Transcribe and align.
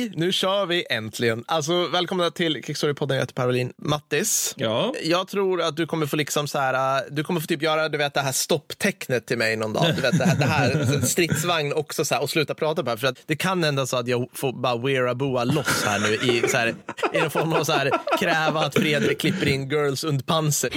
Hej, 0.00 0.12
nu 0.14 0.32
kör 0.32 0.66
vi 0.66 0.86
äntligen. 0.90 1.44
Alltså, 1.46 1.86
välkomna 1.86 2.30
till 2.30 2.56
Kickstory-podden. 2.56 3.14
Jag 3.14 3.20
heter 3.20 3.34
Parolin 3.34 3.72
Mattis. 3.76 4.54
Ja. 4.56 4.94
Jag 5.02 5.28
tror 5.28 5.62
att 5.62 5.76
du 5.76 5.86
kommer 5.86 6.06
få 6.06 6.16
liksom 6.16 6.48
så 6.48 6.58
här, 6.58 6.98
äh, 6.98 7.04
du 7.10 7.24
kommer 7.24 7.40
få 7.40 7.46
typ 7.46 7.62
göra 7.62 7.88
du 7.88 7.98
vet, 7.98 8.14
det 8.14 8.20
här 8.20 8.32
stopptecknet 8.32 9.26
till 9.26 9.38
mig 9.38 9.56
någon 9.56 9.72
dag. 9.72 9.86
Du 9.96 10.02
vet, 10.02 10.18
det 10.18 10.24
här, 10.24 10.36
det 10.36 10.44
här 10.44 11.00
stridsvagn 11.06 11.72
också 11.72 12.04
så 12.04 12.14
här, 12.14 12.22
och 12.22 12.30
sluta 12.30 12.54
prata 12.54 12.84
på 12.84 12.90
det. 12.90 12.96
För 12.96 13.06
att 13.06 13.18
det 13.26 13.36
kan 13.36 13.64
hända 13.64 13.86
så 13.86 13.96
att 13.96 14.08
jag 14.08 14.28
får 14.32 14.52
bara 14.52 14.76
wearaboa 14.76 15.44
loss 15.44 15.84
här 15.84 15.98
nu 15.98 16.32
i, 16.32 16.48
så 16.48 16.56
här, 16.56 16.74
i 17.14 17.18
en 17.18 17.30
form 17.30 17.52
av 17.52 17.64
så 17.64 17.72
här, 17.72 17.90
kräva 18.18 18.60
att 18.60 18.74
Fredrik 18.74 19.20
klipper 19.20 19.48
in 19.48 19.68
Girls 19.68 20.04
und 20.04 20.26
Panzer. 20.26 20.70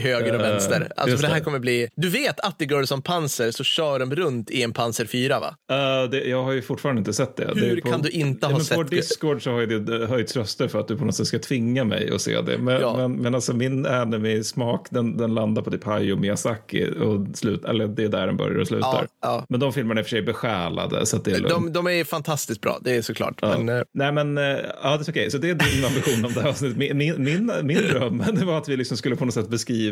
Till 0.00 0.10
höger 0.10 0.34
och 0.34 0.40
vänster. 0.40 0.74
Alltså, 0.80 1.06
Eh, 1.06 1.10
just 1.10 1.20
för 1.20 1.28
det 1.28 1.34
här 1.34 1.40
kommer 1.40 1.58
bli... 1.58 1.88
Du 1.96 2.08
vet 2.08 2.40
att 2.40 2.62
i 2.62 2.64
Girls 2.64 2.92
on 2.92 3.02
Panzer 3.02 3.50
så 3.50 3.64
kör 3.64 3.98
de 3.98 4.14
runt 4.14 4.50
i 4.50 4.62
en 4.62 4.72
Panzer 4.72 5.04
4, 5.06 5.40
va? 5.40 5.46
Uh, 5.72 6.10
det, 6.10 6.24
jag 6.24 6.44
har 6.44 6.52
ju 6.52 6.62
fortfarande 6.62 6.98
inte 6.98 7.12
sett 7.12 7.36
det. 7.36 7.50
Hur 7.54 7.54
det 7.54 7.66
är 7.66 7.80
kan 7.80 8.02
du 8.02 8.08
inte 8.08 8.46
ha 8.46 8.52
men 8.52 8.64
sett 8.64 8.76
På 8.76 8.82
det? 8.82 8.96
Discord 8.96 9.42
så 9.42 9.50
har 9.50 9.60
ju 9.60 9.78
det 9.80 10.06
höjts 10.06 10.36
röster 10.36 10.68
för 10.68 10.80
att 10.80 10.88
du 10.88 10.96
på 10.96 11.04
något 11.04 11.14
sätt 11.14 11.26
ska 11.26 11.38
tvinga 11.38 11.84
mig 11.84 12.10
att 12.14 12.20
se 12.20 12.40
det. 12.40 12.58
Men, 12.58 12.80
Ja. 12.80 12.96
men, 12.96 13.12
men 13.12 13.34
alltså 13.34 13.52
min 13.52 13.86
anime-smak 13.86 14.86
den, 14.90 15.16
den 15.16 15.34
landar 15.34 15.62
på 15.62 15.70
typ 15.70 15.84
Hayao 15.84 16.16
Miyazaki 16.16 16.86
och 17.00 17.36
slut, 17.36 17.64
eller 17.64 17.86
det 17.86 18.04
är 18.04 18.08
där 18.08 18.26
den 18.26 18.36
börjar 18.36 18.58
och 18.58 18.66
slutar. 18.66 18.88
Ja, 18.92 19.06
ja. 19.22 19.46
Men 19.48 19.60
de 19.60 19.72
filmerna 19.72 20.00
är 20.00 20.04
för 20.04 20.10
sig 20.10 20.22
besjälade 20.22 21.06
så 21.06 21.16
det 21.16 21.30
är 21.30 21.38
lugnt. 21.38 21.54
De, 21.54 21.72
de 21.72 21.86
är 21.86 22.04
fantastiskt 22.04 22.60
bra, 22.60 22.78
det 22.82 22.96
är 22.96 23.02
såklart. 23.02 23.38
Ja. 23.42 23.58
Men, 23.58 23.68
eh, 23.78 23.82
Nej 23.94 24.12
men, 24.12 24.36
ja 24.36 24.96
det 24.96 25.08
är 25.08 25.10
okej. 25.10 25.30
Så 25.30 25.38
det 25.38 25.50
är 25.50 25.54
din 25.54 25.84
ambition 25.84 26.24
om 26.24 26.32
det 26.32 26.40
här 26.40 26.48
avsnittet. 26.48 26.78
Min, 26.78 26.96
min, 26.98 27.24
min, 27.24 27.52
min 27.62 27.78
dröm 27.88 28.22
det 28.32 28.44
var 28.44 28.58
att 28.58 28.68
vi 28.68 28.76
liksom 28.76 28.96
skulle 28.96 29.16
på 29.16 29.24
något 29.24 29.34
sätt 29.34 29.48
beskriva, 29.48 29.85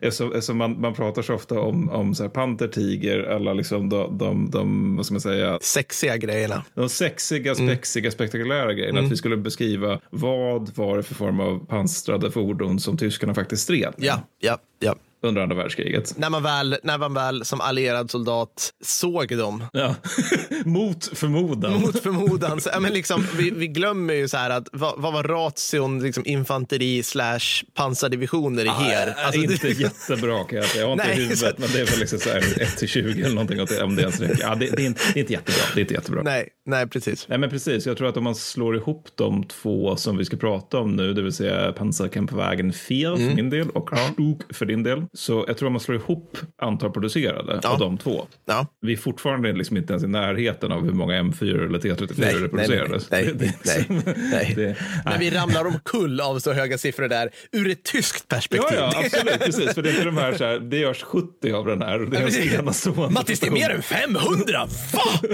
eftersom, 0.00 0.26
eftersom 0.32 0.56
man, 0.58 0.80
man 0.80 0.94
pratar 0.94 1.22
så 1.22 1.34
ofta 1.34 1.60
om, 1.60 1.90
om 1.90 2.14
så 2.14 2.22
här 2.22 2.30
panter, 2.30 2.68
tiger, 2.68 3.22
alla 3.22 3.52
liksom 3.52 3.88
de, 3.88 4.18
de, 4.18 4.50
de, 4.50 4.96
vad 4.96 5.06
ska 5.06 5.14
man 5.14 5.20
säga, 5.20 5.58
sexiga 5.62 6.16
grejerna. 6.16 6.64
de 6.74 6.88
sexiga, 6.88 7.52
Mm. 7.54 7.68
spexiga, 7.68 8.10
spektakulära 8.10 8.72
grejerna. 8.74 9.00
Att 9.00 9.12
vi 9.12 9.16
skulle 9.16 9.36
beskriva 9.36 10.00
vad 10.10 10.76
var 10.76 10.96
det 10.96 11.02
för 11.02 11.14
form 11.14 11.40
av 11.40 11.66
pansrade 11.66 12.30
fordon 12.30 12.80
som 12.80 12.96
tyskarna 12.96 13.34
faktiskt 13.34 13.62
stred 13.62 13.94
med 13.96 14.06
Ja, 14.06 14.20
ja, 14.40 14.58
ja. 14.78 14.94
Under 15.24 15.42
andra 15.42 15.56
världskriget. 15.56 16.14
När 16.18 16.30
man, 16.30 16.42
väl, 16.42 16.76
när 16.82 16.98
man 16.98 17.14
väl 17.14 17.44
som 17.44 17.60
allierad 17.60 18.10
soldat 18.10 18.70
såg 18.84 19.38
dem 19.38 19.64
Ja. 19.72 19.94
Mot 20.64 21.04
förmodan. 21.18 21.80
mot 21.80 21.98
förmodan. 22.02 22.60
Så, 22.60 22.70
ja, 22.72 22.80
men 22.80 22.92
liksom, 22.92 23.26
vi, 23.36 23.50
vi 23.50 23.66
glömmer 23.68 24.14
ju 24.14 24.28
så 24.28 24.36
här 24.36 24.50
att 24.50 24.68
vad, 24.72 24.94
vad 24.96 25.12
var 25.12 25.22
ration 25.22 26.02
liksom 26.02 26.26
infanteri 26.26 27.02
slash 27.02 27.38
pansardivisioner 27.74 28.64
i 28.64 28.68
her? 28.68 29.14
Alltså, 29.24 29.40
inte 29.40 29.68
jättebra 29.68 30.44
kan 30.44 30.58
jag 30.58 30.66
säga. 30.68 30.80
Jag 30.82 30.88
har 30.88 30.92
inte 30.92 31.06
Nej, 31.06 31.16
i 31.16 31.20
huvudet, 31.20 31.38
så- 31.38 31.46
men 31.58 31.68
det 31.72 31.80
är 31.80 31.86
väl 31.86 31.98
liksom 31.98 32.18
så 32.18 32.28
här 32.30 32.62
1 32.62 32.76
till 32.76 32.88
20 32.88 33.22
eller 33.22 33.34
någonting 33.34 33.60
åt 33.60 33.68
det, 33.68 33.82
om 33.82 33.96
det 33.96 34.02
ens 34.02 34.20
räcker. 34.20 34.38
Ja, 34.40 34.54
det, 34.54 34.66
det, 34.66 34.82
är 34.82 34.86
inte, 34.86 35.00
det 35.14 35.18
är 35.18 35.20
inte 35.20 35.32
jättebra. 35.32 35.62
Det 35.74 35.80
är 35.80 35.82
inte 35.82 35.94
jättebra. 35.94 36.22
Nej. 36.22 36.48
nej, 36.66 36.78
nej, 36.78 36.86
precis. 36.88 37.28
men 37.28 37.50
precis. 37.50 37.86
Jag 37.86 37.96
tror 37.96 38.08
att 38.08 38.16
om 38.16 38.24
man 38.24 38.34
slår 38.34 38.76
ihop 38.76 39.08
de 39.14 39.44
två 39.44 39.96
som 39.96 40.16
vi 40.16 40.24
ska 40.24 40.36
prata 40.36 40.78
om 40.78 40.96
nu, 40.96 41.12
det 41.14 41.22
vill 41.22 41.32
säga 41.32 41.72
Pansarkampfwagen 41.72 42.72
4 42.72 43.08
Mm. 43.14 43.28
för 43.28 43.34
min 43.36 43.50
del 43.50 43.70
och 43.70 43.90
Stug 44.12 44.40
för 44.56 44.66
din 44.66 44.82
del. 44.82 45.02
Så 45.16 45.44
jag 45.48 45.56
tror 45.58 45.66
om 45.66 45.72
man 45.72 45.80
slår 45.80 45.96
ihop 45.96 46.38
antal 46.62 46.90
producerade 46.90 47.60
Ja. 47.62 47.68
av 47.68 47.78
de 47.78 47.98
två. 47.98 48.26
Ja. 48.46 48.66
Vi 48.80 48.92
är 48.92 48.96
fortfarande 48.96 49.52
liksom 49.52 49.76
inte 49.76 49.92
ens 49.92 50.04
i 50.04 50.06
närheten 50.06 50.72
av 50.72 50.84
hur 50.84 50.92
många 50.92 51.22
M4 51.22 51.66
eller 51.66 51.78
T34 51.78 52.14
Nej, 52.16 52.34
det 52.34 52.40
nej, 52.40 52.48
producerades. 52.48 53.10
nej, 53.10 53.26
är 53.26 53.34
nej, 53.34 53.56
liksom- 53.76 54.02
nej. 54.32 54.52
det- 54.56 54.76
Men 55.04 55.20
vi 55.20 55.30
ramlar 55.30 55.64
omkull 55.66 56.20
av 56.20 56.38
så 56.38 56.52
höga 56.52 56.78
siffror 56.78 57.08
där 57.08 57.30
ur 57.52 57.70
ett 57.70 57.82
tyskt 57.84 58.24
Ja, 58.28 58.36
perspektiv. 58.36 58.78
ja, 58.78 58.92
absolut. 59.04 59.38
Precis, 59.40 59.74
för 59.74 59.82
det 59.82 59.90
är 59.90 60.04
de 60.04 60.16
här, 60.16 60.32
så 60.32 60.44
här, 60.44 60.58
det 60.58 60.76
görs 60.78 61.02
70 61.02 61.52
av 61.52 61.66
den 61.66 61.82
här. 61.82 62.02
och 62.02 62.10
Det 62.10 62.16
är 62.16 62.58
en 62.58 63.12
Mattis, 63.12 63.40
det 63.40 63.46
är 63.46 63.50
mer 63.50 63.70
än 63.70 63.82
500! 63.82 64.66
Va? 64.92 65.28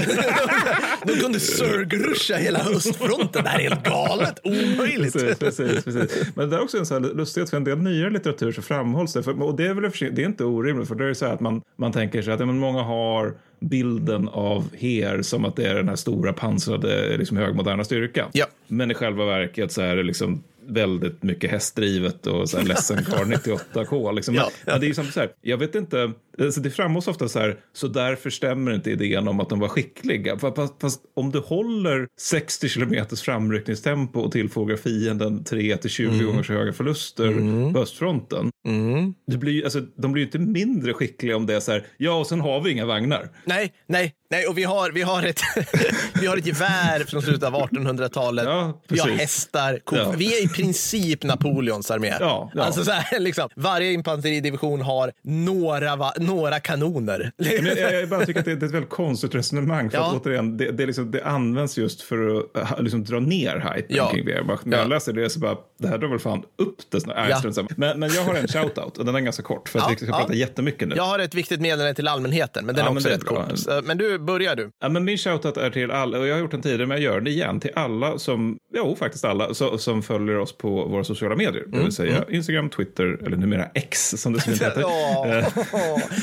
De 1.07 1.13
kunde 1.13 1.41
surgruscha 1.41 2.35
hela 2.37 2.59
östfronten. 2.59 3.45
Det 3.45 3.51
här 3.51 3.59
är 3.59 3.63
helt 3.63 3.85
galet. 3.85 4.39
Omöjligt. 4.45 5.13
Precis, 5.13 5.39
precis, 5.39 5.85
precis. 5.85 6.27
Men 6.35 6.51
det 6.51 6.57
är 6.57 6.61
också 6.63 6.79
en 6.79 6.87
sån 6.87 7.05
här 7.05 7.15
lustighet 7.15 7.51
för 7.51 7.57
en 7.57 7.65
del 7.65 7.79
nyare 7.79 8.11
litteratur 8.11 8.53
så 8.53 8.63
framhålls 8.63 9.13
det. 9.13 9.23
För, 9.23 9.43
och 9.43 9.57
det 9.57 9.70
är 9.71 9.75
väl 9.75 9.91
för 9.91 10.11
det 10.11 10.23
är 10.23 10.27
inte 10.27 10.45
orimligt 10.45 10.89
för 10.89 10.95
det 10.95 11.05
är 11.05 11.15
så 11.15 11.27
här 11.27 11.35
att 11.35 11.41
man, 11.41 11.63
man 11.77 11.93
tänker 11.93 12.23
sig 12.23 12.35
att 12.35 12.41
ja, 12.41 12.47
men 12.47 12.59
många 12.59 12.83
har 12.83 13.35
bilden 13.61 14.29
av 14.29 14.65
her 14.77 15.23
som 15.23 15.45
att 15.45 15.57
det 15.57 15.67
är 15.67 15.75
den 15.75 15.89
här 15.89 15.97
stora 15.97 16.33
pansrade 16.33 17.17
liksom 17.17 17.37
högmoderna 17.37 17.85
styrkan. 17.85 18.31
Ja. 18.33 18.47
Men 18.67 18.91
i 18.91 18.95
själva 18.95 19.25
verket 19.25 19.73
så 19.73 19.83
är 19.83 19.97
det 19.97 20.03
liksom 20.03 20.43
väldigt 20.67 21.23
mycket 21.23 21.51
hästdrivet 21.51 22.27
och 22.27 22.51
så 22.51 22.59
här 22.59 22.65
ledsen 22.69 23.05
kar 23.05 23.25
98k. 23.25 24.15
Liksom. 24.15 24.35
Ja. 24.35 24.51
Men, 24.65 24.73
men 24.73 24.81
det 24.81 24.87
är 24.87 24.89
liksom 24.89 25.05
så 25.05 25.21
här, 25.21 25.31
jag 25.43 25.59
vet 25.59 25.75
inte, 25.75 26.13
alltså 26.45 26.61
det 26.61 26.71
framhålls 26.71 27.09
ofta 27.09 27.29
så 27.29 27.39
här, 27.39 27.59
så 27.73 27.89
därför 27.89 28.31
stämmer 28.31 28.75
inte 28.75 28.91
idén 28.91 29.29
om 29.29 29.41
att 29.41 29.49
de 29.49 29.59
var 29.61 29.69
skickliga. 29.69 30.35
Fa- 30.35 30.55
Fast, 30.57 30.75
fast 30.81 31.01
om 31.17 31.31
du 31.31 31.39
håller 31.39 32.07
60 32.21 32.69
kilometers 32.69 33.23
framryckningstempo 33.23 34.21
och 34.21 34.33
tillfogar 34.33 34.77
fienden 34.77 35.45
3 35.45 35.77
till 35.77 35.91
20 35.91 36.25
gånger 36.25 36.43
så 36.43 36.53
höga 36.53 36.73
förluster 36.73 37.73
på 37.73 37.79
östfronten. 37.81 38.51
Mm. 38.67 39.15
Det 39.27 39.37
blir, 39.37 39.65
alltså, 39.65 39.81
de 39.81 40.13
blir 40.13 40.21
ju 40.23 40.27
inte 40.27 40.39
mindre 40.39 40.93
skickliga 40.95 41.37
om 41.37 41.47
det 41.47 41.55
är 41.55 41.61
så 41.61 41.73
här, 41.73 41.87
ja 41.97 42.13
och 42.13 42.27
sen 42.27 42.41
har 42.41 42.61
vi 42.61 42.71
inga 42.71 42.87
vagnar. 42.87 43.29
Nej, 43.45 43.73
nej, 43.87 44.15
nej. 44.31 44.47
Och 44.47 44.59
vi 44.59 44.63
har, 44.65 44.91
vi 44.91 45.03
har, 45.03 45.23
ett, 45.23 45.41
vi 46.21 46.27
har 46.27 46.37
ett 46.37 46.47
gevär 46.47 47.05
från 47.05 47.23
slutet 47.23 47.43
av 47.43 47.55
1800-talet. 47.55 48.45
Ja, 48.45 48.81
vi 48.89 48.99
har 48.99 49.09
hästar. 49.09 49.81
Ja. 49.93 50.15
Vi 50.17 50.39
är 50.39 50.45
i 50.45 50.49
princip 50.49 51.23
Napoleons 51.25 51.91
armé. 51.91 52.15
Ja, 52.21 52.51
ja. 52.55 52.63
Alltså 52.63 52.85
så 52.85 52.91
här, 52.91 53.21
liksom, 53.21 53.49
varje 53.57 53.93
infanteridivision 53.93 54.81
har 54.83 55.13
några, 55.23 56.13
några 56.35 56.61
kanoner. 56.61 57.33
Men 57.37 57.65
jag, 57.77 57.95
jag 57.95 58.09
bara 58.09 58.27
tycker 58.27 58.41
att 58.41 58.47
det, 58.47 58.55
det 58.57 58.65
är 58.65 58.69
ett 58.69 58.75
väldigt 58.75 58.91
konstigt 58.91 59.35
resonemang. 59.35 59.91
För 59.91 59.99
Ja. 59.99 60.07
att 60.17 60.27
återigen, 60.27 60.57
det, 60.57 60.71
det, 60.71 60.87
liksom, 60.87 61.11
det 61.11 61.25
används 61.25 61.79
just 61.79 62.03
för 62.03 62.39
att 62.39 62.57
äh, 62.73 62.83
liksom, 62.83 63.05
dra 63.05 63.21
ner 63.21 63.57
hypen 63.75 63.97
Ja. 63.97 64.11
kring 64.11 64.27
Wehrmacht. 64.27 64.65
När 64.65 64.77
jag 64.77 64.85
Ja. 64.85 64.89
läser 64.89 65.13
det 65.13 65.31
så 65.31 65.41
bara, 65.41 65.57
det 65.79 65.89
här 65.89 65.99
drar 65.99 66.09
väl 66.09 66.19
fan 66.19 66.43
upp 66.59 66.77
det 66.91 67.01
snart. 67.01 67.17
Nej, 67.17 67.27
Ja. 67.31 67.37
strunt 67.37 67.77
men, 67.79 68.01
men 68.01 68.11
jag 68.11 68.23
har 68.23 68.35
en 68.35 68.49
shoutout 68.49 68.99
och 68.99 69.05
den 69.05 69.15
är 69.15 69.21
ganska 69.21 69.43
kort 69.43 69.69
för 69.69 69.79
att 69.79 69.85
Ja, 69.85 69.91
vi 69.91 69.97
ska 69.97 70.07
ja. 70.07 70.19
prata 70.19 70.35
jättemycket 70.35 70.89
nu. 70.89 70.95
Jag 70.97 71.03
har 71.03 71.19
ett 71.19 71.35
viktigt 71.35 71.61
meddelande 71.61 71.95
till 71.95 72.09
allmänheten, 72.09 72.67
men 72.67 72.75
den 72.75 72.85
Ja, 72.85 72.91
är 72.91 72.95
också 72.97 73.09
det 73.09 73.15
är 73.15 73.19
rätt 73.19 73.27
bra. 73.27 73.47
kort. 73.47 73.59
Så, 73.59 73.81
Men 73.85 73.99
du, 73.99 74.19
börjar 74.19 74.57
du. 74.57 74.71
Ja, 74.81 74.89
men 74.89 75.05
min 75.05 75.19
shoutout 75.19 75.57
är 75.57 75.71
till 75.71 75.91
alla, 75.91 76.19
och 76.19 76.27
jag 76.27 76.35
har 76.35 76.41
gjort 76.41 76.51
den 76.51 76.63
tidigare 76.63 76.87
men 76.87 77.03
jag 77.03 77.15
gör 77.15 77.21
det 77.21 77.31
igen, 77.31 77.61
till 77.61 77.71
alla 77.75 78.19
som, 78.19 78.59
jo 78.75 78.97
faktiskt 78.99 79.25
alla, 79.25 79.55
så, 79.55 79.79
som 79.79 80.03
följer 80.03 80.39
oss 80.39 80.57
på 80.59 80.85
våra 80.87 81.05
sociala 81.05 81.37
medier. 81.37 81.63
Det 81.67 81.73
Mm, 81.73 81.83
vill 81.85 81.93
säga 81.95 82.25
Instagram, 82.31 82.71
Twitter, 82.71 83.19
eller 83.27 83.37
numera 83.37 83.67
X 83.75 84.15
som 84.17 84.33
det 84.33 84.41
fint 84.41 84.63
heter. 84.63 84.85
Åh. 84.85 85.27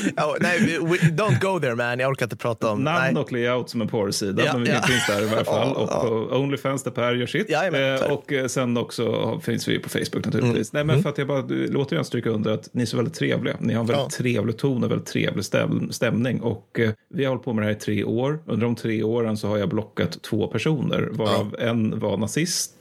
Ja, 0.16 0.36
nej, 0.40 0.78
we, 0.82 0.96
don't 0.96 1.40
go 1.40 1.60
there 1.60 1.74
man. 1.74 1.98
Jag 1.98 2.10
orkar 2.10 2.26
inte 2.26 2.36
prata 2.36 2.70
om... 2.70 2.84
Namn 2.84 3.14
nej. 3.14 3.22
och 3.22 3.32
layout 3.32 3.70
som 3.70 3.80
en 3.80 3.88
porrsida, 3.88 4.42
Ja, 4.44 4.52
men 4.52 4.64
vi 4.64 4.70
ja. 4.70 4.82
finns 4.82 5.06
där 5.06 5.22
i 5.22 5.26
varje 5.26 5.44
fall. 5.44 5.72
Ja, 5.76 5.82
och 5.82 5.88
ja. 5.92 6.00
på 6.00 6.36
Onlyfans 6.36 6.82
där 6.82 6.90
Per 6.90 7.14
gör 7.14 7.26
sitt. 7.26 7.46
Så 7.50 7.54
är 7.56 7.70
det. 7.70 8.10
och 8.10 8.32
eh, 8.32 8.46
sen 8.46 8.76
också 8.76 9.38
finns 9.44 9.68
vi 9.68 9.78
på 9.78 9.88
Facebook 9.88 10.24
naturligtvis. 10.24 10.74
Mm. 10.74 10.86
Nej, 10.86 10.94
men 10.96 11.02
för 11.02 11.10
att 11.10 11.18
jag 11.18 11.26
bara 11.26 11.42
vill 11.42 11.76
återigen 11.76 12.04
stryka 12.04 12.30
under 12.30 12.50
att 12.50 12.68
ni 12.74 12.82
är 12.82 12.86
så 12.86 12.96
väldigt 12.96 13.14
trevliga. 13.14 13.56
Ni 13.60 13.74
har 13.74 13.80
en 13.80 13.86
väldigt 13.86 14.10
trevlig 14.14 14.56
ton 14.58 14.84
och 14.84 14.90
väldigt 14.90 15.08
trevlig 15.08 15.42
stäm- 15.44 15.90
stämning. 15.92 16.40
Och 16.40 16.80
eh, 16.80 16.90
vi 17.14 17.24
har 17.24 17.28
hållit 17.30 17.44
på 17.44 17.52
med 17.52 17.62
det 17.62 17.66
här 17.66 17.76
i 17.76 17.80
tre 17.80 18.04
år. 18.04 18.38
Under 18.46 18.66
de 18.66 18.76
tre 18.76 19.02
åren 19.02 19.36
så 19.36 19.48
har 19.48 19.58
jag 19.58 19.68
blockat 19.68 20.22
två 20.22 20.46
personer, 20.46 21.08
varav 21.12 21.56
en 21.58 21.98
var 22.00 22.16
nazist 22.16 22.74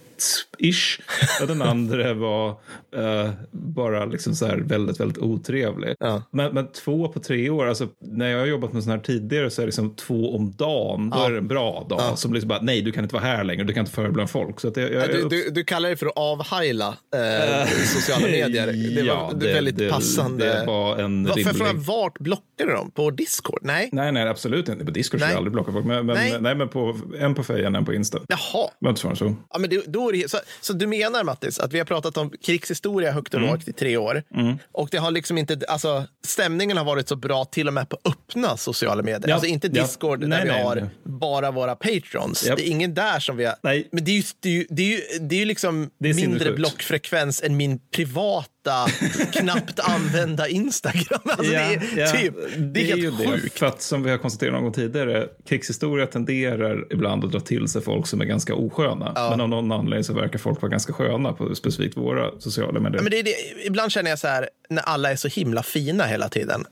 ish 0.60 1.00
och 1.42 1.48
den 1.48 1.62
andra 1.62 2.14
var 2.14 2.50
eh, 2.96 3.30
bara 3.52 4.06
liksom 4.06 4.36
så 4.36 4.46
här 4.46 4.58
väldigt, 4.58 5.00
väldigt 5.00 5.18
otrevlig. 5.18 5.96
Ja. 6.00 6.24
Men, 6.32 6.54
men 6.54 6.68
två 6.72 7.08
på 7.08 7.20
tre 7.20 7.50
år, 7.50 7.68
alltså 7.68 7.88
när 8.02 8.30
jag 8.30 8.40
har 8.40 8.46
jobbat 8.46 8.74
med 8.74 8.84
sådana 8.84 8.98
här 8.98 9.04
tidigare 9.06 9.50
så 9.50 9.62
är 9.62 9.64
det 9.64 9.68
liksom 9.68 9.96
två 9.96 10.36
om 10.36 10.52
dagen, 10.52 11.10
då 11.10 11.18
Ja. 11.18 11.26
är 11.26 11.32
det 11.32 11.38
en 11.38 11.48
bra 11.48 11.86
dag. 11.90 12.20
Som 12.20 12.34
liksom 12.34 12.48
bara, 12.48 12.62
nej 12.62 12.82
du 12.82 12.92
kan 12.92 13.04
inte 13.04 13.16
vara 13.16 13.26
här 13.26 13.44
längre, 13.44 13.64
du 13.64 13.74
kan 13.74 13.82
inte 13.82 13.92
föra 13.92 14.10
bland 14.12 14.30
folk. 14.30 14.60
Så 14.60 14.68
att 14.68 14.78
jag, 14.78 14.92
jag, 14.94 15.10
Du, 15.10 15.28
du, 15.30 15.50
du 15.50 15.64
kallar 15.64 15.90
det 15.90 15.98
för 15.98 16.06
att 16.06 16.14
avheila 16.18 16.88
eh, 17.16 17.68
sociala 17.86 18.26
medier. 18.28 18.68
Det 18.96 19.02
var 19.02 19.08
Ja, 19.08 19.32
det, 19.36 19.54
väldigt 19.54 19.78
det- 19.78 19.90
passande. 19.90 20.46
Det 20.46 20.66
var 20.68 20.98
en 20.98 21.24
Va- 21.26 21.34
Får 21.34 21.42
jag 21.42 21.56
fråga, 21.56 21.70
rimlig... 21.72 21.86
vart 21.88 22.20
blockar 22.20 22.44
du 22.66 22.66
dem? 22.74 22.92
På 22.92 23.12
Discord? 23.12 23.60
Nej? 23.62 23.90
Nej, 23.92 24.12
nej, 24.12 24.28
absolut 24.28 24.70
inte. 24.70 24.86
På 24.86 24.92
Discord 24.92 25.08
skulle 25.20 25.26
Nej. 25.26 25.32
jag 25.34 25.38
aldrig 25.38 25.54
blocka 25.54 25.72
folk. 25.72 25.86
Men, 25.86 26.06
men, 26.06 26.16
Nej. 26.16 26.38
nej. 26.40 26.56
men 26.56 26.70
på, 26.70 26.96
en 27.20 27.36
på 27.36 27.44
Fejan, 27.44 27.76
en 27.76 27.86
på 27.86 27.94
Insta. 27.94 28.20
Jaha. 28.28 28.70
Men 28.80 28.90
inte 28.90 29.16
så. 29.16 29.36
Ja, 29.54 29.60
men 29.60 29.70
det, 29.70 29.84
då 29.88 30.07
det, 30.12 30.32
så, 30.32 30.38
så 30.62 30.74
du 30.74 30.88
menar, 30.88 31.24
Mattis, 31.24 31.60
att 31.60 31.74
vi 31.74 31.78
har 31.78 31.86
pratat 31.86 32.18
om 32.18 32.32
krigshistoria 32.46 33.12
högt 33.12 33.34
och 33.34 33.42
lågt 33.42 33.68
i 33.68 33.74
tre 33.74 33.98
år. 33.98 34.24
Och 34.72 34.88
det 34.92 34.98
har 34.98 35.12
liksom 35.12 35.38
inte, 35.38 35.60
alltså, 35.68 36.06
stämningen 36.26 36.78
har 36.78 36.86
varit 36.86 37.08
så 37.10 37.16
bra 37.16 37.46
till 37.46 37.68
och 37.68 37.74
med 37.74 37.90
på 37.90 37.98
öppna 38.06 38.58
sociala 38.58 39.04
medier. 39.04 39.30
Ja. 39.30 39.34
Alltså 39.34 39.48
inte 39.48 39.68
Ja. 39.74 39.82
Discord 39.84 40.20
Nej, 40.20 40.30
där 40.30 40.46
vi 40.46 40.52
nej, 40.52 40.64
har 40.64 40.76
nej. 40.76 40.90
bara 41.04 41.52
våra 41.52 41.76
patrons. 41.76 42.48
Japp. 42.48 42.58
Det 42.58 42.68
är 42.68 42.72
ingen 42.72 42.94
där 42.94 43.20
som 43.20 43.38
vi 43.38 43.46
har. 43.46 43.56
Nej. 43.64 43.88
Men 43.92 44.04
det 44.04 44.12
är 44.12 44.16
ju, 44.16 44.24
det 44.40 44.50
är 44.50 44.54
ju, 44.54 44.66
det 44.70 44.82
är 44.84 44.88
ju, 44.88 45.20
det 45.20 45.36
är 45.36 45.40
ju 45.40 45.46
liksom 45.46 45.90
mindre 46.00 46.52
blockfrekvens 46.52 47.44
än 47.44 47.58
min 47.58 47.80
privata 47.80 48.50
privata, 48.68 49.32
knappt 49.32 49.80
använda 49.80 50.48
Instagram. 50.48 51.20
Alltså 51.38 51.52
det, 51.52 51.58
är, 51.58 52.00
ja. 52.00 52.12
typ, 52.12 52.34
det 52.58 52.92
är 52.92 52.96
ju 52.98 53.04
helt 53.04 53.18
det. 53.20 53.28
sjukt. 53.28 53.60
För 53.60 53.66
att 53.66 53.82
som 53.82 54.04
vi 54.04 54.12
har 54.12 54.18
konstaterat 54.18 54.54
någon 54.54 54.64
gång 54.64 54.74
tidigare, 54.74 55.28
krigshistoria 55.50 56.08
tenderar 56.08 56.94
ibland 56.94 57.26
att 57.26 57.32
dra 57.32 57.40
till 57.40 57.68
sig 57.68 57.82
folk 57.82 58.08
som 58.08 58.22
är 58.22 58.26
ganska 58.26 58.56
osköna. 58.56 59.12
Men 59.30 59.42
av 59.42 59.50
någon 59.50 59.72
anledning 59.72 60.04
så 60.04 60.14
verkar 60.14 60.40
folk 60.40 60.62
vara 60.62 60.70
ganska 60.72 60.94
sköna 60.94 61.34
på 61.34 61.56
specifikt 61.56 61.98
våra 61.98 62.40
sociala 62.40 62.80
medier. 62.80 62.98
Ja, 63.00 63.02
Men 63.04 63.12
det 63.12 63.20
är 63.20 63.24
det, 63.24 63.66
ibland 63.66 63.92
känner 63.92 64.10
jag 64.10 64.20
så 64.20 64.28
här, 64.28 64.50
när 64.70 64.82
alla 64.84 65.12
är 65.12 65.16
så 65.16 65.28
himla 65.28 65.64
fina 65.64 66.04
hela 66.06 66.30
tiden. 66.30 66.66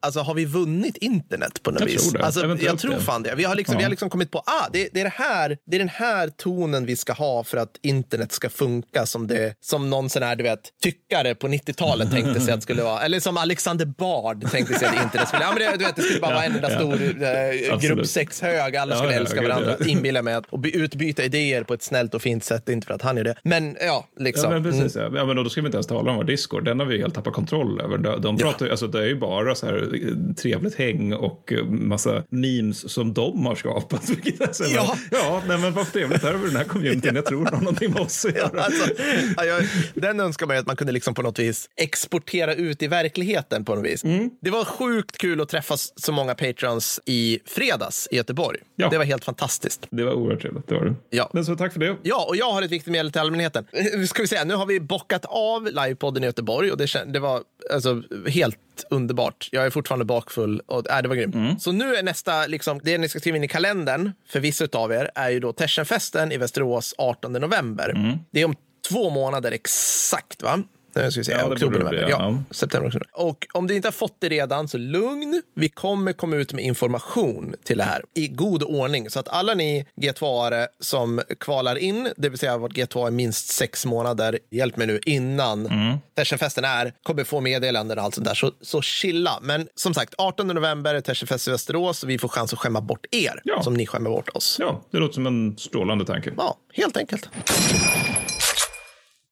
Alltså 0.00 0.20
har 0.20 0.34
vi 0.34 0.44
vunnit 0.44 0.96
internet 0.96 1.62
på 1.62 1.70
något 1.70 1.80
Mm. 1.80 1.92
Jag 1.92 1.98
vis? 2.00 2.10
tror 2.10 2.18
det. 2.18 2.24
Alltså, 2.24 2.40
jag 2.40 2.44
Eventuellt 2.44 2.80
tror 2.80 2.92
det. 2.92 3.00
fan 3.00 3.22
det. 3.22 3.34
Vi 3.36 3.44
har 3.44 3.54
liksom, 3.54 3.72
Ja. 3.72 3.78
vi 3.78 3.84
har 3.84 3.90
liksom 3.90 4.10
kommit 4.10 4.30
på 4.30 4.38
ah, 4.38 4.68
det, 4.72 4.88
det, 4.92 5.00
är 5.00 5.04
det, 5.04 5.12
här, 5.16 5.58
det 5.66 5.76
är 5.76 5.78
den 5.78 5.88
här 5.88 6.28
tonen 6.28 6.86
vi 6.86 6.96
ska 6.96 7.12
ha 7.12 7.44
för 7.44 7.56
att 7.56 7.70
internet 7.82 8.32
ska 8.32 8.48
funka 8.50 9.06
som, 9.06 9.26
det, 9.26 9.54
som 9.60 9.90
någon 9.90 10.10
sån 10.10 10.22
här, 10.22 10.36
du 10.36 10.42
vet, 10.42 10.60
tyckare 10.82 11.34
på 11.38 11.48
90-talet 11.48 12.10
tänkte 12.10 12.40
sig 12.40 12.52
att 12.52 12.58
det 12.60 12.62
skulle 12.62 12.82
vara. 12.82 13.00
Eller 13.02 13.20
som 13.20 13.36
Alexander 13.36 13.86
Bard 13.86 14.50
tänkte 14.50 14.78
sig 14.78 14.88
att 14.88 14.94
internet 15.04 15.28
skulle 15.28 15.42
ja, 15.42 15.48
men 15.52 15.58
det, 15.58 15.76
du 15.78 15.84
vet, 15.84 15.96
det 15.96 16.02
skulle 16.02 16.20
bara 16.20 16.34
vara 16.34 16.44
en 16.44 16.52
enda 16.54 16.70
ja. 16.72 16.78
stor 16.78 16.94
eh, 17.02 17.78
grupp 17.80 18.06
sexhög. 18.06 18.76
Alla 18.76 18.94
Ja, 18.94 18.98
skulle 18.98 19.14
ja, 19.14 19.20
älska 19.20 19.42
varandra. 19.42 19.76
ja. 19.80 19.86
Inbilla 19.86 20.22
mig 20.22 20.34
att 20.34 20.44
och 20.50 20.58
by- 20.58 20.76
utbyta 20.76 21.22
idéer 21.24 21.62
på 21.62 21.74
ett 21.74 21.82
snällt 21.82 22.14
och 22.14 22.22
fint 22.22 22.44
sätt. 22.44 22.68
Inte 22.68 22.86
för 22.86 22.94
att 22.94 23.02
han 23.02 23.18
är 23.18 23.24
det. 23.24 23.34
Men 23.42 23.76
ja, 23.80 24.06
liksom. 24.18 24.52
Ja, 24.52 24.60
men 24.60 24.72
precis. 24.72 24.96
Ja. 24.96 25.10
Ja, 25.14 25.24
men 25.24 25.36
då 25.36 25.48
ska 25.50 25.60
vi 25.60 25.66
inte 25.66 25.76
ens 25.76 25.86
tala 25.86 26.10
om 26.10 26.16
vår 26.16 26.24
Discord. 26.24 26.64
Den 26.64 26.78
har 26.80 26.86
vi 26.86 26.98
helt 26.98 27.14
tappat 27.14 27.34
kontroll 27.34 27.80
över. 27.80 27.98
De, 27.98 28.20
de 28.22 28.36
pratar, 28.38 28.64
ju- 28.66 28.70
alltså, 28.70 28.86
det 28.86 28.98
är 29.02 29.06
ju 29.06 29.16
bara 29.16 29.54
så 29.54 29.66
här 29.66 29.76
eh, 29.94 30.34
trevligt 30.34 30.74
häng 30.74 31.12
och 31.12 31.52
eh, 31.52 31.64
massa 31.64 32.22
memes 32.30 32.92
som 32.92 33.14
de 33.14 33.46
har 33.46 33.54
skapat. 33.54 34.08
Vilket 34.10 34.40
är 34.48 34.52
så 34.52 34.64
här, 34.64 34.74
Ja. 34.74 34.96
ja 35.10 35.42
nej, 35.48 35.58
men 35.58 35.72
vad 35.72 35.92
trevligt. 35.92 36.22
Här 36.22 36.32
har 36.32 36.38
vi 36.38 36.46
den 36.46 36.56
här 36.56 36.64
communityn. 36.64 37.14
Jag 37.16 37.24
tror 37.26 37.44
har 37.44 37.58
någonting 37.58 37.92
med 37.92 38.00
oss 38.02 38.24
att 38.24 38.32
Ja, 38.36 38.40
göra. 38.40 38.62
alltså, 38.62 38.90
ja, 39.36 39.44
jag, 39.44 39.62
den 39.94 40.20
önskar 40.20 40.46
man 40.46 40.56
ju 40.56 40.60
att 40.60 40.66
man 40.66 40.76
kunde 40.76 40.92
liksom 40.92 41.14
på 41.16 41.22
något 41.22 41.38
vis 41.38 41.70
exportera 41.76 42.54
ut 42.54 42.82
i 42.82 42.86
verkligheten 42.86 43.64
på 43.64 43.74
något 43.74 43.84
vis. 43.84 44.04
Mm. 44.04 44.30
Det 44.40 44.50
var 44.50 44.64
sjukt 44.64 45.18
kul 45.18 45.40
att 45.40 45.48
träffa 45.48 45.76
så 45.76 46.12
många 46.12 46.34
patrons 46.34 47.00
i 47.04 47.38
fredags 47.46 48.08
i 48.10 48.16
Göteborg. 48.16 48.58
Ja. 48.76 48.88
Det 48.88 48.98
var 48.98 49.04
helt 49.04 49.24
fantastiskt. 49.24 49.86
Det 49.90 50.04
var 50.04 50.12
oerhört 50.12 50.42
trevligt. 50.42 50.68
Det 50.68 50.74
var 50.74 50.84
det. 50.84 50.94
Ja. 51.10 51.30
Men 51.32 51.44
så 51.44 51.56
tack 51.56 51.72
för 51.72 51.80
det. 51.80 51.96
Ja, 52.02 52.26
och 52.28 52.36
jag 52.36 52.52
har 52.52 52.62
ett 52.62 52.70
viktigt 52.70 52.92
meddelande 52.92 53.12
till 53.12 53.20
allmänheten. 53.20 53.66
Ska 54.08 54.22
vi 54.22 54.28
säga, 54.28 54.44
nu 54.44 54.54
har 54.54 54.66
vi 54.66 54.80
bockat 54.80 55.24
av 55.24 55.64
livepodden 55.64 56.22
i 56.22 56.26
Göteborg 56.26 56.70
och 56.72 56.78
det, 56.78 57.04
det 57.12 57.18
var 57.18 57.42
alltså, 57.72 58.02
helt 58.28 58.58
underbart. 58.90 59.48
Jag 59.52 59.66
är 59.66 59.70
fortfarande 59.70 60.04
bakfull 60.04 60.60
och 60.66 60.90
äh, 60.90 61.02
det 61.02 61.08
var 61.08 61.16
grymt. 61.16 61.34
Mm. 61.34 61.58
Så 61.58 61.72
nu 61.72 61.96
är 61.96 62.02
nästa, 62.02 62.46
liksom, 62.46 62.80
det 62.84 62.98
ni 62.98 63.08
ska 63.08 63.20
skriva 63.20 63.36
in 63.36 63.44
i 63.44 63.48
kalendern 63.48 64.12
för 64.28 64.40
vissa 64.40 64.66
av 64.72 64.92
er 64.92 65.10
är 65.14 65.30
ju 65.30 65.40
då 65.40 65.52
Tersenfesten 65.52 66.32
i 66.32 66.36
Västerås 66.36 66.94
18 66.98 67.32
november. 67.32 67.90
Mm. 67.90 68.18
Det 68.30 68.40
är 68.40 68.44
om 68.44 68.54
två 68.88 69.10
månader 69.10 69.52
exakt, 69.52 70.42
va? 70.42 70.62
Nu 70.96 71.10
ska 71.10 71.20
vi 71.20 71.24
se, 71.24 71.32
Ja, 71.32 71.44
oktober, 71.52 71.78
november. 71.78 72.06
Ja, 72.08 72.08
ja. 72.08 72.42
september, 72.50 72.88
oktober. 72.88 73.06
Och 73.12 73.46
om 73.54 73.66
du 73.66 73.74
inte 73.76 73.88
har 73.88 73.92
fått 73.92 74.16
det 74.18 74.28
redan, 74.28 74.68
så 74.68 74.78
lugn. 74.78 75.42
Vi 75.54 75.68
kommer 75.68 76.12
komma 76.12 76.36
ut 76.36 76.52
med 76.52 76.64
information 76.64 77.54
till 77.64 77.78
det 77.78 77.84
här 77.84 78.02
i 78.14 78.28
god 78.28 78.62
ordning. 78.62 79.10
Så 79.10 79.20
att 79.20 79.28
alla 79.28 79.54
ni 79.54 79.86
G2-are 80.00 80.66
som 80.80 81.20
kvalar 81.40 81.76
in, 81.76 82.08
det 82.16 82.28
vill 82.28 82.38
säga 82.38 82.58
vårt 82.58 82.72
G2 82.72 83.06
är 83.06 83.10
minst 83.10 83.48
sex 83.48 83.86
månader, 83.86 84.38
hjälp 84.50 84.76
mig 84.76 84.86
nu, 84.86 85.00
innan 85.06 85.66
Mm. 85.66 85.96
Tersenfesten 86.16 86.64
är, 86.64 86.92
kommer 87.02 87.24
få 87.24 87.40
meddelanden 87.40 87.98
och 87.98 88.04
allt 88.04 88.14
sånt 88.14 88.26
där. 88.26 88.34
Så, 88.34 88.52
så 88.60 88.82
chilla. 88.82 89.38
Men 89.42 89.68
som 89.74 89.94
sagt, 89.94 90.14
18 90.18 90.46
november 90.48 90.94
är 90.94 91.00
Tersenfest 91.00 91.48
i 91.48 91.50
Västerås 91.50 92.02
och 92.02 92.10
vi 92.10 92.18
får 92.18 92.28
chans 92.28 92.52
att 92.52 92.58
skämma 92.58 92.80
bort 92.80 93.06
er 93.10 93.40
Ja. 93.44 93.62
som 93.62 93.74
ni 93.74 93.86
skämmer 93.86 94.10
bort 94.10 94.28
oss. 94.28 94.56
Ja, 94.60 94.82
det 94.90 94.98
låter 94.98 95.14
som 95.14 95.26
en 95.26 95.58
strålande 95.58 96.04
tanke. 96.04 96.32
Ja, 96.36 96.56
helt 96.72 96.96
enkelt. 96.96 97.28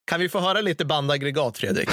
Kan 0.07 0.21
vi 0.21 0.29
få 0.29 0.41
höra 0.41 0.61
lite 0.61 0.85
bandaggregat, 0.85 1.59
Fredrik? 1.59 1.89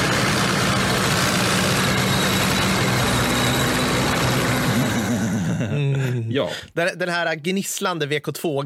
Ja, 6.33 6.49
Den, 6.95 7.09
här 7.09 7.35
gnisslande 7.35 8.05
VK2. 8.05 8.65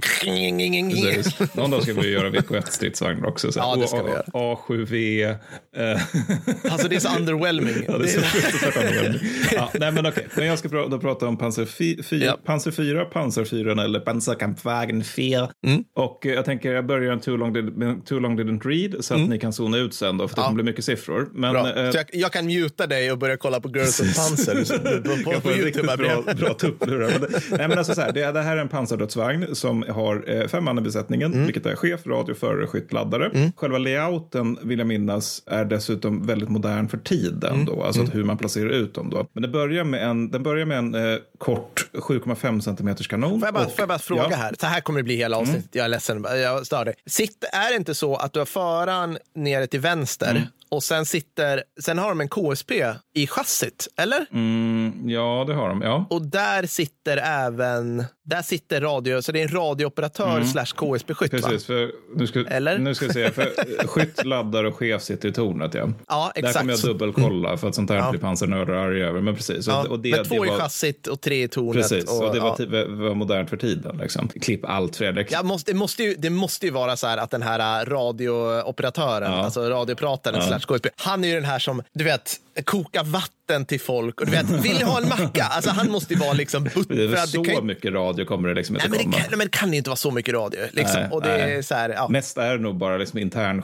precis. 1.14 1.56
Någon 1.56 1.72
dag 1.72 1.84
ska 1.84 1.94
vi 1.94 2.10
göra 2.10 2.30
VK1-stridsvagnar 2.30 3.28
också. 3.28 3.52
Så. 3.52 3.60
Ja, 3.60 3.76
det 3.76 3.88
ska 3.88 4.04
vi 4.04 4.12
göra. 4.12 4.24
A7V. 4.34 5.30
Eh, 5.78 6.72
Alltså 6.72 6.88
det 6.88 6.96
är 6.96 7.00
så 7.00 7.18
underwhelming. 7.18 7.76
Ja, 7.88 7.98
det 7.98 8.04
är 8.04 8.08
så 8.08 8.22
fruktansvärt 8.22 8.78
annorlunda. 8.78 9.20
ja, 9.52 9.70
nej, 9.80 9.92
men 9.92 10.06
okej. 10.06 10.28
Men 10.36 10.46
jag 10.46 10.60
ska 10.60 10.68
då 10.68 11.00
prata 11.00 11.28
om 11.28 11.38
Panzer, 11.38 11.66
fi- 11.66 12.04
fy- 12.04 12.24
Ja. 12.26 12.38
Panzer 12.46 12.72
4, 12.72 13.06
Panzer 13.06 13.46
4 13.46 13.72
eller 13.84 14.00
Panzerkampfwagen 14.00 15.04
4. 15.04 15.50
Mm. 15.68 15.84
Och 15.96 16.20
jag 16.26 16.46
tänker 16.46 16.74
jag 16.74 16.86
börjar 16.86 17.14
en 17.14 17.20
too 17.20 17.38
long, 17.38 17.54
did, 17.54 17.66
too 18.06 18.20
long 18.20 18.40
didn't 18.40 18.68
read 18.68 19.06
så 19.06 19.14
att 19.14 19.30
ni 19.30 19.40
kan 19.40 19.54
zona 19.54 19.78
ut 19.78 19.94
sen 19.94 20.18
då, 20.18 20.28
för 20.28 20.36
det 20.36 20.42
Mm. 20.42 20.44
Ja. 20.44 20.48
kommer 20.50 20.64
bli 20.64 20.72
mycket 20.72 20.86
siffror. 20.86 21.30
Men, 21.34 21.54
Så 21.92 21.98
jag, 21.98 22.06
jag 22.14 22.32
kan 22.32 22.46
muta 22.46 22.88
dig 22.88 23.12
och 23.12 23.18
börja 23.18 23.38
kolla 23.38 23.60
på 23.60 23.70
Girls 23.70 24.00
of 24.00 24.16
Panzer 24.16 25.02
på, 25.02 25.24
på, 25.24 25.32
på 25.32 25.42
får 25.42 25.52
en 25.52 25.60
YouTube. 25.60 25.98
bra, 25.98 26.34
bra 26.34 26.54
tupplurar. 26.54 27.12
Nej, 27.58 27.68
men 27.68 27.78
alltså 27.78 27.96
så 27.96 28.02
här, 28.02 28.12
det, 28.12 28.32
det 28.32 28.42
här 28.42 28.58
är 28.58 28.62
en 28.62 28.68
pansardödsvagn 28.70 29.56
som 29.56 29.86
har 29.90 30.24
eh, 30.42 30.48
fem 30.48 30.64
man 30.64 30.78
i 30.78 30.82
besättningen, 30.82 31.34
Mm. 31.34 31.46
vilket 31.46 31.66
är 31.66 31.76
chef, 31.76 32.08
radio, 32.08 32.34
förare, 32.36 32.68
skytt, 32.68 32.94
laddare. 32.94 33.52
Själva 33.56 33.78
layouten, 33.78 34.58
vill 34.64 34.80
jag 34.80 34.88
minnas, 34.88 35.44
är 35.46 35.66
dessutom 35.66 36.26
väldigt 36.28 36.50
modern 36.50 36.88
för 36.88 36.98
tiden. 36.98 37.54
Mm. 37.54 37.66
Då, 37.66 37.84
alltså 37.84 38.02
hur 38.04 38.24
man 38.24 38.38
placerar 38.38 38.70
ut 38.70 38.94
dem. 38.94 39.10
Då. 39.10 39.28
Men 39.34 39.42
det 39.42 39.48
börjar 39.48 39.84
med 39.84 40.04
en, 40.10 40.32
den 40.32 40.44
börjar 40.44 40.66
med 40.66 40.78
en 40.78 40.96
eh, 40.96 41.18
kort 41.38 41.88
7,5 41.94 42.60
cm 42.62 42.96
kanon. 42.96 43.40
Får 43.40 43.48
jag, 43.48 43.54
bara, 43.54 43.66
och- 43.66 43.72
får 43.72 43.80
jag 43.82 43.88
bara 43.88 44.00
fråga 44.00 44.22
ja, 44.22 44.28
Mm. 44.28 44.40
här? 44.40 44.56
Så 44.60 44.66
här 44.66 44.82
kommer 44.82 45.00
det 45.00 45.04
bli 45.04 45.16
hela 45.16 45.38
avsnittet. 45.38 45.70
Jag 45.72 45.86
är 45.86 45.90
ledsen, 45.90 46.26
jag 46.36 46.66
stör 46.66 46.86
dig. 46.86 46.94
Sitt, 47.06 47.44
är 47.54 47.70
det 47.70 47.76
inte 47.76 47.96
så 47.96 48.16
att 48.16 48.34
du 48.34 48.40
har 48.40 48.46
föraren 48.46 49.18
nere 49.36 49.68
till 49.68 49.80
vänster 49.80 50.32
Mm. 50.32 50.44
Och 50.76 50.84
sen 50.84 51.06
sitter, 51.06 51.64
sen 51.82 51.98
har 51.98 52.10
de 52.10 52.22
en 52.22 52.30
KSP 52.30 52.72
i 53.14 53.28
chassit, 53.28 53.88
eller? 53.98 54.26
Mm, 54.34 55.10
ja, 55.10 55.44
det 55.48 55.54
har 55.54 55.70
de. 55.70 55.82
Ja. 55.82 56.06
Och 56.10 56.22
där 56.22 56.66
sitter 56.66 57.18
även, 57.18 58.06
där 58.26 58.42
sitter 58.42 58.82
radio, 58.82 59.22
så 59.22 59.32
det 59.32 59.40
är 59.40 59.44
en 59.44 59.54
radiooperatör 59.54 60.44
slash 60.44 60.66
KSP-skytt 60.66 61.34
va? 61.34 61.38
Mm. 61.38 61.50
Precis, 61.50 61.68
för 61.68 61.92
nu 62.16 62.28
ska, 62.28 62.40
Eller? 62.40 62.78
nu 62.78 62.96
ska 62.96 63.06
jag 63.06 63.14
säga, 63.14 63.32
för 63.32 63.42
eh, 63.82 63.88
skytt, 63.88 64.26
laddare 64.26 64.68
och 64.68 64.76
chef 64.76 65.02
sitter 65.02 65.30
i 65.30 65.32
tornet. 65.32 65.74
Ja. 65.74 65.90
Ja, 66.08 66.32
Där 66.36 66.40
exakt. 66.40 66.60
kommer 66.60 66.74
jag 66.74 66.82
dubbelkolla 66.82 67.58
för 67.58 67.68
att 67.68 67.76
sånt 67.76 67.90
här 67.90 68.12
blir 68.12 68.22
pansarnördar 68.22 68.74
arga 68.74 69.06
över. 69.06 69.22
Men 69.22 69.36
precis. 69.36 69.68
Ja, 69.68 69.82
och, 69.84 69.88
och 69.88 70.00
det, 70.00 70.12
men 70.12 70.26
två 70.26 70.44
det 70.44 70.48
i 70.48 70.50
var, 70.50 70.58
chassit 70.58 71.08
och 71.08 71.22
tre 71.22 71.44
i 71.44 71.48
tornet. 71.48 71.90
Precis, 71.90 72.10
och, 72.10 72.34
det 72.34 72.40
var, 72.40 72.56
ja. 72.60 72.86
var 72.88 73.16
modernt 73.16 73.50
för 73.50 73.58
tiden. 73.58 73.98
Liksom. 73.98 74.28
Klipp 74.28 74.66
allt, 74.66 74.96
Fredrik. 74.96 75.32
Jag 75.32 75.46
måste, 75.46 75.72
det, 75.72 75.78
måste 75.78 76.04
ju, 76.04 76.16
det 76.18 76.30
måste 76.30 76.66
ju 76.66 76.72
vara 76.72 76.98
så 76.98 77.08
här 77.08 77.18
att 77.18 77.32
den 77.32 77.42
här 77.42 77.82
äh, 77.82 77.86
radiooperatören, 77.90 79.32
Ja. 79.32 79.38
alltså 79.44 79.70
radioprataren 79.70 80.42
slash 80.42 80.60
KSP, 80.60 80.88
han 80.96 81.24
är 81.24 81.28
ju 81.28 81.34
den 81.34 81.46
här 81.46 81.60
som, 81.60 81.84
du 81.94 82.04
vet, 82.04 82.36
kokar 82.64 83.04
vatten 83.04 83.66
till 83.66 83.80
folk 83.82 84.20
och 84.22 84.26
du 84.26 84.32
vet, 84.32 84.50
vill 84.50 84.82
ha 84.84 85.02
en 85.02 85.10
macka? 85.10 85.44
Alltså 85.44 85.70
han 85.72 85.92
måste 85.92 86.14
ju 86.14 86.20
vara 86.20 86.34
liksom 86.34 86.66
att 86.66 87.30
så 87.30 87.44
kan, 87.44 87.56
ju- 87.56 87.62
mycket 87.62 87.94
radio 87.94 88.26
kommer 88.26 88.50
det 88.50 88.56
liksom 88.56 88.74
nej, 88.76 88.86
inte 88.86 88.90
men 88.90 88.98
det, 88.98 89.04
komma. 89.18 89.24
kan, 89.30 89.38
men 89.38 89.48
det 89.48 89.58
kan 89.58 89.72
ju 89.72 89.78
inte 89.78 89.90
vara 89.90 89.98
så 89.98 90.12
mycket 90.12 90.34
radio. 90.34 90.60
Liksom. 90.72 91.02
Nej, 91.02 91.10
och 91.12 91.22
det 91.22 91.30
är 91.38 91.62
så 91.62 91.76
här, 91.76 91.90
ja. 91.90 92.08
Mest 92.10 92.38
är 92.38 92.52
det 92.58 92.62
nog 92.64 92.76
bara 92.78 92.98
liksom 92.98 93.20
intern, 93.20 93.64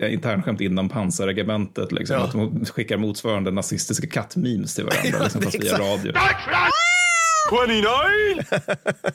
äh, 0.00 0.12
internskämt 0.12 0.60
inom 0.60 0.88
pansarregementet. 0.88 1.92
Liksom, 1.92 2.16
Ja. 2.16 2.22
Att 2.24 2.32
de 2.32 2.64
skickar 2.66 2.96
motsvarande 2.96 3.50
nazistiska 3.50 4.06
kattmemes 4.06 4.74
till 4.74 4.84
varandra, 4.84 5.08
Ja, 5.12 5.22
liksom, 5.22 5.42
fast 5.42 5.60
via 5.64 5.78
radio. 5.78 6.12
29! 7.50 8.44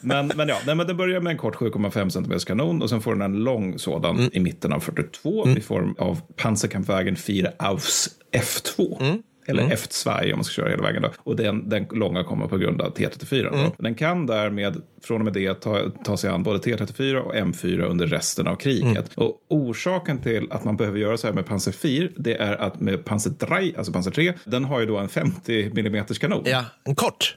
Men, 0.00 0.32
men 0.36 0.48
ja, 0.48 0.56
nej, 0.66 0.74
men 0.74 0.86
den 0.86 0.96
börjar 0.96 1.20
med 1.20 1.30
en 1.30 1.36
kort 1.38 1.54
7,5 1.56 2.08
cm 2.10 2.38
kanon 2.46 2.82
och 2.82 2.90
sen 2.90 3.00
får 3.00 3.12
den 3.14 3.22
en 3.22 3.44
lång 3.44 3.78
sådan 3.78 4.16
Mm. 4.18 4.30
i 4.32 4.40
mitten 4.40 4.72
av 4.72 4.80
42 4.80 5.48
i 5.48 5.60
form 5.60 5.94
av 5.98 6.20
Panzerkampfwagen 6.36 7.16
4 7.16 7.48
Aufs 7.58 8.08
F2. 8.32 9.02
Mm. 9.02 9.22
Eller 9.48 9.62
F2 9.62 10.32
om 10.32 10.38
man 10.38 10.44
ska 10.44 10.52
köra 10.62 10.70
hela 10.70 10.82
vägen. 10.82 11.02
Då. 11.02 11.10
Och 11.18 11.36
den, 11.36 11.68
den 11.68 11.86
långa 11.92 12.24
kommer 12.24 12.46
på 12.48 12.56
grund 12.58 12.80
av 12.82 12.94
T34. 12.94 13.54
Mm. 13.54 13.70
Den 13.78 13.94
kan 13.94 14.26
därmed 14.26 14.82
från 15.04 15.18
och 15.20 15.24
med 15.24 15.32
det 15.34 15.54
ta, 15.60 15.80
ta 16.04 16.16
sig 16.16 16.30
an 16.30 16.42
både 16.42 16.58
T34 16.58 17.16
och 17.16 17.34
M4 17.34 17.80
under 17.82 18.06
resten 18.06 18.46
av 18.46 18.56
kriget. 18.56 18.86
Mm. 18.86 19.02
Och 19.14 19.36
orsaken 19.48 20.18
till 20.18 20.52
att 20.52 20.64
man 20.64 20.76
behöver 20.76 20.98
göra 20.98 21.16
så 21.16 21.26
här 21.26 21.34
med 21.34 21.46
Panzer 21.46 21.72
4 21.72 22.08
det 22.16 22.34
är 22.34 22.56
att 22.56 22.80
med 22.80 23.04
Panzer 23.04 23.30
3, 23.30 23.72
alltså 23.76 23.92
Panzer 23.92 24.10
3, 24.10 24.32
den 24.44 24.64
har 24.64 24.80
ju 24.80 24.86
då 24.86 24.96
en 24.98 25.08
50 25.08 25.70
mm 25.78 26.04
kanon. 26.04 26.42
ja, 26.46 26.64
en 26.84 26.94
kort. 26.94 27.36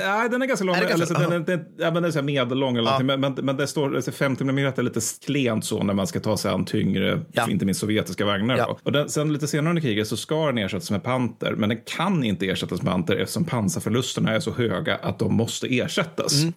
Ja, 0.00 0.28
den 0.30 0.42
är 0.42 0.46
ganska 0.46 0.64
lång. 0.64 0.76
Är 0.76 0.88
ganska- 0.88 1.18
den, 1.18 1.32
är- 1.32 1.38
den, 1.46 1.60
ja, 1.78 1.84
men 1.84 1.94
den 1.94 2.04
är 2.04 2.10
så 2.10 2.18
här 2.18 2.24
medellång 2.26 2.76
eller 2.76 2.88
Ja. 2.90 2.98
någonting. 2.98 3.20
Men, 3.20 3.34
men, 3.34 3.44
men 3.44 3.56
det 3.56 3.66
står 3.66 3.96
alltså 3.96 4.12
50 4.12 4.42
mm 4.44 4.58
är 4.76 4.82
lite 4.82 5.00
klent 5.26 5.64
så 5.64 5.82
när 5.82 5.94
man 5.94 6.06
ska 6.06 6.20
ta 6.20 6.36
sig 6.36 6.50
an 6.50 6.64
tyngre, 6.64 7.20
Ja. 7.32 7.50
inte 7.50 7.64
minst 7.66 7.80
sovjetiska 7.80 8.24
vagnar. 8.24 8.56
Ja. 8.56 8.78
Och 8.82 8.92
den, 8.92 9.08
sen 9.08 9.32
lite 9.32 9.46
senare 9.48 9.70
under 9.70 9.82
kriget 9.82 10.08
så 10.08 10.16
ska 10.16 10.46
den 10.46 10.58
ersättas 10.58 10.90
med 10.92 11.02
Panter. 11.02 11.54
Men 11.56 11.68
den 11.68 11.78
kan 11.86 12.24
inte 12.24 12.46
ersättas 12.46 12.82
med 12.82 12.92
Panter 12.92 13.16
eftersom 13.16 13.44
pansarförlusterna 13.44 14.34
är 14.34 14.40
så 14.40 14.52
höga 14.52 14.96
att 14.96 15.18
de 15.18 15.34
måste 15.34 15.66
ersättas. 15.66 16.42
Mm. 16.42 16.52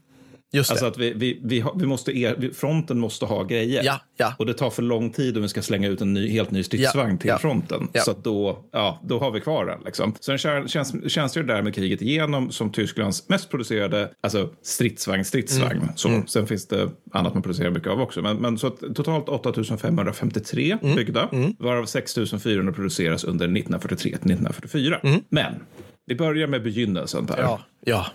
Just 0.55 0.71
alltså 0.71 0.85
det. 0.85 0.91
att 0.91 0.97
vi, 0.97 1.13
vi, 1.13 1.39
vi, 1.43 1.59
har, 1.59 1.73
vi 1.75 1.85
måste 1.85 2.17
er, 2.17 2.49
fronten 2.53 2.99
måste 2.99 3.25
ha 3.25 3.43
grejer. 3.43 3.83
Ja, 3.83 3.99
ja. 4.17 4.33
Och 4.39 4.45
det 4.45 4.53
tar 4.53 4.69
för 4.69 4.81
lång 4.81 5.09
tid 5.09 5.35
om 5.37 5.41
vi 5.43 5.49
ska 5.49 5.61
slänga 5.61 5.87
ut 5.87 6.01
en 6.01 6.13
ny, 6.13 6.29
helt 6.29 6.51
ny 6.51 6.63
stridsvagn 6.63 7.11
Ja, 7.11 7.17
till 7.17 7.27
ja. 7.29 7.37
fronten. 7.37 7.87
Ja. 7.93 8.01
Så 8.01 8.13
då, 8.23 8.65
ja, 8.71 8.99
då 9.03 9.19
har 9.19 9.31
vi 9.31 9.41
kvar 9.41 9.65
den. 9.65 9.79
Liksom. 9.85 10.13
Kär- 10.13 10.67
känns, 10.67 11.11
känns 11.11 11.37
ju 11.37 11.43
därmed 11.43 11.75
kriget 11.75 12.01
igenom 12.01 12.51
som 12.51 12.71
Tysklands 12.71 13.29
mest 13.29 13.49
producerade 13.49 14.11
alltså 14.21 14.49
stridsvagn, 14.63 15.25
stridsvagn. 15.25 15.77
Mm. 15.81 15.89
Så, 15.95 16.21
Sen 16.27 16.47
finns 16.47 16.67
det 16.67 16.89
annat 17.11 17.33
man 17.33 17.43
producerar 17.43 17.69
mycket 17.69 17.89
av 17.89 18.01
också. 18.01 18.21
Men, 18.21 18.37
men 18.37 18.57
så 18.57 18.67
att 18.67 18.79
totalt 18.95 19.29
8553 19.29 20.77
Mm. 20.81 20.95
byggda, 20.95 21.29
varav 21.59 21.85
6400 21.85 22.73
produceras 22.73 23.23
under 23.23 23.45
1943 23.45 24.09
till 24.09 24.31
1944. 24.31 24.99
Men 25.29 25.53
vi 26.05 26.15
börjar 26.15 26.47
med 26.47 26.63
begynnelsen 26.63 27.25
Per. 27.27 27.33
Mm. 27.37 27.45
Ja, 27.49 27.59
ja. 27.85 28.05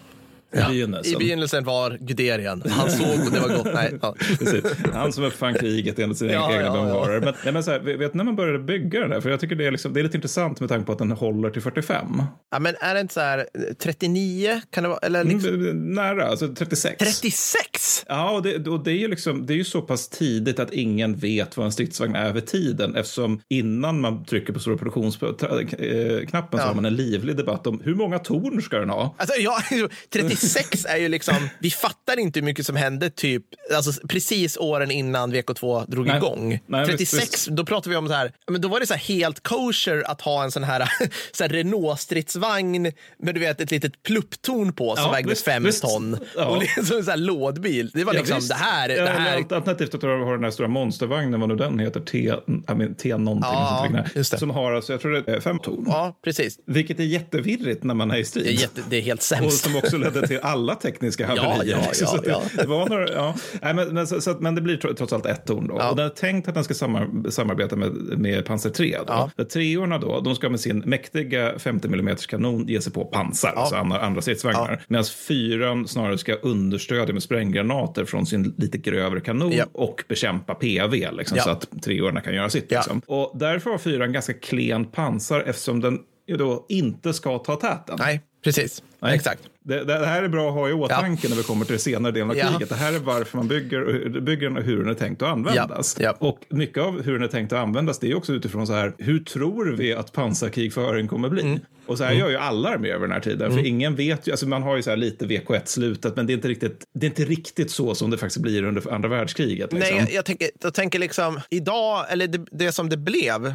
I 0.53 0.59
ja. 0.59 0.69
begynnelsen. 0.69 1.15
I 1.15 1.17
begynnelsen 1.17 1.65
var 1.65 1.99
Guderian. 2.01 2.63
Han 2.67 2.91
såg 2.91 3.07
och 3.27 3.33
det 3.33 3.41
var 3.41 3.57
gott. 3.57 3.69
Nej, 3.75 3.99
ja. 4.03 4.15
Han 4.93 5.13
som 5.13 5.25
uppfann 5.25 5.55
kriget 5.55 5.99
enligt 5.99 6.19
sina 6.19 6.33
Ja, 6.33 6.53
egna 6.53 6.65
ja, 6.65 6.77
ja. 6.77 6.85
memoarer. 6.85 7.21
Men, 7.21 7.35
nej, 7.45 7.53
men 7.53 7.65
så 7.65 7.71
här, 7.71 7.81
vet 7.81 8.15
ni 8.15 8.19
när 8.19 8.25
man 8.25 8.37
började 8.37 8.59
bygga 8.59 9.01
den 9.01 9.11
där? 9.11 9.21
För 9.21 9.31
jag 9.31 9.41
tycker 9.41 9.55
det 9.57 9.67
är, 9.67 9.71
liksom, 9.71 9.93
det 9.93 10.01
är 10.01 10.05
lite 10.05 10.17
intressant 10.17 10.61
med 10.61 10.69
tanke 10.69 10.87
på 10.87 10.93
att 10.93 10.99
den 10.99 11.11
håller 11.11 11.51
till 11.51 11.63
45. 11.63 12.23
ja, 12.51 12.59
men 12.59 12.75
är 12.81 12.95
det 12.95 13.01
inte 13.01 13.15
så 13.15 13.21
här 13.21 13.39
eh, 13.39 13.45
39? 13.83 14.61
Kan 14.71 14.83
det 14.83 14.89
vara? 14.89 14.99
Eller 14.99 15.25
liksom, 15.25 15.55
Mm, 15.55 15.95
Nära, 15.95 16.27
alltså 16.27 16.55
36. 16.55 16.99
36? 16.99 18.05
Ja, 18.09 18.31
och 18.31 18.43
det, 18.43 18.67
och 18.69 18.85
det, 18.85 18.91
är 18.91 18.99
ju 18.99 19.09
liksom, 19.09 19.47
det 19.47 19.53
är 19.53 19.57
ju 19.57 19.65
så 19.65 19.83
pass 19.83 20.09
tidigt 20.09 20.59
att 20.59 20.73
ingen 20.73 21.17
vet 21.17 21.57
vad 21.57 21.67
en 21.67 21.73
stridsvagn 21.73 22.15
är 22.17 22.29
över 22.29 22.41
tiden 22.41 22.97
eftersom 22.97 23.41
innan 23.49 24.01
man 24.01 24.25
trycker 24.25 24.53
på 24.53 24.59
stora 24.59 24.77
produktionsknappen 24.77 26.61
så 26.61 26.67
har 26.67 26.75
man 26.75 26.85
en 26.85 26.97
livlig 26.97 27.37
debatt 27.37 27.67
om 27.67 27.81
hur 27.85 27.95
många 27.95 28.19
torn 28.19 28.63
ska 28.63 28.79
den 28.79 28.91
ha? 28.91 29.15
Alltså, 29.19 29.35
ja, 29.41 29.59
36 30.13 30.40
är 30.89 30.97
ju 30.97 31.09
liksom, 31.09 31.49
vi 31.59 31.71
fattar 31.71 32.19
inte 32.19 32.41
hur 32.41 32.45
mycket 32.45 32.67
som 32.67 32.77
hände 32.77 33.11
typ, 33.11 33.43
alltså 33.77 34.07
precis 34.09 34.57
åren 34.57 34.91
innan 34.91 35.35
VK2 35.35 35.91
drog 35.91 36.07
Nej. 36.07 36.17
igång. 36.17 36.59
Nej, 36.67 36.87
36, 36.87 37.23
visst, 37.23 37.47
då 37.49 37.65
pratar 37.67 37.91
vi 37.91 37.97
om 37.97 38.09
så 38.09 38.15
här, 38.15 38.33
men 38.51 38.61
då 38.61 38.69
var 38.69 38.81
det 38.81 38.87
så 38.87 38.95
här 38.95 39.01
helt 39.01 39.43
kosher 39.43 40.03
att 40.07 40.21
ha 40.21 40.45
en 40.45 40.51
sån 40.51 40.65
här, 40.65 40.89
så 41.33 41.45
här 41.45 41.49
Renault-stridsvagn 41.49 42.93
med 43.19 43.35
du 43.35 43.41
vet 43.41 43.61
ett 43.61 43.71
litet 43.71 44.03
plupptorn 44.03 44.73
på 44.73 44.97
som 44.97 45.05
Ja, 45.05 45.13
vägde 45.13 45.31
visst, 45.31 45.45
fem 45.45 45.69
ton. 45.81 46.17
Ja. 46.37 46.45
Och 46.47 46.59
liksom 46.61 46.85
sån 46.85 47.09
här 47.09 47.17
lådbil. 47.17 47.91
Det 47.95 48.05
var 48.05 48.13
liksom 48.13 48.37
visst. 48.37 48.49
det 48.49 48.55
här. 48.55 48.89
Ja, 48.89 49.03
det 49.05 49.11
här 49.11 49.37
Alternativt 49.37 49.95
att 49.95 50.01
du 50.01 50.07
har 50.07 50.33
den 50.35 50.45
här 50.45 50.51
stora 50.51 50.69
monstervagnen, 50.69 51.41
vad 51.41 51.49
nu 51.49 51.57
den 51.57 51.79
heter, 51.79 52.01
T, 52.01 52.19
I 52.19 52.75
mean, 52.75 52.95
T 52.95 53.17
någonting. 53.17 53.51
Ja, 53.53 54.05
sånt. 54.25 54.41
Som 54.41 54.51
har, 54.51 54.73
alltså, 54.73 54.93
jag 54.93 55.01
tror 55.01 55.13
det 55.13 55.33
är 55.33 55.41
fem 55.41 55.59
torn. 55.59 55.85
ja, 55.87 56.19
precis. 56.25 56.59
Vilket 56.67 57.01
är 57.01 57.05
jättevirrigt 57.05 57.85
när 57.85 57.95
man 57.95 58.11
är 58.11 58.17
i 58.17 58.25
strid. 58.25 58.45
Det 58.45 58.51
är, 58.51 58.61
jätte, 58.61 58.83
det 58.91 58.97
är 58.97 59.01
helt 59.03 59.21
Och 59.21 59.25
sämst. 59.25 59.65
som 59.65 59.77
också 59.77 59.97
ledde 59.97 60.27
till 60.31 60.39
alla 60.43 60.75
tekniska 60.75 61.27
haverier. 61.27 61.77
ja, 61.77 61.85
ja, 61.87 61.95
Så 62.07 62.17
att 62.17 62.25
det- 62.25 62.31
ja. 62.31 62.43
Det 62.57 62.67
var 62.67 62.89
några, 62.89 63.09
ja. 63.13 63.35
Nej, 63.63 63.75
men, 63.75 63.89
men, 63.95 64.07
så, 64.07 64.21
så, 64.21 64.31
att- 64.31 64.41
men 64.41 64.55
det 64.55 64.61
blir 64.61 64.77
tro- 64.77 64.95
trots 64.95 65.13
allt 65.13 65.27
ett 65.27 65.47
torn 65.47 65.67
då. 65.69 65.77
Ja. 65.79 65.91
Och 65.91 65.97
den 65.97 66.07
är 66.07 66.11
tänkt 66.11 66.49
att 66.49 66.55
den 66.55 66.65
ska 66.65 66.75
samar, 66.75 67.31
samarbeta 67.31 67.77
med, 67.77 67.93
med 68.19 68.45
Panzer 68.45 68.71
3. 68.71 68.97
Då. 69.07 69.31
Ja. 69.37 69.45
Treorna 69.45 69.99
då, 69.99 70.21
de 70.21 70.35
ska 70.35 70.49
med 70.49 70.61
sin 70.61 70.79
mäktiga 70.79 71.59
50 71.59 71.89
mm 71.89 72.17
kanon 72.17 72.69
ge 72.69 72.81
sig 72.81 72.93
på 72.93 73.05
pansar, 73.05 73.53
alltså 73.57 73.77
andra, 73.77 74.01
andra 74.01 74.23
stridsvagnar. 74.23 74.83
Medan 74.89 75.05
fyran 75.05 75.89
snarare 75.89 76.19
ska 76.19 76.35
understödja 76.35 77.13
med 77.15 77.23
spränggranater 77.23 78.05
från 78.05 78.27
sin 78.27 78.55
lite 78.59 78.79
grövre 78.79 79.21
kanon 79.21 79.53
Ja. 79.53 79.65
och 79.73 80.05
bekämpa 80.09 80.55
PV, 80.55 81.11
liksom, 81.13 81.37
Ja. 81.37 81.43
så 81.45 81.51
att 81.51 81.83
treorna 81.83 82.21
kan 82.21 82.35
göra 82.35 82.51
sitt. 82.51 82.67
Ja. 82.69 82.79
Liksom. 82.79 83.03
Och 83.07 83.33
därför 83.39 83.71
har 83.71 83.79
fyran 83.79 84.13
ganska 84.13 84.33
klen 84.33 84.85
pansar 84.85 85.41
eftersom 85.47 85.81
den 85.81 85.99
ju 86.29 86.37
då 86.37 86.67
inte 86.69 87.13
ska 87.13 87.39
ta 87.39 87.57
täten. 87.57 87.97
Nej, 87.99 88.21
precis. 88.45 88.83
Nej. 89.03 89.15
Exakt. 89.15 89.43
Det, 89.63 89.85
det 89.85 90.07
här 90.07 90.23
är 90.23 90.29
bra 90.29 90.49
att 90.49 90.55
ha 90.55 90.69
i 90.69 90.73
åtanke 90.73 91.29
när 91.29 91.37
vi 91.37 91.43
kommer 91.43 91.65
till 91.65 91.79
senare 91.79 92.13
delen 92.13 92.31
av 92.31 92.37
Ja. 92.37 92.49
kriget. 92.51 92.69
Det 92.69 92.75
här 92.75 92.93
är 92.93 92.99
varför 92.99 93.37
man 93.37 93.49
bygger, 93.49 94.21
bygger 94.21 94.49
den 94.49 94.57
och 94.57 94.63
hur 94.63 94.79
den 94.79 94.89
är 94.89 94.95
tänkt 94.95 95.23
att 95.23 95.29
användas. 95.29 95.97
Ja. 96.01 96.17
Ja. 96.21 96.27
Och 96.29 96.39
mycket 96.51 96.83
av 96.83 97.03
hur 97.03 97.13
den 97.13 97.23
är 97.23 97.29
tänkt 97.29 97.53
att 97.53 97.59
användas 97.59 97.99
det 97.99 98.11
är 98.11 98.15
också 98.17 98.33
utifrån 98.33 98.67
så 98.67 98.73
här, 98.73 98.93
hur 98.99 99.19
tror 99.19 99.73
vi 99.79 99.95
att 99.95 100.13
pansarkrigföring 100.13 101.09
kommer 101.09 101.29
bli? 101.29 101.43
Mm. 101.43 101.59
Och 101.87 101.99
så 101.99 102.05
här 102.05 102.13
gör 102.13 102.31
ju 102.31 102.37
alla 102.37 102.69
arméer 102.69 102.95
över 102.95 103.07
den 103.07 103.13
här 103.13 103.21
tiden. 103.21 103.53
För 103.53 103.67
ingen 103.67 103.97
vet 103.97 104.27
ju, 104.27 104.31
alltså 104.33 104.49
man 104.49 104.63
har 104.63 104.77
ju 104.77 104.83
så 104.83 104.91
här 104.91 104.97
lite 104.97 105.25
VK1-slutet, 105.27 106.17
men 106.17 106.27
det 106.27 106.33
är, 106.33 106.35
inte 106.35 106.49
riktigt, 106.49 106.85
det 106.95 107.07
är 107.07 107.09
inte 107.09 107.25
riktigt 107.25 107.71
så 107.71 107.95
som 107.95 108.11
det 108.11 108.19
faktiskt 108.19 108.43
blir 108.43 108.63
under 108.65 108.93
andra 108.93 109.09
världskriget. 109.09 109.73
Liksom. 109.73 109.79
Nej, 109.97 110.05
jag, 110.07 110.13
jag, 110.13 110.25
tänker, 110.25 110.51
jag 110.63 110.75
tänker 110.75 110.99
liksom 110.99 111.41
idag, 111.51 112.07
eller 112.11 112.27
det, 112.27 112.47
det 112.53 112.73
som 112.73 112.89
det 112.89 112.97
blev. 112.97 113.55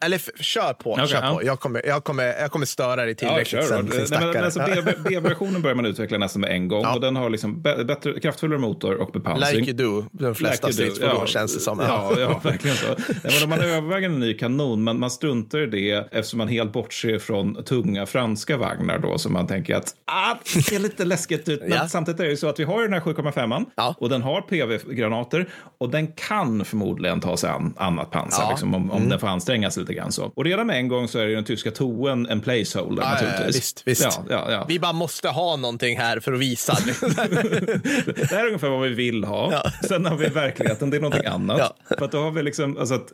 Eller 0.00 0.16
f- 0.16 0.28
kör 0.40 0.72
på, 0.72 0.92
Okej, 0.92 1.06
kör 1.08 1.22
ja. 1.22 1.34
på. 1.34 1.44
Jag 1.44 1.60
kommer, 1.60 1.86
jag, 1.86 2.04
kommer, 2.04 2.24
jag 2.24 2.50
kommer 2.50 2.66
störa 2.66 2.96
dig 2.96 3.08
Ja, 3.08 3.14
tillräckligt 3.14 3.48
kör 3.48 3.62
sen. 3.62 3.76
din 3.86 3.88
Nej, 3.90 3.98
men, 3.98 4.06
stackare. 4.06 4.44
alltså, 4.44 4.60
B- 4.66 4.83
B-versionen 5.08 5.62
börjar 5.62 5.74
man 5.74 5.86
utveckla 5.86 6.18
nästan 6.18 6.40
med 6.40 6.50
en 6.50 6.68
gång. 6.68 6.82
Ja. 6.82 6.94
Och 6.94 7.00
den 7.00 7.16
har 7.16 7.30
liksom 7.30 7.62
bä- 7.62 7.84
bättre, 7.84 8.20
kraftfullare 8.20 8.58
motor 8.58 8.94
och 8.94 9.10
bepansring. 9.12 9.64
Like 9.64 9.82
you 9.82 10.00
do, 10.02 10.08
de 10.12 10.34
flesta 10.34 10.66
Like 10.66 10.74
stridsfordon 10.82 11.16
Ja, 11.20 11.26
känns 11.26 11.54
det 11.54 11.60
som. 11.60 11.78
Ja, 11.80 12.12
ja 12.18 12.40
verkligen 12.44 12.76
så. 12.76 12.86
Men 13.40 13.48
man 13.48 13.60
överväger 13.60 14.08
en 14.08 14.20
ny 14.20 14.34
kanon, 14.34 14.84
men 14.84 14.98
man 15.00 15.10
struntar 15.10 15.58
i 15.58 15.66
det 15.66 16.08
eftersom 16.12 16.38
man 16.38 16.48
helt 16.48 16.72
bortser 16.72 17.18
från 17.18 17.64
tunga 17.64 18.06
franska 18.06 18.56
vagnar 18.56 18.98
då, 18.98 19.18
så 19.18 19.30
man 19.30 19.46
tänker 19.46 19.76
att 19.76 19.94
ah, 20.04 20.34
det 20.54 20.62
ser 20.62 20.78
lite 20.78 21.04
läskigt 21.14 21.48
ut. 21.48 21.62
Men 21.66 21.88
samtidigt 21.88 22.20
är 22.20 22.24
det 22.24 22.30
ju 22.30 22.36
så 22.36 22.48
att 22.48 22.58
vi 22.60 22.64
har 22.64 22.82
den 22.82 22.92
här 22.92 23.00
7,5 23.00 23.64
Ja. 23.76 23.94
och 23.98 24.08
den 24.08 24.22
har 24.22 24.40
PV-granater 24.40 25.48
och 25.78 25.90
den 25.90 26.06
kan 26.06 26.64
förmodligen 26.64 27.20
ta 27.20 27.36
sig 27.36 27.50
an 27.50 27.74
annat 27.76 28.10
pansar. 28.10 28.42
Mm. 28.42 28.50
liksom, 28.52 28.74
om, 28.74 28.90
om 28.90 29.08
den 29.08 29.18
får 29.20 29.26
ansträngas 29.28 29.76
lite 29.76 29.94
grann. 29.94 30.12
Så. 30.12 30.32
Och 30.36 30.44
redan 30.44 30.66
med 30.66 30.76
en 30.76 30.88
gång 30.88 31.08
så 31.08 31.18
är 31.18 31.26
ju 31.26 31.34
den 31.34 31.44
tyska 31.44 31.70
toen 31.70 32.26
en 32.26 32.40
placeholder 32.40 33.02
ja, 33.02 33.10
naturligtvis. 33.10 33.56
visst, 33.56 33.82
visst. 33.84 34.02
Ja, 34.02 34.24
ja, 34.30 34.52
ja. 34.52 34.64
Vi 34.74 34.80
bara 34.80 34.92
måste 34.92 35.28
ha 35.28 35.56
någonting 35.56 35.98
här 35.98 36.20
för 36.20 36.32
att 36.32 36.40
visa. 36.40 36.72
Det 38.14 38.30
här 38.30 38.42
är 38.42 38.46
ungefär 38.46 38.68
vad 38.68 38.82
vi 38.82 38.94
vill 38.94 39.24
ha. 39.24 39.62
Sen 39.88 40.06
har 40.06 40.16
vi 40.16 40.28
verkligheten, 40.28 40.90
det 40.90 40.96
är 40.96 41.00
någonting 41.00 41.26
annat. 41.26 41.58
Ja. 41.58 41.96
För 41.98 42.04
att 42.04 42.12
då 42.12 42.18
har 42.18 42.30
vi 42.30 42.42
liksom, 42.42 42.76
alltså 42.76 42.94
att, 42.94 43.12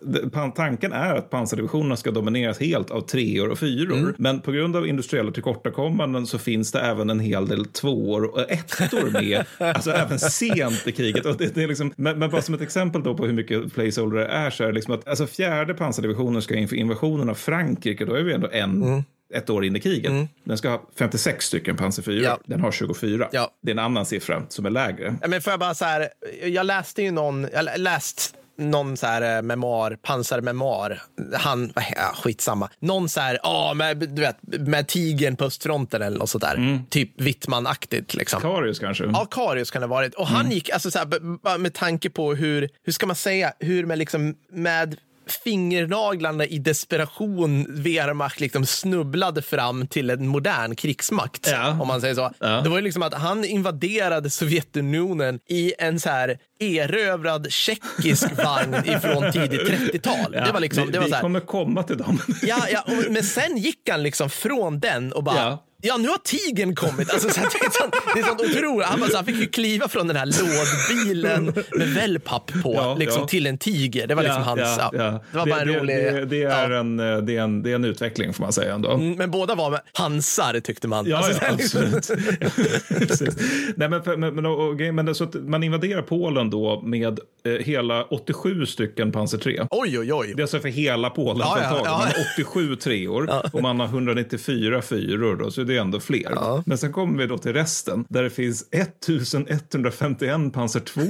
tanken 0.55 0.93
är 0.93 1.15
att 1.15 1.31
pansardivisionerna 1.31 1.97
ska 1.97 2.11
domineras 2.11 2.61
helt 2.61 2.91
av 2.91 3.01
treor 3.01 3.49
och 3.49 3.59
fyror. 3.59 3.99
Mm. 3.99 4.15
Men 4.19 4.41
på 4.41 4.53
grund 4.53 4.77
av 4.77 4.87
industriella 4.87 5.33
tillkortakommanden 5.33 6.27
så 6.27 6.39
finns 6.39 6.73
det 6.73 6.81
även 6.81 7.11
en 7.11 7.21
hel 7.21 7.49
del 7.49 7.65
tvåor 7.65 8.25
och 8.25 8.51
ettor 8.51 9.11
med. 9.11 9.45
alltså 9.77 9.91
även 9.91 10.19
sent 10.19 10.87
i 10.87 10.93
kriget. 10.93 11.27
Och 11.27 11.37
det, 11.37 11.55
det 11.55 11.63
är 11.63 11.69
liksom, 11.69 11.93
men, 11.97 12.19
men 12.19 12.31
bara 12.31 12.43
som 12.43 12.55
ett 12.55 12.61
exempel 12.61 13.03
då 13.03 13.15
på 13.15 13.27
hur 13.27 13.33
mycket 13.33 13.75
placeholder 13.75 14.19
det 14.19 14.27
är 14.27 14.51
så 14.51 14.63
är 14.63 14.67
det 14.67 14.75
liksom 14.75 14.95
att 14.95 15.09
alltså 15.09 15.27
fjärde 15.27 15.75
pansardivisionen 15.75 16.43
ska 16.43 16.55
inför 16.55 16.77
invasionen 16.77 17.31
av 17.31 17.35
Frankrike, 17.35 18.05
då 18.05 18.15
är 18.15 18.23
vi 18.23 18.33
ändå 18.33 18.49
en 18.53 18.83
Mm. 18.83 19.05
Ett 19.35 19.51
år 19.51 19.65
in 19.65 19.77
i 19.77 19.81
kriget. 19.81 20.13
Den 20.45 20.59
ska 20.59 20.69
ha 20.71 20.83
56 20.99 21.45
stycken 21.47 21.77
pansar 21.77 22.03
4. 22.03 22.23
Ja. 22.25 22.39
Den 22.47 22.61
har 22.61 22.73
24. 22.73 23.29
Ja. 23.33 23.51
Det 23.63 23.71
är 23.71 23.75
en 23.75 23.79
annan 23.79 24.07
siffra 24.07 24.43
som 24.49 24.67
är 24.67 24.71
lägre. 24.71 25.17
Men 25.29 25.43
får 25.43 25.51
jag 25.51 25.61
bara 25.61 25.75
så 25.75 25.85
här, 25.85 26.09
jag 26.45 26.67
läste 26.67 27.03
ju 27.03 27.11
någon, 27.11 27.47
jag 27.53 27.65
lä- 27.65 27.77
läst 27.77 28.35
någon 28.59 28.97
så 28.97 29.07
här 29.07 29.37
eh, 29.37 29.43
memoar, 29.43 29.97
pansarmemoar. 30.03 31.03
Han, 31.35 31.73
ja, 31.77 32.13
skitsamma. 32.23 32.71
Någon 32.81 33.09
så 33.09 33.21
här, 33.21 33.39
ja, 33.43 33.75
med, 33.75 33.99
du 33.99 34.23
vet, 34.23 34.37
med 34.43 34.89
tigern 34.89 35.37
på 35.37 35.45
östfronten 35.45 36.03
eller 36.03 36.19
något 36.19 36.31
sånt 36.31 36.45
där. 36.45 36.81
Typ 36.91 37.21
Wittman-aktigt 37.21 38.15
liksom. 38.17 38.41
Karius 38.41 38.79
kanske? 38.79 39.05
Ja, 39.05 39.27
Karius 39.31 39.71
kan 39.71 39.81
det 39.83 39.89
ha 39.89 39.95
varit. 39.95 40.15
Och 40.15 40.27
han 40.27 40.51
gick, 40.51 40.71
alltså 40.71 40.91
så 40.91 40.99
här, 40.99 41.59
med 41.59 41.75
tanke 41.75 42.11
på 42.11 42.35
hur, 42.35 42.69
hur 42.85 42.93
ska 42.93 43.07
man 43.07 43.17
säga, 43.17 43.53
hur 43.59 43.87
med 43.87 43.99
liksom, 43.99 44.35
med 44.53 44.97
fingernaglarna 45.33 46.47
i 46.47 46.59
desperation 46.59 47.67
Wehrmacht 47.83 48.41
liksom 48.41 48.67
snubblade 48.67 49.43
fram 49.43 49.87
till 49.87 50.11
en 50.11 50.27
modern 50.27 50.77
krigsmakt. 50.77 51.49
Ja. 51.51 51.81
Om 51.81 51.89
man 51.89 52.01
säger 52.01 52.15
så. 52.15 52.33
Ja. 52.39 52.61
Det 52.61 52.69
var 52.69 52.77
ju 52.77 52.83
liksom 52.83 53.03
att 53.03 53.15
han 53.15 53.45
invaderade 53.45 54.31
Sovjetunionen 54.31 55.41
i 55.49 55.73
en 55.79 56.01
så 56.01 56.09
här 56.09 56.39
erövrad 56.61 57.53
tjeckisk 57.53 58.27
vagn 58.45 58.75
ifrån 58.85 59.33
tidigt 59.33 59.61
30-tal. 59.61 60.33
det 60.33 60.51
var 60.53 60.61
liksom, 60.61 60.87
vi, 60.87 60.93
det 60.93 60.99
var 60.99 61.05
vi 61.05 61.11
så 61.11 61.15
här, 61.15 61.23
kommer 61.23 61.41
komma 61.41 61.83
till 61.83 61.99
dem. 61.99 62.23
Ja, 62.43 62.67
ja, 62.73 62.85
men 63.11 63.23
sen 63.23 63.57
gick 63.57 63.89
han 63.91 64.03
liksom 64.03 64.31
från 64.31 64.81
den 64.81 65.13
och 65.13 65.25
bara 65.25 65.59
Ja. 65.83 65.97
Nu 65.97 66.09
har 66.09 66.19
tigern 66.19 66.75
kommit. 66.75 67.11
Alltså, 67.13 67.29
så 67.31 67.41
att 67.41 67.51
det, 67.53 67.59
är 67.67 67.71
sånt, 67.71 67.95
det 68.15 68.21
är 68.21 68.25
sånt 68.25 68.41
otroligt. 68.41 68.87
Han, 68.87 69.01
bara, 69.01 69.11
så 69.11 69.17
han 69.17 69.25
fick 69.27 69.37
ju 69.37 69.47
kliva 69.47 69.89
från 69.89 70.07
den 70.07 70.17
här 70.17 70.27
lådbilen 70.27 71.45
med 71.77 71.89
wellpapp 71.95 72.53
på 72.63 72.75
Ja, 72.75 72.97
liksom, 72.99 73.21
ja. 73.21 73.27
till 73.27 73.47
en 73.47 73.59
tiger. 73.59 74.07
Det 74.07 74.15
var 74.15 74.23
liksom 74.23 74.43
hans... 74.43 74.61
Ja, 74.61 74.91
Det 75.33 75.39
var 75.39 75.47
bara 75.47 75.61
en 75.61 75.69
det, 75.69 75.79
rolig... 75.79 76.29
Det, 76.29 76.43
är 76.43 76.71
en, 76.71 77.01
eh, 77.01 77.17
det, 77.19 77.37
är 77.37 77.43
en, 77.43 77.63
det 77.63 77.71
är 77.71 77.75
en 77.75 77.85
utveckling 77.85 78.35
får 78.35 78.43
man 78.45 78.53
säga 78.53 78.75
ändå. 78.75 78.91
Mm, 78.91 79.13
Men 79.13 79.31
båda 79.31 79.55
var 79.55 79.71
med 79.71 79.81
hansar 79.93 80.61
tyckte 80.61 80.89
man. 80.89 81.07
Ja, 81.07 81.17
Alltså, 81.17 81.41
här, 81.45 81.53
absolut. 81.53 82.11
Nej, 83.77 83.89
men, 83.89 84.21
men, 84.21 84.35
men, 84.35 84.47
och, 84.47 84.79
grejen- 84.79 84.95
men 84.95 85.15
så 85.15 85.29
man 85.35 85.63
invaderar 85.63 86.03
Polen 86.03 86.51
då 86.51 86.81
med 86.85 87.19
eh, 87.45 87.53
hela 87.53 88.05
87 88.05 88.67
stycken 88.67 89.13
Panzer 89.13 89.39
3. 89.39 89.67
Oj, 89.71 89.99
oj, 89.99 90.13
oj. 90.13 90.33
Det 90.37 90.41
är 90.41 90.43
alltså 90.45 90.61
för 90.61 90.69
hela 90.69 91.11
Polen 91.11 91.39
Ja, 91.39 91.59
ja. 91.63 91.83
Man 91.85 91.87
har 92.01 92.13
87 92.35 92.77
treor 92.77 93.31
och 93.53 93.63
man 93.63 93.81
har 93.81 93.87
194 93.87 94.83
fyror. 94.83 95.37
Då, 95.37 95.51
så 95.51 95.63
det 95.71 95.77
är 95.77 95.81
ändå 95.81 96.01
fler. 96.01 96.63
Men 96.67 96.79
sen 96.79 96.93
kommer 96.93 97.19
vi 97.19 97.27
då 97.27 97.39
till 97.39 97.53
resten 97.53 98.05
där 98.09 98.23
det 98.23 98.31
finns 98.31 98.69
1151 98.71 100.53
Panzer 100.53 100.81
2 100.81 101.03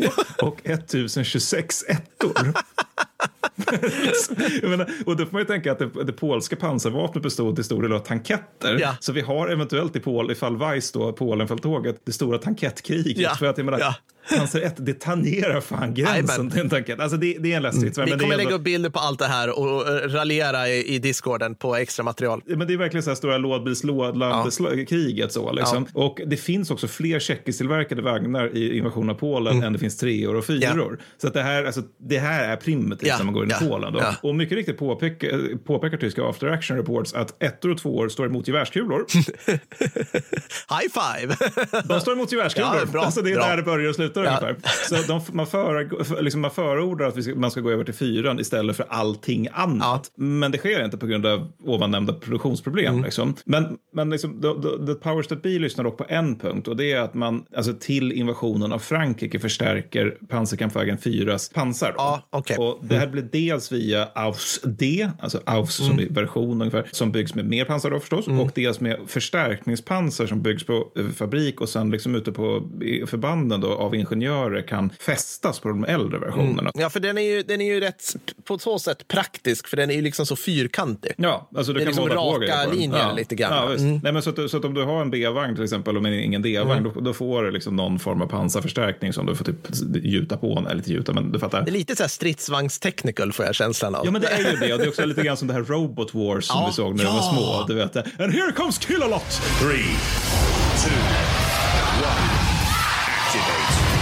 och 0.42 0.60
1026 0.64 1.84
ettor. 1.88 2.52
menar, 4.68 4.90
och 5.06 5.16
då 5.16 5.24
får 5.24 5.32
man 5.32 5.42
ju 5.42 5.46
tänka 5.46 5.72
att 5.72 5.78
det, 5.78 6.04
det 6.04 6.12
polska 6.12 6.56
pansarvapnet 6.56 7.22
bestod 7.22 7.54
till 7.54 7.64
stor 7.64 7.82
del 7.82 7.92
av 7.92 7.98
tanketter. 7.98 8.78
Ja. 8.80 8.96
Så 9.00 9.12
vi 9.12 9.20
har 9.20 9.48
eventuellt 9.48 9.96
i 9.96 10.00
Pol, 10.00 10.30
ifall 10.30 10.56
Weiss 10.56 10.92
då, 10.92 11.12
Polenfälttåget, 11.12 12.00
det 12.04 12.12
stora 12.12 12.38
tankettkriget. 12.38 13.18
Ja. 13.18 13.34
För 13.34 13.46
att 13.46 13.58
jag 13.58 13.64
menar, 13.64 13.78
Ja. 13.78 13.94
Panzer 14.38 14.60
1, 14.60 14.74
det 14.78 15.00
tangerar 15.00 15.60
fan 15.60 15.94
gränsen 15.94 16.14
Jajamän. 16.26 16.50
till 16.50 16.60
en 16.60 16.68
tankett. 16.70 17.00
Alltså 17.00 17.16
det, 17.16 17.36
det 17.40 17.52
är 17.52 17.56
en 17.56 17.62
läststridsvagn. 17.62 18.06
Vi 18.06 18.10
men 18.10 18.18
det 18.18 18.24
kommer 18.24 18.36
lägga 18.36 18.48
ändå- 18.48 18.56
upp 18.56 18.62
bilder 18.64 18.90
på 18.90 18.98
allt 18.98 19.18
det 19.18 19.26
här 19.26 19.58
och 19.58 19.88
eh, 19.88 20.08
raljera 20.08 20.68
i, 20.68 20.94
i 20.94 20.98
discorden 20.98 21.54
på 21.54 21.76
extra 21.76 22.02
material. 22.02 22.42
Ja, 22.46 22.56
Men 22.56 22.66
det 22.68 22.72
är 22.74 22.78
verkligen 22.78 23.02
så 23.02 23.10
här 23.10 23.14
stora 23.14 23.38
lådbilslådlandekriget 23.38 25.32
så 25.32 25.52
liksom. 25.52 25.86
Och 25.94 26.20
det 26.26 26.36
finns 26.36 26.70
också 26.70 26.88
fler 26.88 27.18
tjeckisk-tillverkade 27.18 28.02
vagnar 28.02 28.56
i 28.56 28.78
invasionen 28.78 29.10
av 29.10 29.14
Polen 29.14 29.62
än 29.62 29.72
det 29.72 29.78
finns 29.78 29.96
treor 29.96 30.34
och 30.36 30.44
fyror. 30.44 30.98
Så 31.18 31.26
att 31.28 31.34
det 31.34 31.42
här, 31.42 31.64
alltså, 31.64 31.82
det 31.98 32.18
här 32.18 32.44
är 32.48 32.56
primitivt 32.56 33.08
Ja, 33.08 33.16
när 33.18 33.24
man 33.24 33.34
går 33.34 33.44
in 33.44 33.50
i 33.50 33.54
ja, 33.60 33.66
Polen. 33.68 33.92
Då. 33.92 33.98
ja. 34.00 34.14
Och 34.22 34.34
mycket 34.34 34.56
riktigt 34.56 34.78
påpekar, 34.78 35.56
påpekar 35.66 35.96
tyska 35.96 36.24
after 36.24 36.46
action 36.46 36.76
reports 36.76 37.14
att 37.14 37.42
ettor 37.42 37.70
och 37.70 37.78
tvåor 37.78 38.08
står 38.08 38.26
emot 38.26 38.48
gevärskulor. 38.48 39.06
High 40.70 40.88
five! 40.94 41.36
De 41.84 42.00
står 42.00 42.12
emot 42.12 42.32
gevärskulor. 42.32 42.76
Ja, 42.80 42.86
bra, 42.92 43.02
alltså 43.04 43.22
det 43.22 43.30
är 43.30 43.34
bra. 43.36 43.46
där 43.46 43.56
det 43.56 43.62
börjar 43.62 43.88
och 43.88 43.94
slutar 43.94 44.19
Ja. 44.24 44.30
ungefär. 44.30 44.56
Så 44.88 45.12
de, 45.12 45.20
man, 45.36 45.46
för, 45.46 46.22
liksom 46.22 46.40
man 46.40 46.50
förordar 46.50 47.06
att 47.06 47.22
ska, 47.22 47.34
man 47.34 47.50
ska 47.50 47.60
gå 47.60 47.70
över 47.70 47.84
till 47.84 47.94
fyran 47.94 48.40
istället 48.40 48.76
för 48.76 48.86
allting 48.88 49.48
annat. 49.52 50.10
Men 50.16 50.52
det 50.52 50.58
sker 50.58 50.84
inte 50.84 50.96
på 50.98 51.06
grund 51.06 51.26
av 51.26 51.52
ovan 51.64 51.90
nämnda 51.90 52.12
produktionsproblem. 52.12 52.92
Mm. 52.92 53.04
Liksom. 53.04 53.34
Men, 53.44 53.78
men 53.92 54.10
liksom, 54.10 54.40
the, 54.40 54.48
the, 54.48 54.86
the 54.86 54.94
Powers 54.94 55.26
That 55.26 55.42
Be 55.42 55.48
lyssnar 55.48 55.84
dock 55.84 55.98
på 55.98 56.04
en 56.08 56.38
punkt 56.38 56.68
och 56.68 56.76
det 56.76 56.92
är 56.92 57.00
att 57.00 57.14
man 57.14 57.44
alltså, 57.56 57.72
till 57.80 58.12
invasionen 58.12 58.72
av 58.72 58.78
Frankrike 58.78 59.38
förstärker 59.38 60.16
pansarkampvagn 60.28 60.96
4s 60.96 61.54
pansar. 61.54 61.94
Ja, 61.96 62.28
okej. 62.30 62.56
Och 62.56 62.78
det 62.82 62.96
här 62.96 63.06
blir 63.06 63.22
dels 63.32 63.72
via 63.72 64.08
AUS 64.14 64.60
D, 64.64 65.10
alltså 65.20 65.40
AUS 65.44 65.74
som 65.74 65.90
Mm. 65.90 66.04
är 66.04 66.08
version 66.20 66.60
ungefär, 66.60 66.88
som 66.92 67.12
byggs 67.12 67.34
med 67.34 67.44
mer 67.44 67.64
pansar 67.64 67.90
då 67.90 68.00
förstås, 68.00 68.28
och 68.28 68.50
dels 68.54 68.80
med 68.80 68.98
förstärkningspansar 69.06 70.26
som 70.26 70.42
byggs 70.42 70.64
på 70.64 70.92
eh, 70.96 71.06
fabrik 71.16 71.60
och 71.60 71.68
sen 71.68 71.90
liksom 71.90 72.14
ute 72.14 72.32
på 72.32 72.68
förbanden 73.06 73.60
då 73.60 73.72
av 73.72 73.94
ingenjörer 74.00 74.62
kan 74.62 74.90
fästas 75.00 75.60
på 75.60 75.68
de 75.68 75.84
äldre 75.84 76.18
versionerna. 76.18 76.70
Ja, 76.74 76.90
för 76.90 77.00
den 77.00 77.18
är, 77.18 77.22
ju, 77.22 77.42
den 77.42 77.60
är 77.60 77.64
ju 77.74 77.80
rätt 77.80 78.16
på 78.44 78.58
så 78.58 78.78
sätt 78.78 79.08
praktisk, 79.08 79.68
för 79.68 79.76
den 79.76 79.90
är 79.90 79.94
ju 79.94 80.02
liksom 80.02 80.26
så 80.26 80.36
fyrkantig. 80.36 81.12
Ja, 81.16 81.48
alltså 81.56 81.72
du 81.72 81.78
Det 81.78 81.82
är 81.84 81.92
kan 81.92 82.04
liksom 82.04 82.18
raka 82.18 82.66
linjer 82.72 82.98
ja. 82.98 83.12
lite 83.12 83.34
grann. 83.34 83.52
Ja, 83.56 83.66
visst. 83.66 83.80
Mm. 83.80 84.00
Nej, 84.02 84.12
men 84.12 84.22
så, 84.22 84.30
att, 84.30 84.50
så 84.50 84.56
att 84.56 84.64
om 84.64 84.74
du 84.74 84.84
har 84.84 85.00
en 85.02 85.10
B-vagn 85.10 85.54
till 85.54 85.64
exempel 85.64 85.96
och 85.96 86.02
men 86.02 86.14
ingen 86.14 86.42
D-vagn, 86.42 86.84
då, 86.94 87.00
då 87.00 87.12
får 87.12 87.42
du 87.42 87.50
liksom 87.50 87.76
någon 87.76 87.98
form 87.98 88.22
av 88.22 88.26
pansarförstärkning 88.26 89.12
som 89.12 89.26
du 89.26 89.34
får 89.36 89.44
typ 89.44 89.56
gjuta 90.04 90.36
på, 90.36 90.58
eller 90.58 90.76
inte 90.76 90.90
gjuta, 90.92 91.12
men 91.12 91.32
du 91.32 91.38
fattar. 91.38 91.62
Det 91.62 91.70
är 91.70 91.72
lite 91.72 91.96
så 91.96 92.02
här 92.02 92.08
stridsvagnstechnical 92.08 93.32
får 93.32 93.44
jag 93.46 93.54
känslan 93.54 93.94
av. 93.94 94.04
Ja, 94.04 94.10
men 94.10 94.20
det 94.22 94.28
är 94.28 94.38
ju 94.38 94.56
det. 94.56 94.72
Och 94.72 94.78
det 94.78 94.84
är 94.84 94.88
också 94.88 95.04
lite 95.06 95.22
grann 95.22 95.36
som 95.36 95.48
det 95.48 95.54
här 95.54 95.62
Robot 95.64 96.14
Wars 96.14 96.44
som 96.44 96.60
Ja. 96.60 96.66
vi 96.66 96.72
såg 96.72 96.96
när 96.96 97.04
de 97.04 97.10
var 97.10 97.16
Ja. 97.20 97.32
små. 97.34 97.64
Du 97.68 97.74
vet. 97.74 97.96
And 98.20 98.32
here 98.32 98.52
comes 98.52 98.78
Killalot! 98.78 99.40
Three, 99.60 99.84
two. 100.84 101.39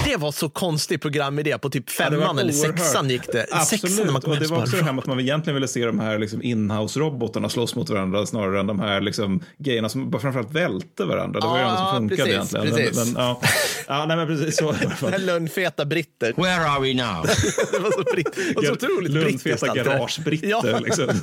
Det 0.09 0.17
var 0.17 0.33
så 0.33 0.49
konstig 0.49 1.01
programidé 1.03 1.59
på 1.59 1.71
typ 1.71 1.85
Ja, 1.99 2.05
femman 2.05 2.39
eller 2.39 2.53
oerhört. 2.53 2.79
sexan 2.79 3.11
gick 3.11 3.33
det. 3.33 3.47
Absolut. 3.51 3.81
Sexan 3.83 4.07
när 4.07 4.13
man 4.13 4.23
kom 4.23 4.33
och 4.33 4.39
det 4.39 4.47
var 4.47 4.59
också 4.59 4.77
det 4.77 4.83
här 4.85 4.93
med 4.93 4.99
att 5.03 5.07
man 5.07 5.21
egentligen 5.21 5.55
ville 5.55 5.69
se 5.69 5.87
de 5.87 5.99
här 6.01 6.19
liksom 6.19 6.43
inhouse-robotarna 6.43 7.49
slåss 7.49 7.75
mot 7.75 7.91
varandra 7.91 8.27
snarare 8.27 8.61
än 8.61 8.67
de 8.67 8.81
här 8.81 9.01
liksom 9.01 9.41
grejerna 9.59 9.89
som 9.89 10.11
bara 10.11 10.23
framförallt 10.23 10.53
välte 10.53 11.05
varandra. 11.05 11.41
Det 11.41 11.47
var 11.47 11.59
ju 11.59 11.63
Ja, 11.65 11.71
det 11.71 11.77
som 11.77 11.97
funkade 12.09 12.23
precis, 12.33 12.55
egentligen. 12.55 12.77
precis. 12.77 12.97
Men, 13.05 13.13
men, 13.15 13.23
ja. 13.23 13.41
ja, 13.89 14.05
nej 14.07 14.17
men 14.17 14.27
precis 14.27 14.57
så. 14.57 14.75
Lönnfeta 15.19 15.85
britter. 15.85 16.33
Where 16.37 16.67
are 16.67 16.81
we 16.81 16.95
now? 16.95 17.27
Det 17.73 17.79
var 17.79 17.91
så, 17.91 18.03
britt, 18.15 18.57
var 18.57 18.63
så 18.63 18.73
otroligt 18.73 19.13
brittiskt. 19.13 19.61
Där. 19.61 19.75
garagebritter. 19.85 20.49
Ja. 20.49 20.79
Liksom. 20.79 21.07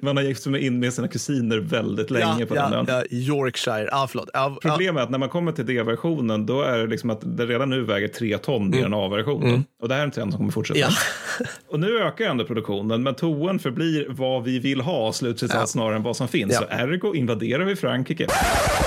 Man 0.00 0.16
har 0.16 0.24
gift 0.24 0.42
sig 0.42 0.66
in 0.66 0.78
med 0.80 0.92
sina 0.94 1.08
kusiner 1.08 1.58
väldigt 1.58 2.10
länge 2.10 2.36
Ja, 2.40 2.46
på 2.46 2.54
den. 2.54 2.72
ja, 2.72 2.78
ön. 2.78 2.84
ja, 2.88 3.02
Yorkshire. 3.10 3.88
Ja, 3.90 4.06
förlåt. 4.10 4.30
Ja, 4.32 4.58
ja. 4.62 4.70
Problemet 4.70 5.00
är 5.00 5.04
att 5.04 5.10
när 5.10 5.18
man 5.18 5.28
kommer 5.28 5.52
till 5.52 5.66
D-versionen 5.66 6.46
då 6.46 6.62
är 6.62 6.78
det 6.78 6.93
liksom 6.94 7.10
att 7.10 7.20
det 7.36 7.46
redan 7.46 7.70
nu 7.70 7.84
väger 7.84 8.08
tre 8.08 8.38
ton 8.38 8.70
mer 8.70 8.84
än 8.84 8.94
A-versionen. 8.94 9.64
Och 9.82 9.88
det 9.88 9.94
här 9.94 10.00
är 10.00 10.04
en 10.04 10.10
trend 10.10 10.32
som 10.32 10.38
kommer 10.38 10.52
fortsätta. 10.52 10.80
Mm. 10.80 10.92
Ja. 11.40 11.46
Och 11.68 11.80
nu 11.80 11.98
ökar 11.98 12.24
ändå 12.24 12.44
produktionen, 12.44 13.02
men 13.02 13.14
toan 13.14 13.58
förblir 13.58 14.06
vad 14.08 14.44
vi 14.44 14.58
vill 14.58 14.80
ha, 14.80 15.12
slutcitat, 15.12 15.56
Ja. 15.60 15.66
snarare 15.66 15.96
än 15.96 16.02
vad 16.02 16.16
som 16.16 16.28
finns. 16.28 16.52
Ja. 16.52 16.58
Så 16.60 16.66
ergo 16.70 17.14
invaderar 17.14 17.64
vi 17.64 17.76
Frankrike. 17.76 18.26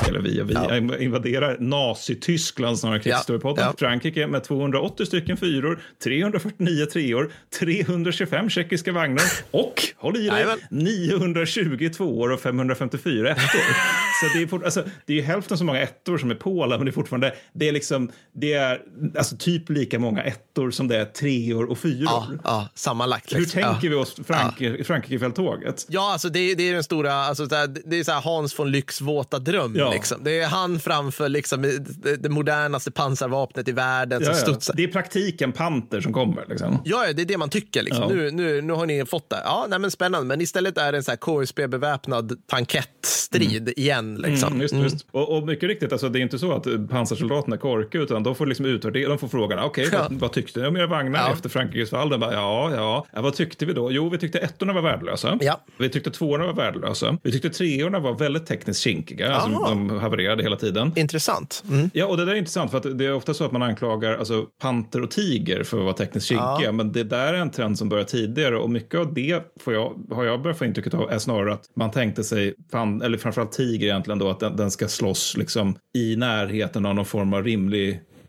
Eller 0.09 0.19
vi, 0.19 0.41
vi 0.43 0.53
Ja. 0.53 0.77
invaderar 0.99 1.57
Nazityskland, 1.59 2.79
snarare 2.79 2.99
krigshistoriepodden. 2.99 3.63
Ja. 3.67 3.73
Frankrike 3.77 4.27
med 4.27 4.43
280 4.43 5.05
stycken 5.05 5.37
fyror, 5.37 5.79
349 6.03 6.85
treor, 6.85 7.31
325 7.59 8.49
tjeckiska 8.49 8.91
vagnar 8.91 9.23
och, 9.51 9.73
håll 9.97 10.15
i 10.17 10.19
dig, 10.19 10.27
Jajamän. 10.27 10.57
920 10.69 11.89
tvåor 11.97 12.31
och 12.31 12.39
554 12.39 13.29
ettor. 13.31 13.41
Så 14.21 14.37
det 14.37 14.43
är, 14.43 14.47
fort, 14.47 14.63
alltså, 14.63 14.83
det 15.05 15.13
är 15.13 15.17
ju 15.17 15.21
hälften 15.23 15.57
så 15.57 15.63
många 15.63 15.79
ettor 15.81 16.17
som 16.17 16.31
är 16.31 16.35
Polen, 16.35 16.79
men 16.79 16.85
det 16.85 16.89
är 16.89 16.93
fortfarande, 16.93 17.33
det 17.53 17.67
är 17.67 17.71
liksom, 17.71 17.96
det 18.33 18.53
är 18.53 18.81
alltså 19.17 19.37
typ 19.37 19.69
lika 19.69 19.99
många 19.99 20.23
ettor 20.23 20.71
som 20.71 20.87
det 20.87 20.97
är 20.97 21.05
treor 21.05 21.69
och 21.69 21.77
fyror. 21.77 22.03
Ja, 22.05 22.27
ja, 22.43 22.69
sammanlagt. 22.73 23.35
Hur 23.35 23.39
liksom. 23.39 23.61
tänker 23.61 23.87
ja. 23.87 23.89
vi 23.89 23.95
oss 23.95 24.15
Frankrike, 24.27 24.83
Frankrikefälttåget? 24.83 25.85
Ja, 25.89 26.11
alltså 26.11 26.29
det, 26.29 26.55
det 26.55 26.69
är 26.69 26.73
den 26.73 26.83
stora, 26.83 27.13
alltså 27.13 27.45
det 27.85 27.99
är 27.99 28.03
så 28.03 28.11
här 28.11 28.21
Hans 28.21 28.59
von 28.59 28.71
Lycks 28.71 29.01
våta 29.01 29.39
dröm. 29.39 29.75
Ja. 29.75 29.91
Liksom. 29.91 30.23
Det 30.23 30.39
är 30.39 30.47
han 30.47 30.79
framför 30.79 31.29
liksom, 31.29 31.61
det, 31.61 32.15
det 32.15 32.29
modernaste 32.29 32.91
pansarvapnet 32.91 33.67
i 33.67 33.71
världen 33.71 34.19
som 34.19 34.33
Ja, 34.33 34.39
ja. 34.39 34.43
studsar. 34.45 34.73
Det 34.77 34.83
är 34.83 34.87
praktiken 34.87 35.51
Panter 35.51 36.01
som 36.01 36.13
kommer. 36.13 36.45
Liksom. 36.49 36.81
Ja, 36.85 37.05
ja, 37.07 37.13
det 37.13 37.21
är 37.21 37.25
det 37.25 37.37
man 37.37 37.49
tycker. 37.49 37.83
Liksom. 37.83 38.03
Ja. 38.03 38.15
Nu, 38.15 38.31
nu, 38.31 38.61
nu 38.61 38.73
har 38.73 38.85
ni 38.85 39.05
fått 39.05 39.29
det. 39.29 39.41
Ja, 39.43 39.65
nej, 39.69 39.79
men 39.79 39.91
spännande. 39.91 40.27
Men 40.27 40.41
istället 40.41 40.77
är 40.77 40.91
det 40.91 40.97
en 40.97 41.03
så 41.03 41.11
här 41.11 41.17
KSB-beväpnad 41.17 42.37
tankettstrid 42.47 43.73
igen. 43.75 44.15
Liksom. 44.15 44.47
Mm, 44.47 44.61
just, 44.61 44.73
just. 44.73 45.05
Och, 45.11 45.37
och 45.37 45.47
mycket 45.47 45.69
riktigt, 45.69 45.91
alltså, 45.91 46.09
det 46.09 46.19
är 46.19 46.21
inte 46.21 46.39
så 46.39 46.51
att 46.51 46.89
pansarsoldaterna 46.89 47.55
är 47.55 47.59
korkade, 47.91 48.03
utan 48.03 48.23
de 48.23 48.35
får 48.35 48.45
liksom 48.45 48.65
utvärdera, 48.65 49.09
de 49.09 49.17
får 49.17 49.27
frågan, 49.27 49.59
okej, 49.59 49.89
Ja. 49.91 50.07
vad, 50.09 50.19
vad 50.19 50.31
tyckte 50.31 50.59
ni 50.59 50.67
om 50.67 50.77
era 50.77 50.87
vagnar 50.87 51.19
Ja. 51.19 51.31
efter 51.33 51.49
Frankrikes 51.49 51.89
fall? 51.89 52.19
Bara, 52.19 52.33
ja, 52.33 52.71
ja, 52.75 53.05
ja, 53.13 53.21
vad 53.21 53.33
tyckte 53.33 53.65
vi 53.65 53.73
då? 53.73 53.91
Jo, 53.91 54.09
vi 54.09 54.17
tyckte 54.17 54.39
ettorna 54.39 54.73
var 54.73 54.81
värdelösa. 54.81 55.37
Ja. 55.41 55.61
Vi 55.77 55.89
tyckte 55.89 56.11
tvåorna 56.11 56.45
var 56.45 56.53
värdelösa. 56.53 57.17
Vi 57.23 57.31
tyckte 57.31 57.49
treorna 57.49 57.99
var 57.99 58.13
väldigt 58.13 58.45
tekniskt 58.45 58.81
kinkiga, 58.81 59.35
alltså, 59.35 59.49
Aha. 59.59 59.69
de 59.69 59.89
havererade 59.99 60.43
hela 60.43 60.55
tiden. 60.55 60.91
Intressant. 60.95 61.63
Mm. 61.69 61.89
Ja, 61.93 62.05
och 62.05 62.17
det 62.17 62.25
där 62.25 62.31
är 62.33 62.37
intressant 62.37 62.71
för 62.71 62.77
att 62.77 62.97
det 62.97 63.05
är 63.05 63.13
ofta 63.13 63.33
så 63.33 63.45
att 63.45 63.51
man 63.51 63.61
anklagar 63.63 64.17
alltså, 64.17 64.45
panter 64.61 65.01
och 65.03 65.11
tiger 65.11 65.63
för 65.63 65.77
att 65.77 65.83
vara 65.83 65.93
tekniskt 65.93 66.27
kinkiga, 66.27 66.71
men 66.71 66.91
det 66.91 67.03
där 67.03 67.33
är 67.33 67.37
en 67.37 67.51
trend 67.51 67.77
som 67.77 67.89
börjar 67.89 68.03
tidigare 68.03 68.57
och 68.57 68.69
mycket 68.69 68.99
av 68.99 69.13
det 69.13 69.43
får 69.59 69.73
jag, 69.73 69.93
har 70.11 70.23
jag 70.25 70.41
börjat 70.41 70.57
få 70.57 70.65
intrycket 70.65 70.93
av 70.93 71.11
är 71.11 71.19
snarare 71.19 71.53
att 71.53 71.63
man 71.75 71.91
tänkte 71.91 72.23
sig, 72.23 72.53
fan, 72.71 73.01
eller 73.01 73.17
framförallt 73.17 73.51
tiger 73.51 73.87
egentligen 73.87 74.19
då, 74.19 74.29
att 74.29 74.39
den, 74.39 74.55
den 74.55 74.71
ska 74.71 74.87
slåss 74.87 75.37
liksom 75.37 75.75
i 75.97 76.15
närheten 76.15 76.85
av 76.85 76.95
någon 76.95 77.05
form 77.05 77.33
av 77.33 77.43
rimlig 77.43 77.76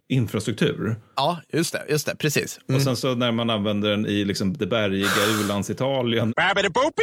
infrastruktur. 0.09 0.97
Ja, 1.19 1.41
just 1.53 1.73
det. 1.73 1.83
Just 1.89 2.07
det 2.07 2.15
precis. 2.17 2.61
Mm. 2.69 2.77
Och 2.77 2.83
sen 2.83 2.97
så 2.97 3.15
när 3.15 3.33
man 3.33 3.51
använder 3.51 3.91
den 3.91 4.07
i 4.07 4.25
liksom 4.25 4.57
det 4.57 4.67
bergiga 4.67 5.07
u-landsitalien 5.41 6.33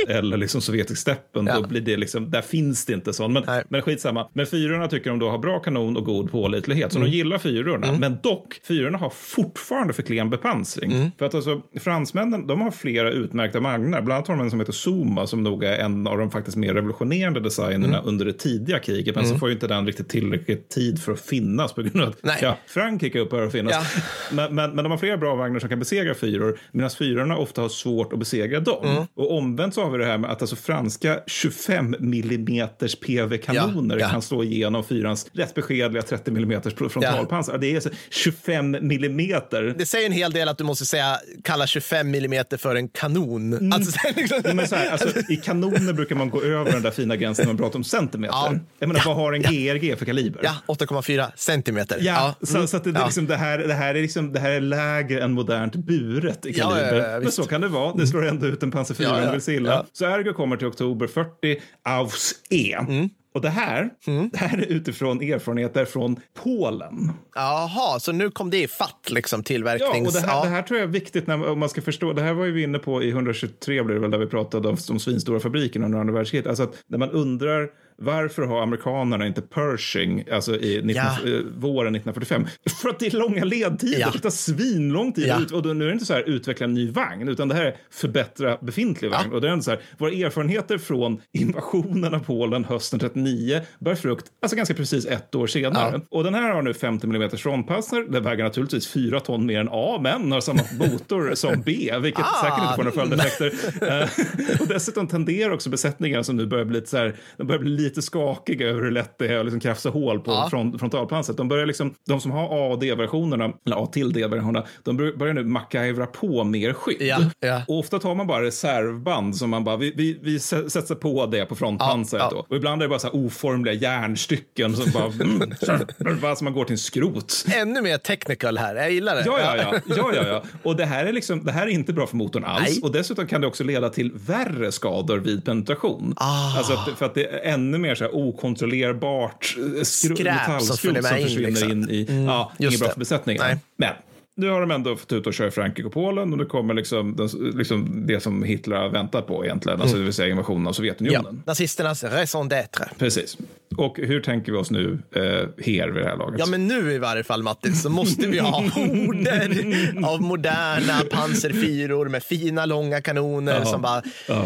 eller 0.09 0.37
liksom 0.37 0.61
sovjetisk 0.61 1.01
steppen, 1.01 1.45
Ja. 1.47 1.55
då 1.59 1.67
blir 1.67 1.81
det 1.81 1.97
liksom, 1.97 2.31
där 2.31 2.41
finns 2.41 2.85
det 2.85 2.93
inte 2.93 3.13
sån. 3.13 3.33
Men, 3.33 3.43
Nej. 3.47 3.63
men 3.69 3.81
skitsamma. 3.81 4.29
Men 4.33 4.45
fyrorna 4.45 4.87
tycker 4.87 5.09
de 5.09 5.19
då 5.19 5.29
har 5.29 5.37
bra 5.37 5.59
kanon 5.59 5.97
och 5.97 6.05
god 6.05 6.31
pålitlighet, 6.31 6.91
så 6.91 6.97
Mm. 6.99 7.11
de 7.11 7.17
gillar 7.17 7.37
fyrorna. 7.37 7.91
Men 7.99 8.17
dock, 8.23 8.59
fyrorna 8.67 8.97
har 8.97 9.09
fortfarande 9.09 9.93
för 9.93 10.03
klen 10.03 10.29
bepansring. 10.29 10.91
Mm. 10.91 11.11
För 11.19 11.25
att 11.25 11.35
alltså, 11.35 11.61
fransmännen, 11.79 12.47
de 12.47 12.61
har 12.61 12.71
flera 12.71 13.11
utmärkta 13.11 13.59
vagnar. 13.59 14.01
Bland 14.01 14.11
annat 14.17 14.27
har 14.27 14.35
de 14.35 14.43
en 14.43 14.49
som 14.49 14.59
heter 14.59 14.73
Zuma, 14.73 15.27
som 15.27 15.43
nog 15.43 15.63
är 15.63 15.77
en 15.77 16.07
av 16.07 16.17
de 16.17 16.31
faktiskt 16.31 16.57
mer 16.57 16.73
revolutionerande 16.73 17.39
designerna 17.39 17.97
Mm. 17.97 18.07
under 18.09 18.25
det 18.25 18.33
tidiga 18.33 18.79
kriget. 18.79 19.15
Men 19.15 19.27
så 19.27 19.37
får 19.37 19.49
ju 19.49 19.53
inte 19.53 19.67
den 19.67 19.85
riktigt 19.85 20.09
tillräckligt 20.09 20.69
tid 20.69 21.01
för 21.01 21.11
att 21.11 21.21
finnas 21.21 21.73
på 21.73 21.81
grund 21.81 22.01
av 22.01 22.13
att 22.23 22.41
ja, 22.41 22.57
Frankrike 22.67 23.19
upphör 23.19 23.45
att 23.45 23.51
finnas. 23.51 23.73
Ja. 23.73 24.01
Men, 24.31 24.55
men, 24.55 24.71
men 24.75 24.83
de 24.83 24.91
har 24.91 24.97
flera 24.97 25.17
bra 25.17 25.35
vagnar 25.35 25.59
som 25.59 25.69
kan 25.69 25.79
besegra 25.79 26.13
fyror, 26.13 26.59
medan 26.71 26.89
fyrorna 26.91 27.37
ofta 27.37 27.61
har 27.61 27.69
svårt 27.69 28.13
att 28.13 28.19
besegra 28.19 28.59
dem. 28.59 28.85
Mm. 28.85 29.03
Och 29.15 29.37
omvänt 29.37 29.73
så 29.73 29.83
har 29.83 29.91
vi 29.91 29.97
det 29.97 30.05
här 30.05 30.17
med 30.17 30.31
att 30.31 30.41
alltså 30.41 30.55
franska 30.55 31.19
25 31.27 31.95
millimeters 31.99 32.95
PV-kanoner 32.99 33.95
Ja, 33.95 34.01
ja. 34.01 34.09
kan 34.09 34.21
slå 34.21 34.43
igenom 34.43 34.83
fyrans 34.83 35.27
rätt 35.33 35.53
beskedliga 35.55 36.01
30 36.03 36.31
millimeters 36.31 36.73
frontalpansar. 36.73 37.57
Det 37.57 37.67
är 37.67 37.75
alltså 37.75 37.89
25 38.09 38.71
millimeter. 38.81 39.75
Det 39.77 39.85
säger 39.85 40.05
en 40.05 40.11
hel 40.11 40.31
del 40.31 40.49
att 40.49 40.57
du 40.57 40.63
måste 40.63 40.85
säga 40.85 41.17
kalla 41.43 41.67
25 41.67 42.11
millimeter 42.11 42.57
för 42.57 42.75
en 42.75 42.87
kanon. 42.87 43.73
Alltså, 43.73 43.91
så 43.91 43.97
här, 44.03 44.13
liksom. 44.15 44.41
Ja, 44.43 44.53
men 44.53 44.67
så 44.67 44.75
här, 44.75 44.89
alltså, 44.91 45.19
I 45.29 45.35
kanoner 45.35 45.93
brukar 45.93 46.15
man 46.15 46.29
gå 46.29 46.41
över 46.41 46.71
den 46.71 46.81
där 46.81 46.91
fina 46.91 47.15
gränsen 47.15 47.45
när 47.45 47.53
man 47.53 47.57
pratar 47.57 47.75
om 47.79 47.83
centimeter. 47.83 48.33
Ja. 48.35 48.53
Jag 48.79 48.87
menar, 48.87 49.01
Ja. 49.05 49.09
vad 49.13 49.15
har 49.15 49.33
en 49.33 49.41
GRG 49.41 49.95
för 49.97 50.05
kaliber? 50.05 50.41
Ja, 50.43 50.55
8,4 50.67 51.27
centimeter. 51.35 51.97
Ja, 52.01 52.23
mm. 52.23 52.33
så, 52.41 52.67
så 52.67 52.77
att 52.77 52.83
det, 52.83 52.89
Ja. 52.89 53.05
liksom, 53.05 53.27
det, 53.27 53.35
här, 53.35 53.57
det 53.57 53.73
här 53.73 53.94
är 53.94 53.94
här 53.95 53.99
är 53.99 54.01
liksom, 54.01 54.33
det 54.33 54.39
här 54.39 54.51
är 54.51 54.61
lägre 54.61 55.21
än 55.23 55.31
modernt 55.31 55.75
buret 55.75 56.45
i 56.45 56.51
Ja, 56.57 56.69
kaliber. 56.69 56.95
ja, 56.95 57.11
ja, 57.11 57.19
Men 57.19 57.31
så 57.31 57.43
kan 57.43 57.61
det 57.61 57.67
vara. 57.67 57.93
Det 57.93 58.07
slår 58.07 58.25
ändå 58.25 58.47
ut 58.47 58.63
en 58.63 58.71
Panzer 58.71 58.95
4 58.95 59.07
Ja, 59.07 59.39
ja, 59.47 59.53
illa. 59.53 59.69
ja. 59.69 59.85
Så 59.93 60.05
Ergo 60.05 60.33
kommer 60.33 60.57
till 60.57 60.67
oktober 60.67 61.07
40 61.07 61.61
aus 61.83 62.33
E. 62.49 62.75
Mm. 62.79 63.09
Och 63.33 63.41
det 63.41 63.49
här, 63.49 63.89
det 64.31 64.37
här 64.37 64.57
är 64.57 64.65
utifrån 64.65 65.21
erfarenheter 65.21 65.85
från 65.85 66.19
Polen. 66.43 67.11
Jaha, 67.35 67.99
så 67.99 68.11
nu 68.11 68.29
kom 68.31 68.49
det 68.49 68.63
i 68.63 68.67
fatt 68.67 69.07
liksom 69.09 69.39
Ja, 69.39 69.43
tillverknings... 69.43 70.07
och 70.15 70.21
det 70.21 70.27
här, 70.27 70.43
det 70.43 70.49
här 70.49 70.61
tror 70.61 70.79
jag 70.79 70.87
är 70.87 70.91
viktigt 70.93 71.27
när, 71.27 71.47
om 71.49 71.59
man 71.59 71.69
ska 71.69 71.81
förstå. 71.81 72.13
Det 72.13 72.21
här 72.21 72.33
var 72.33 72.45
ju 72.45 72.51
vi 72.51 72.63
inne 72.63 72.79
på 72.79 73.03
i 73.03 73.09
123 73.09 73.83
blev 73.83 73.95
det 73.95 74.01
väl 74.01 74.11
där 74.11 74.17
vi 74.17 74.27
pratade 74.27 74.67
om 74.69 74.77
de 74.87 74.99
svinstora 74.99 75.39
fabrikerna 75.39 75.85
under 75.85 75.99
andra 75.99 76.13
världskriget. 76.13 76.47
Alltså 76.47 76.63
att 76.63 76.73
när 76.87 76.97
man 76.97 77.09
undrar 77.11 77.69
varför 77.97 78.41
har 78.43 78.61
amerikanerna 78.61 79.27
inte 79.27 79.41
Pershing 79.41 80.23
alltså 80.31 80.55
i 80.59 80.81
19, 80.83 81.03
Ja. 81.23 81.29
eh, 81.31 81.39
våren 81.57 81.95
1945? 81.95 82.47
För 82.81 82.89
att 82.89 82.99
det 82.99 83.05
är 83.07 83.11
långa 83.11 83.43
ledtider. 83.43 83.99
Ja. 83.99 84.09
Det 84.13 84.19
tar 84.19 84.29
svinlång 84.29 85.13
tid. 85.13 85.27
Ja. 85.27 85.41
Ut, 85.41 85.51
och 85.51 85.61
då, 85.61 85.73
nu 85.73 85.83
är 85.83 85.87
det 85.87 85.93
inte 85.93 86.05
så 86.05 86.13
här 86.13 86.23
utveckla 86.29 86.63
en 86.63 86.73
ny 86.73 86.91
vagn, 86.91 87.27
utan 87.27 87.47
det 87.47 87.55
här 87.55 87.65
är 87.65 87.75
förbättra 87.91 88.57
befintlig 88.61 89.11
vagn. 89.11 89.31
Och 89.33 89.41
det 89.41 89.47
är 89.47 89.51
ändå 89.51 89.63
så 89.63 89.71
här, 89.71 89.79
våra 89.97 90.11
erfarenheter 90.11 90.77
från 90.77 91.21
invasionen 91.31 92.13
av 92.13 92.19
Polen 92.19 92.65
hösten 92.65 92.99
39 92.99 93.61
bär 93.79 93.95
frukt, 93.95 94.25
alltså 94.41 94.55
ganska 94.57 94.73
precis 94.73 95.05
ett 95.05 95.35
år 95.35 95.47
senare. 95.47 96.01
Och 96.09 96.23
den 96.23 96.33
här 96.33 96.53
har 96.53 96.61
nu 96.61 96.73
50 96.73 97.07
mm 97.07 97.29
frontpassar. 97.29 98.05
Den 98.11 98.23
väger 98.23 98.43
naturligtvis 98.43 98.87
4 98.87 99.19
ton 99.19 99.45
mer 99.45 99.59
än 99.59 99.69
A, 99.71 99.99
men 100.01 100.31
har 100.31 100.41
samma 100.41 100.61
motor 100.79 101.35
som 101.35 101.61
B, 101.65 101.91
vilket 102.01 102.25
Ah. 102.25 102.43
säkert 102.43 102.59
inte 102.63 102.75
får 102.75 102.83
några 102.83 102.91
följdeffekter. 102.91 104.01
Eh, 104.01 104.61
och 104.61 104.67
dessutom 104.67 105.07
tenderar 105.07 105.51
också 105.51 105.69
besättningen 105.69 106.23
som 106.23 106.35
nu 106.35 106.45
börjar 106.45 106.65
bli 106.65 106.75
lite, 106.75 106.89
så 106.89 106.97
här, 106.97 107.15
de 107.37 107.47
börjar 107.47 107.59
bli 107.59 107.84
lite 107.85 108.01
skakiga 108.01 108.67
över 108.67 108.81
hur 108.81 108.91
lätt 108.91 109.17
det 109.19 109.27
är 109.27 109.37
att 109.39 109.45
liksom 109.45 109.59
krafsa 109.59 109.89
hål 109.89 110.19
på 110.19 110.31
Ja. 110.31 110.47
front, 110.49 110.79
frontalpansret. 110.79 111.37
De 111.37 111.47
börjar 111.47 111.65
liksom, 111.65 111.93
de 112.07 112.21
som 112.21 112.31
har 112.31 112.43
A 112.45 112.71
och 112.73 112.79
D-versionerna, 112.79 113.51
eller 113.65 113.83
A 113.83 113.85
till 113.85 114.13
D-versionerna, 114.13 114.65
de 114.83 114.97
bör- 114.97 115.17
börjar 115.17 115.33
nu 115.33 115.43
MacGyvra 115.43 116.05
på 116.05 116.43
mer 116.43 116.73
skydd. 116.73 116.97
Ja, 117.01 117.17
ja. 117.39 117.61
Och 117.67 117.79
ofta 117.79 117.99
tar 117.99 118.15
man 118.15 118.27
bara 118.27 118.43
reservband 118.43 119.35
som 119.37 119.49
man 119.49 119.63
bara, 119.63 119.77
vi, 119.77 119.93
vi, 119.95 120.19
vi 120.21 120.37
sä- 120.37 120.69
sätter 120.69 120.95
på 120.95 121.25
det 121.25 121.45
på 121.45 121.55
frontpansaret 121.55 122.25
då. 122.31 122.45
Och 122.49 122.55
ibland 122.55 122.81
är 122.81 122.85
det 122.85 122.89
bara 122.89 122.99
så 122.99 123.07
här 123.07 123.15
oformliga 123.25 123.73
järnstycken 123.73 124.75
som 124.75 124.91
bara, 124.91 125.05
mm, 125.05 126.19
bara 126.21 126.35
som 126.35 126.45
man 126.45 126.53
går 126.53 126.63
till 126.65 126.73
en 126.73 126.77
skrot. 126.77 127.45
Ännu 127.55 127.81
mer 127.81 127.97
technical 127.97 128.57
här, 128.57 128.75
jag 128.75 128.91
gillar 128.91 129.15
det. 129.15 129.23
Ja, 129.25 129.39
ja, 129.39 129.55
ja. 129.57 129.79
ja, 129.97 130.11
ja, 130.15 130.27
ja. 130.27 130.43
Och 130.63 130.75
det 130.75 130.85
här, 130.85 131.05
är 131.05 131.13
liksom, 131.13 131.43
det 131.45 131.51
här 131.51 131.67
är 131.67 131.71
inte 131.71 131.93
bra 131.93 132.07
för 132.07 132.15
motorn 132.17 132.43
alls. 132.45 132.69
Nej. 132.69 132.79
Och 132.83 132.91
dessutom 132.91 133.27
kan 133.27 133.41
det 133.41 133.47
också 133.47 133.63
leda 133.63 133.89
till 133.89 134.11
värre 134.27 134.71
skador 134.71 135.17
vid 135.17 135.45
penetration. 135.45 136.13
Ah. 136.17 136.57
Alltså 136.57 136.73
att, 136.73 136.97
för 136.97 137.05
att 137.05 137.13
det 137.15 137.25
är 137.25 137.53
ännu 137.53 137.74
mer 137.77 137.95
så 137.95 138.03
här 138.03 138.15
okontrollerbart 138.15 139.55
eh, 139.77 139.83
Skräp 139.83 140.17
som 140.17 140.25
metallskrot 140.25 140.79
som 140.79 140.95
in, 140.95 141.03
försvinner 141.03 141.49
liksom. 141.49 141.71
in 141.71 141.89
i... 141.89 142.25
Ja, 142.27 142.51
just 142.57 142.71
inget 142.71 142.79
bra 142.79 142.89
för 142.89 142.99
besättningen. 142.99 143.43
Nej. 143.43 143.57
Men 143.77 143.93
nu 144.37 144.49
har 144.49 144.61
de 144.61 144.71
ändå 144.71 144.95
fått 144.95 145.11
ut 145.13 145.27
och 145.27 145.33
köra 145.33 145.47
i 145.47 145.51
Frankrike 145.51 145.87
och 145.87 145.93
Polen 145.93 146.31
och 146.31 146.37
nu 146.37 146.45
kommer 146.45 146.73
liksom, 146.73 147.15
den, 147.15 147.27
liksom 147.57 148.07
det 148.07 148.19
som 148.19 148.43
Hitler 148.43 148.75
har 148.75 148.89
väntat 148.89 149.27
på 149.27 149.45
egentligen, 149.45 149.81
alltså 149.81 149.97
det 149.97 150.03
vill 150.03 150.13
säga 150.13 150.29
invasionen 150.29 150.67
av 150.67 150.75
Mm. 150.75 150.85
Ja, 150.87 150.93
Sovjetunionen. 150.93 151.43
nazisternas 151.45 152.03
raison 152.03 152.49
d'être. 152.51 152.83
Precis. 152.99 153.37
Och 153.77 153.97
hur 153.97 154.21
tänker 154.21 154.51
vi 154.51 154.57
oss 154.57 154.71
nu 154.71 154.99
eh, 155.15 155.21
här 155.21 155.87
vid 155.89 156.03
det 156.03 156.09
här 156.09 156.17
laget? 156.17 156.39
Ja, 156.39 156.45
men 156.45 156.67
nu 156.67 156.91
i 156.93 156.97
varje 156.97 157.23
fall, 157.23 157.43
Mattis, 157.43 157.81
så 157.81 157.89
måste 157.89 158.27
vi 158.27 158.39
ha 158.39 158.49
horder 158.75 160.03
av 160.05 160.21
moderna 160.21 160.99
pansarfyror 161.11 162.09
med 162.09 162.23
fina 162.23 162.65
långa 162.65 163.01
kanoner 163.01 163.55
Ja. 163.59 163.65
som 163.65 163.81
bara 163.81 164.01
Ja. 164.27 164.45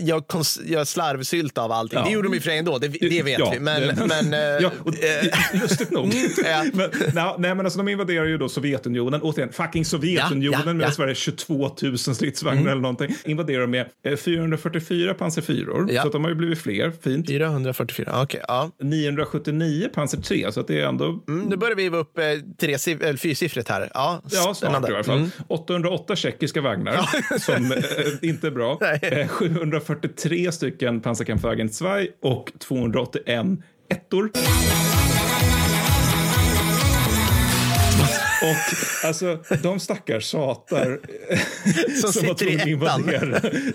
gör, 0.00 0.22
gör 0.64 0.84
slarvsylt 0.84 1.58
av 1.58 1.72
allting. 1.72 1.98
Ja. 1.98 2.04
Det 2.04 2.10
gjorde 2.12 2.28
de 2.28 2.34
i 2.34 2.38
och 2.38 2.42
för 2.42 2.50
sig 2.50 2.58
ändå, 2.58 2.78
det, 2.78 2.88
det 2.88 3.22
vet 3.22 3.40
vi. 3.54 3.60
Men, 3.60 3.82
men, 4.08 4.34
eh, 4.34 4.40
ja, 4.62 4.70
och, 4.78 4.94
lustigt 5.62 5.90
nog. 5.90 6.14
men, 6.72 6.90
nej, 7.38 7.54
men 7.54 7.60
alltså, 7.60 7.78
de 7.78 7.88
invaderar 7.88 8.24
ju 8.24 8.38
då 8.38 8.48
Sovjetunionen. 8.48 9.01
Återigen, 9.02 9.52
fucking 9.52 9.84
Sovjetunionen 9.84 10.42
Ja, 10.52 10.58
ja, 10.66 10.72
med 10.72 10.82
ja. 10.82 10.86
Mm. 10.86 10.92
Sverige 10.92 11.14
22 11.14 11.70
000 11.82 11.98
stridsvagnar 11.98 12.70
eller 12.70 12.82
någonting. 12.82 13.14
Invaderar 13.24 13.60
de 13.60 13.70
med 13.70 13.86
eh, 14.06 14.16
444 14.16 15.14
pansarfyror. 15.14 15.92
Ja. 15.92 16.02
Så 16.02 16.06
att 16.08 16.12
de 16.12 16.22
har 16.24 16.30
ju 16.30 16.36
blivit 16.36 16.58
fler. 16.58 16.92
Fint. 17.02 17.26
444, 17.28 18.22
okej. 18.22 18.40
ja. 18.48 18.70
979 18.82 19.88
pansar 19.94 20.18
3, 20.18 20.52
så 20.52 20.60
att 20.60 20.66
det 20.66 20.80
är 20.80 20.86
ändå 20.86 21.22
Mm, 21.28 21.40
nu 21.48 21.56
börjar 21.56 21.76
vi 21.76 21.88
vara 21.88 22.00
upp 22.00 22.18
eh, 22.18 22.24
tre, 22.60 22.72
eller 22.72 23.16
fyrsiffrigt 23.16 23.68
här. 23.68 23.90
Ja, 23.94 24.22
Ja, 24.30 24.54
snart 24.54 24.90
i 24.90 24.92
alla 24.92 25.04
fall. 25.04 25.18
Mm. 25.18 25.30
808 25.48 26.16
tjeckiska 26.16 26.60
vagnar, 26.60 26.98
som 27.38 27.72
eh, 27.72 28.28
inte 28.28 28.46
är 28.46 28.50
bra. 28.50 28.78
Eh, 29.02 29.28
743 29.28 30.52
stycken 30.52 31.00
pansarkampfwagen 31.00 31.68
2 31.68 31.86
och 32.22 32.52
281 32.58 33.46
ettor. 33.90 34.30
Och 38.42 39.06
alltså, 39.08 39.38
de 39.62 39.80
stackars 39.80 40.24
satar 40.24 40.98
Som 42.12 42.28
var 42.28 42.34
sitter 42.34 42.68
i 42.68 42.72
ettan. 42.72 43.10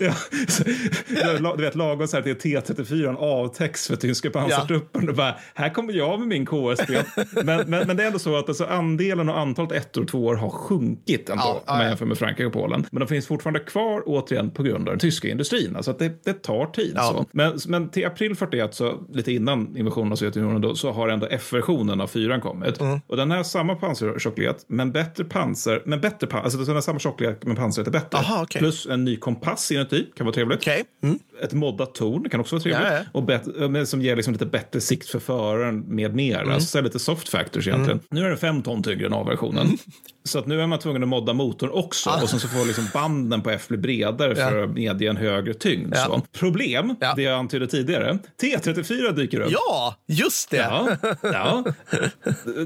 Ja, 0.00 0.14
så, 0.48 1.56
du 1.56 1.62
vet, 1.62 1.74
lagom 1.74 2.08
så 2.08 2.16
här 2.16 2.22
till 2.34 2.36
T34 2.36 3.16
avtäcks 3.16 3.86
för 3.86 3.96
tyska 3.96 4.30
pansartruppen. 4.30 5.08
Och 5.08 5.14
bara, 5.14 5.34
här 5.54 5.74
kommer 5.74 5.92
jag 5.92 6.18
med 6.18 6.28
min 6.28 6.46
KSB. 6.46 7.02
Men, 7.30 7.70
men, 7.70 7.86
men 7.86 7.96
det 7.96 8.02
är 8.02 8.06
ändå 8.06 8.18
så 8.18 8.36
att 8.36 8.48
alltså, 8.48 8.64
andelen 8.64 9.28
och 9.28 9.38
antalet 9.38 9.72
ettor 9.72 10.02
och 10.02 10.08
tvåor 10.08 10.34
har 10.34 10.50
sjunkit 10.50 11.30
ändå, 11.30 11.42
Ja, 11.44 11.62
ja, 11.66 11.72
om 11.72 11.78
man 11.78 11.84
ja. 11.84 11.88
jämför 11.88 12.06
med 12.06 12.18
Frankrike 12.18 12.46
och 12.46 12.52
Polen. 12.52 12.86
Men 12.90 13.00
de 13.00 13.06
finns 13.06 13.26
fortfarande 13.26 13.60
kvar, 13.60 14.02
återigen, 14.06 14.50
på 14.50 14.62
grund 14.62 14.88
av 14.88 14.92
den 14.92 14.98
tyska 14.98 15.28
industrin. 15.28 15.76
Alltså 15.76 15.90
att 15.90 15.98
det, 15.98 16.24
det 16.24 16.32
tar 16.32 16.66
tid. 16.66 16.92
Ja. 16.96 17.02
Så. 17.02 17.26
Men, 17.32 17.58
men 17.68 17.90
till 17.90 18.06
april 18.06 18.36
41, 18.36 18.74
så, 18.74 18.94
lite 19.12 19.32
innan 19.32 19.76
invasionen 19.76 20.12
av 20.12 20.16
Sovjetunionen, 20.16 20.60
då, 20.60 20.74
så 20.74 20.92
har 20.92 21.08
ändå 21.08 21.26
F-versionen 21.30 22.00
av 22.00 22.06
fyran 22.06 22.40
kommit. 22.40 22.80
Mm. 22.80 23.00
Och 23.06 23.16
den 23.16 23.30
har 23.30 23.42
samma 23.42 23.74
pansartjocklek, 23.74 24.56
men 24.66 24.92
bättre 24.92 25.24
pansar, 25.24 25.82
men 25.86 26.00
bättre 26.00 26.26
pansar, 26.26 26.58
alltså 26.58 26.72
den 26.72 26.82
samma 26.82 26.98
tjocklek, 26.98 27.38
men 27.44 27.56
pansret 27.56 27.86
är 27.86 27.90
bättre. 27.90 28.18
Aha, 28.18 28.42
okej. 28.42 28.58
Plus 28.58 28.86
en 28.86 29.04
ny 29.04 29.16
kompass 29.16 29.70
inuti, 29.72 30.06
kan 30.16 30.26
vara 30.26 30.34
trevligt. 30.34 30.60
Okej. 30.60 30.84
Mm. 31.02 31.18
Ett 31.42 31.52
moddat 31.52 31.94
torn 31.94 32.28
kan 32.30 32.40
också 32.40 32.54
vara 32.56 32.62
trevligt. 32.62 32.88
Ja, 32.90 32.94
ja. 32.96 33.02
Och 33.12 33.22
bet- 33.22 33.70
men 33.70 33.86
som 33.86 34.02
ger 34.02 34.16
liksom 34.16 34.32
lite 34.32 34.46
bättre 34.46 34.80
sikt 34.80 35.08
för 35.08 35.18
föraren 35.18 35.80
med 35.80 36.14
mer. 36.14 36.38
Mm. 36.40 36.54
Alltså 36.54 36.68
så 36.68 36.80
lite 36.80 36.98
soft 36.98 37.28
factors 37.28 37.66
egentligen. 37.68 38.00
Nu 38.10 38.24
är 38.24 38.28
den 38.28 38.38
fem 38.38 38.62
ton 38.62 38.82
tyngre 38.82 39.06
än 39.06 39.14
A-versionen. 39.14 39.66
Mm. 39.66 39.78
Så 40.24 40.38
att 40.38 40.46
nu 40.46 40.60
är 40.62 40.66
man 40.66 40.78
tvungen 40.78 41.02
att 41.02 41.08
modda 41.08 41.32
motorn 41.32 41.70
också. 41.70 42.10
Och 42.22 42.28
sen 42.30 42.40
så 42.40 42.48
får 42.48 42.66
liksom 42.66 42.84
banden 42.94 43.42
på 43.42 43.50
F 43.50 43.68
bli 43.68 43.76
bredare 43.78 44.34
för 44.34 44.42
Ah. 44.54 44.58
Ja. 44.58 44.64
att 44.64 44.70
medge 44.74 45.06
en 45.10 45.16
högre 45.16 45.54
tyngd. 45.54 45.94
Ja. 45.96 46.04
Så. 46.04 46.22
Problem, 46.38 46.96
Ja. 47.00 47.12
det 47.16 47.22
jag 47.22 47.34
antydde 47.38 47.66
tidigare. 47.66 48.18
T34 48.42 49.12
dyker 49.12 49.40
upp. 49.40 49.50
Ja, 49.52 49.94
just 50.06 50.50
det. 50.50 50.56
Ja, 50.56 50.88
ja. 51.22 51.64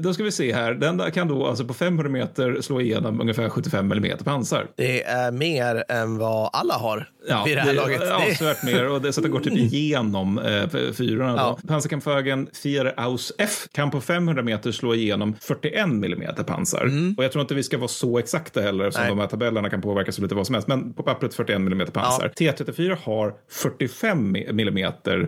Då 0.01 0.13
ska 0.13 0.23
vi 0.23 0.31
se 0.31 0.53
här. 0.53 0.73
Den 0.73 0.97
där 0.97 1.09
kan 1.09 1.27
då 1.27 1.47
alltså 1.47 1.65
på 1.65 1.73
500 1.73 2.09
meter 2.11 2.61
slå 2.61 2.81
igenom 2.81 3.21
ungefär 3.21 3.49
75 3.49 3.91
mm 3.91 4.17
pansar. 4.17 4.67
Det 4.77 5.03
är 5.03 5.31
mer 5.31 5.83
än 5.89 6.17
vad 6.17 6.49
alla 6.53 6.73
har 6.73 7.09
Ja, 7.29 7.43
vid 7.45 7.57
det 7.57 7.61
här 7.61 7.73
laget. 7.73 8.01
är 8.01 8.05
Det- 8.29 8.62
mer 8.65 8.89
och 8.89 9.01
det, 9.01 9.13
så 9.13 9.19
att 9.19 9.23
det 9.23 9.29
går 9.29 9.39
typ 9.39 9.53
igenom 9.57 10.39
eh, 10.39 10.69
fyrorna. 10.93 11.33
Ja. 11.37 11.57
Då. 11.61 11.67
Pansarkampfwagen 11.67 12.47
Vier 12.63 12.93
Aus 12.97 13.31
F 13.37 13.67
kan 13.71 13.91
på 13.91 14.01
500 14.01 14.43
meter 14.43 14.71
slå 14.71 14.95
igenom 14.95 15.35
41 15.41 15.85
mm 15.85 16.21
pansar. 16.47 16.89
Och 17.17 17.23
jag 17.23 17.31
tror 17.31 17.41
inte 17.41 17.55
vi 17.55 17.63
ska 17.63 17.77
vara 17.77 17.87
så 17.87 18.17
exakta 18.19 18.61
heller 18.61 18.85
eftersom 18.85 19.03
Mm. 19.03 19.17
Nej. 19.17 19.17
de 19.17 19.21
här 19.21 19.29
tabellerna 19.29 19.69
kan 19.69 19.81
påverkas 19.81 20.17
av 20.17 20.23
lite 20.23 20.35
vad 20.35 20.45
som 20.47 20.53
helst. 20.55 20.67
Men 20.67 20.93
på 20.93 21.03
pappret 21.03 21.33
41 21.35 21.55
mm 21.55 21.87
pansar. 21.87 22.31
T34 22.39 22.97
har 23.03 23.33
45 23.51 24.35
mm 24.35 24.91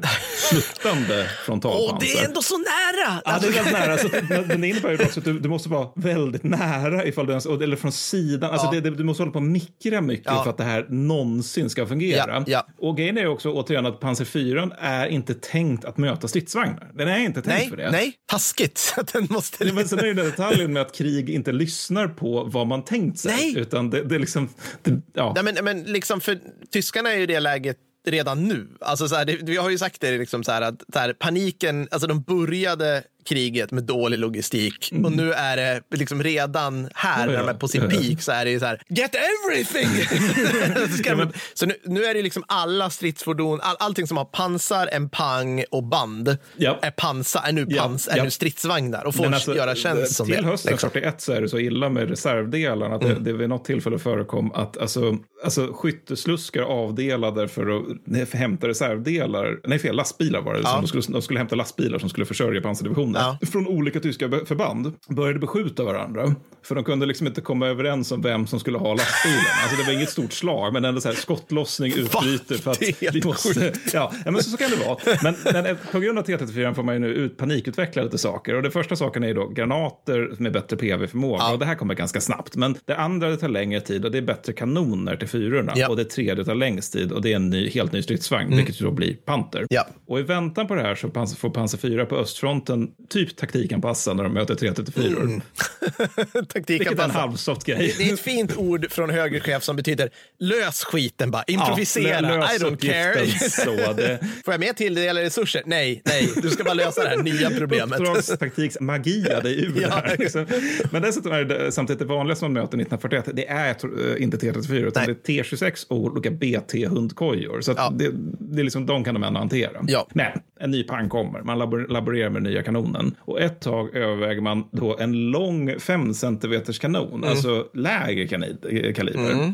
sluttande 0.49 1.27
frontalpansar. 1.45 1.93
Åh, 1.93 1.97
det 1.99 2.13
är 2.19 2.25
ändå 2.27 2.41
så 2.41 2.57
nära! 2.57 3.21
Ja, 3.25 3.37
det 3.41 3.47
är 3.47 3.51
väldigt 3.51 3.73
nära. 3.73 3.97
Så 3.97 4.07
att, 4.07 4.47
men 4.47 4.61
det 4.61 4.67
innebär 4.67 4.91
ju 4.91 5.03
också 5.05 5.19
att 5.19 5.25
du, 5.25 5.39
du 5.39 5.49
måste 5.49 5.69
vara 5.69 5.87
väldigt 5.95 6.43
nära 6.43 7.05
ifall 7.05 7.25
du 7.25 7.31
ens, 7.31 7.45
eller 7.45 7.75
från 7.75 7.91
sidan. 7.91 8.51
Alltså 8.51 8.69
Ja. 8.73 8.81
det, 8.81 8.89
du 8.89 9.03
måste 9.03 9.23
hålla 9.23 9.31
på 9.31 9.39
och 9.39 9.43
mikra 9.43 10.01
mycket 10.01 10.25
Ja. 10.25 10.43
för 10.43 10.49
att 10.49 10.57
det 10.57 10.63
här 10.63 10.85
någonsin 10.89 11.69
ska 11.69 11.85
fungera. 11.85 12.33
Ja, 12.37 12.43
ja. 12.47 12.67
Och 12.79 12.97
grejen 12.97 13.17
är 13.17 13.24
ju 13.25 13.31
också 13.31 13.51
återigen 13.51 13.85
att 13.85 13.99
Panzer 13.99 14.25
4 14.25 14.69
är 14.79 15.07
inte 15.07 15.33
tänkt 15.33 15.85
att 15.85 15.97
möta 15.97 16.27
stridsvagnar. 16.27 16.91
Den 16.93 17.07
är 17.07 17.19
inte 17.19 17.41
tänkt 17.41 17.59
nej, 17.59 17.69
för 17.69 17.77
det. 17.77 17.91
nej, 17.91 18.13
taskigt. 18.25 18.95
Den 19.13 19.27
måste... 19.29 19.67
Ja, 19.67 19.73
Men 19.73 19.87
sen 19.87 19.99
är 19.99 20.03
det 20.03 20.23
detaljen 20.23 20.73
med 20.73 20.81
att 20.81 20.95
krig 20.95 21.29
inte 21.29 21.51
lyssnar 21.51 22.07
på 22.07 22.43
vad 22.43 22.67
man 22.67 22.85
tänkt 22.85 23.19
sig. 23.19 23.31
Nej. 23.31 23.57
Utan 23.57 23.89
det, 23.89 24.03
det 24.03 24.15
är 24.15 24.19
liksom... 24.19 24.49
Det, 24.83 25.01
ja. 25.13 25.31
Nej, 25.35 25.43
men, 25.43 25.65
men 25.65 25.83
liksom 25.83 26.21
för 26.21 26.39
tyskarna 26.71 27.11
är 27.11 27.17
ju 27.17 27.25
det 27.25 27.39
läget 27.39 27.77
redan 28.07 28.43
nu. 28.47 28.67
Alltså 28.81 29.07
så 29.07 29.15
här, 29.15 29.25
det, 29.25 29.37
vi 29.41 29.57
har 29.57 29.69
ju 29.69 29.77
sagt 29.77 30.01
det, 30.01 30.17
liksom 30.17 30.43
så 30.43 30.51
här, 30.51 30.61
att 30.61 30.83
så 30.93 30.99
här, 30.99 31.13
paniken, 31.13 31.87
alltså 31.91 32.07
de 32.07 32.21
började 32.21 33.03
kriget 33.29 33.71
med 33.71 33.83
dålig 33.83 34.19
logistik 34.19 34.93
och 35.03 35.11
nu 35.11 35.33
är 35.33 35.57
det 35.57 35.81
liksom 35.91 36.23
redan 36.23 36.89
här 36.93 37.15
Mm. 37.15 37.33
Ja, 37.33 37.39
när 37.39 37.47
de 37.47 37.55
är 37.55 37.59
på 37.59 37.67
sin 37.67 37.81
Ja, 37.81 37.87
ja. 37.91 38.01
peak 38.01 38.21
så 38.21 38.31
är 38.31 38.45
det 38.45 38.51
ju 38.51 38.59
så 38.59 38.65
här, 38.65 38.81
get 38.87 39.15
everything! 39.15 39.89
så 41.03 41.03
de, 41.03 41.31
så 41.53 41.65
nu, 41.65 41.73
nu 41.83 42.05
är 42.05 42.13
det 42.13 42.21
liksom 42.21 42.43
alla 42.47 42.89
stridsfordon, 42.89 43.59
all, 43.61 43.75
allting 43.79 44.07
som 44.07 44.17
har 44.17 44.25
pansar, 44.25 44.89
en 44.91 45.09
pang 45.09 45.63
och 45.71 45.83
band 45.83 46.27
är, 46.59 46.91
pansar, 46.91 47.41
är 47.45 47.51
nu, 47.51 47.65
pans, 47.65 48.07
är 48.07 48.23
nu 48.23 48.31
stridsvagnar 48.31 49.05
och 49.05 49.15
får 49.15 49.25
alltså, 49.25 49.55
göra 49.55 49.75
tjänst 49.75 50.15
som 50.15 50.25
till 50.27 50.35
det. 50.35 50.43
hösten 50.43 50.71
liksom. 50.71 50.89
41 50.89 51.21
så 51.21 51.31
är 51.33 51.41
det 51.41 51.49
så 51.49 51.59
illa 51.59 51.89
med 51.89 52.09
reservdelarna 52.09 52.95
att 52.95 53.01
det, 53.01 53.15
det 53.19 53.33
vid 53.33 53.49
något 53.49 53.65
tillfälle 53.65 53.99
förekom 53.99 54.51
att 54.51 54.77
alltså, 54.77 55.17
alltså 55.43 55.73
skyttesluskar 55.73 56.61
avdelade 56.61 57.47
för 57.47 57.77
att 57.77 57.83
nej, 58.05 58.25
för 58.25 58.37
hämta 58.37 58.67
reservdelar, 58.67 59.59
nej 59.63 59.79
fel, 59.79 59.95
lastbilar 59.95 60.41
var 60.41 60.53
det, 60.53 60.63
som 60.63 60.81
de, 60.81 60.87
skulle, 60.87 61.03
de 61.07 61.21
skulle 61.21 61.39
hämta 61.39 61.55
lastbilar 61.55 61.99
som 61.99 62.09
skulle 62.09 62.25
försörja 62.25 62.61
pansardivisionen. 62.61 63.14
Landet 63.15 63.39
Ja. 63.41 63.47
från 63.51 63.67
olika 63.67 63.99
tyska 63.99 64.29
förband 64.45 64.93
började 65.07 65.39
beskjuta 65.39 65.83
varandra. 65.83 66.35
För 66.63 66.75
de 66.75 66.83
kunde 66.83 67.05
liksom 67.05 67.27
inte 67.27 67.41
komma 67.41 67.67
överens 67.67 68.11
om 68.11 68.21
vem 68.21 68.47
som 68.47 68.59
skulle 68.59 68.77
ha 68.77 68.93
lastbilen. 68.93 69.39
Alltså 69.63 69.77
det 69.77 69.83
var 69.83 69.93
inget 69.93 70.09
stort 70.09 70.33
slag, 70.33 70.73
men 70.73 70.85
ändå 70.85 71.01
så 71.01 71.07
här 71.07 71.15
skottlossning 71.15 71.93
utbryter 71.97 72.55
för 72.55 72.71
att 72.71 72.81
vi 73.15 73.21
måste... 73.25 73.73
Ja, 73.93 74.11
men 74.25 74.43
så, 74.43 74.49
så 74.49 74.57
kan 74.57 74.71
det 74.71 74.85
vara. 74.85 74.97
Men, 75.23 75.35
men 75.53 75.65
eh, 75.65 75.77
på 75.91 75.99
grund 75.99 76.19
av 76.19 76.25
T34 76.25 76.73
får 76.73 76.83
man 76.83 76.95
ju 76.95 76.99
nu 76.99 77.07
ut, 77.07 77.37
panikutveckla 77.37 78.03
lite 78.03 78.17
saker. 78.17 78.55
Och 78.55 78.63
det 78.63 78.71
första 78.71 78.95
saken 78.95 79.23
är 79.23 79.27
ju 79.27 79.33
då 79.33 79.47
granater 79.47 80.35
med 80.37 80.53
bättre 80.53 80.77
PV-förmåga. 80.77 81.43
Ja. 81.43 81.53
Och 81.53 81.59
det 81.59 81.65
här 81.65 81.75
kommer 81.75 81.93
ganska 81.93 82.21
snabbt. 82.21 82.55
Men 82.55 82.75
det 82.85 82.95
andra 82.95 83.29
det 83.29 83.37
tar 83.37 83.49
längre 83.49 83.81
tid 83.81 84.05
och 84.05 84.11
det 84.11 84.17
är 84.17 84.21
bättre 84.21 84.53
kanoner 84.53 85.15
till 85.15 85.27
fyrorna. 85.27 85.73
Ja. 85.75 85.89
Och 85.89 85.95
det 85.95 86.05
tredje 86.05 86.45
tar 86.45 86.55
längst 86.55 86.93
tid 86.93 87.11
och 87.11 87.21
det 87.21 87.31
är 87.31 87.35
en 87.35 87.49
ny, 87.49 87.69
helt 87.69 87.91
ny 87.91 88.01
stridsvagn, 88.01 88.55
vilket 88.55 88.81
ju 88.81 88.85
då 88.85 88.91
blir 88.91 89.13
Panther. 89.13 89.59
Mm. 89.59 89.67
Ja. 89.69 89.87
Och 90.07 90.19
i 90.19 90.23
väntan 90.23 90.67
på 90.67 90.75
det 90.75 90.81
här 90.81 90.95
så 90.95 91.35
får 91.35 91.49
Panzer 91.49 91.77
4 91.77 92.05
på 92.05 92.15
östfronten 92.15 92.91
typ 93.09 93.35
taktikanpassa 93.35 94.13
när 94.13 94.23
de 94.23 94.33
möter 94.33 94.55
334. 94.55 95.07
Mm. 95.21 95.41
Taktiken 96.33 96.65
Vilket 96.67 96.99
är 96.99 97.03
en 97.03 97.11
halvsoft 97.11 97.63
grej. 97.63 97.95
Det 97.97 98.09
är 98.09 98.13
ett 98.13 98.19
fint 98.19 98.57
ord 98.57 98.91
från 98.91 99.09
högre 99.09 99.39
chef 99.39 99.63
som 99.63 99.75
betyder 99.75 100.09
lös 100.39 100.83
skiten 100.83 101.31
bara, 101.31 101.43
improvisera, 101.47 102.21
Ja, 102.21 102.53
I 102.53 102.57
don't 102.57 102.77
care. 102.77 103.25
Så 103.49 103.93
det, 103.93 104.19
Får 104.45 104.53
jag 104.53 104.59
med 104.59 104.77
till 104.77 104.95
det 104.95 105.01
gäller 105.01 105.21
resurser? 105.21 105.61
Nej, 105.65 106.01
nej, 106.05 106.29
du 106.41 106.49
ska 106.49 106.63
bara 106.63 106.73
lösa 106.73 107.03
det 107.03 107.09
här 107.09 107.17
nya 107.17 107.49
problemet. 107.49 107.99
Uppdragstaktiks 107.99 108.79
magia 108.79 109.39
dig 109.41 109.65
ur 109.65 109.81
Ja. 109.81 109.87
det 109.87 109.93
här. 109.93 110.17
Liksom. 110.19 110.45
Men 110.91 111.01
dessutom 111.01 111.31
är 111.31 111.43
det 111.43 111.71
samtidigt 111.71 111.99
det 111.99 112.05
vanliga 112.05 112.35
som 112.35 112.45
man 112.53 112.53
möter 112.63 112.77
1941, 112.77 113.29
det 113.33 113.47
är 113.47 113.69
äh, 114.15 114.23
inte 114.23 114.37
T34 114.37 114.87
utan 114.87 115.03
Nej. 115.05 115.15
det 115.25 115.39
är 115.39 115.43
T26 115.43 115.85
och 115.89 115.97
olika 115.97 116.31
BT-hundkojor. 116.31 117.61
Så 117.61 117.73
Ja. 117.77 117.93
det, 117.95 118.11
det 118.39 118.61
är 118.61 118.63
liksom, 118.63 118.85
de 118.85 119.03
kan 119.03 119.13
de 119.13 119.23
ändå 119.23 119.39
hantera. 119.39 119.71
Ja. 119.87 120.07
Men 120.13 120.31
en 120.59 120.71
ny 120.71 120.83
pang 120.83 121.09
kommer, 121.09 121.41
man 121.41 121.59
labor, 121.59 121.87
laborerar 121.89 122.29
med 122.29 122.43
nya 122.43 122.63
kanonen. 122.95 123.15
Och 123.19 123.41
ett 123.41 123.61
tag 123.61 123.95
överväger 123.95 124.41
man 124.41 124.63
då 124.71 124.97
en 124.99 125.31
lång 125.31 125.79
5 125.79 126.13
cm 126.13 126.61
kanon, 126.79 127.13
Mm. 127.15 127.29
alltså 127.29 127.65
lägre 127.73 128.25
kani- 128.25 128.93
kaliber. 128.93 129.53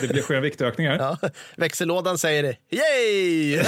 Det 0.00 0.08
blir 0.08 0.32
en 0.32 0.42
viktökning 0.42 0.86
här. 0.86 0.98
Ja. 0.98 1.18
Växellådan 1.56 1.95
säger 2.18 2.42
det. 2.42 2.56
Yay! 2.70 3.62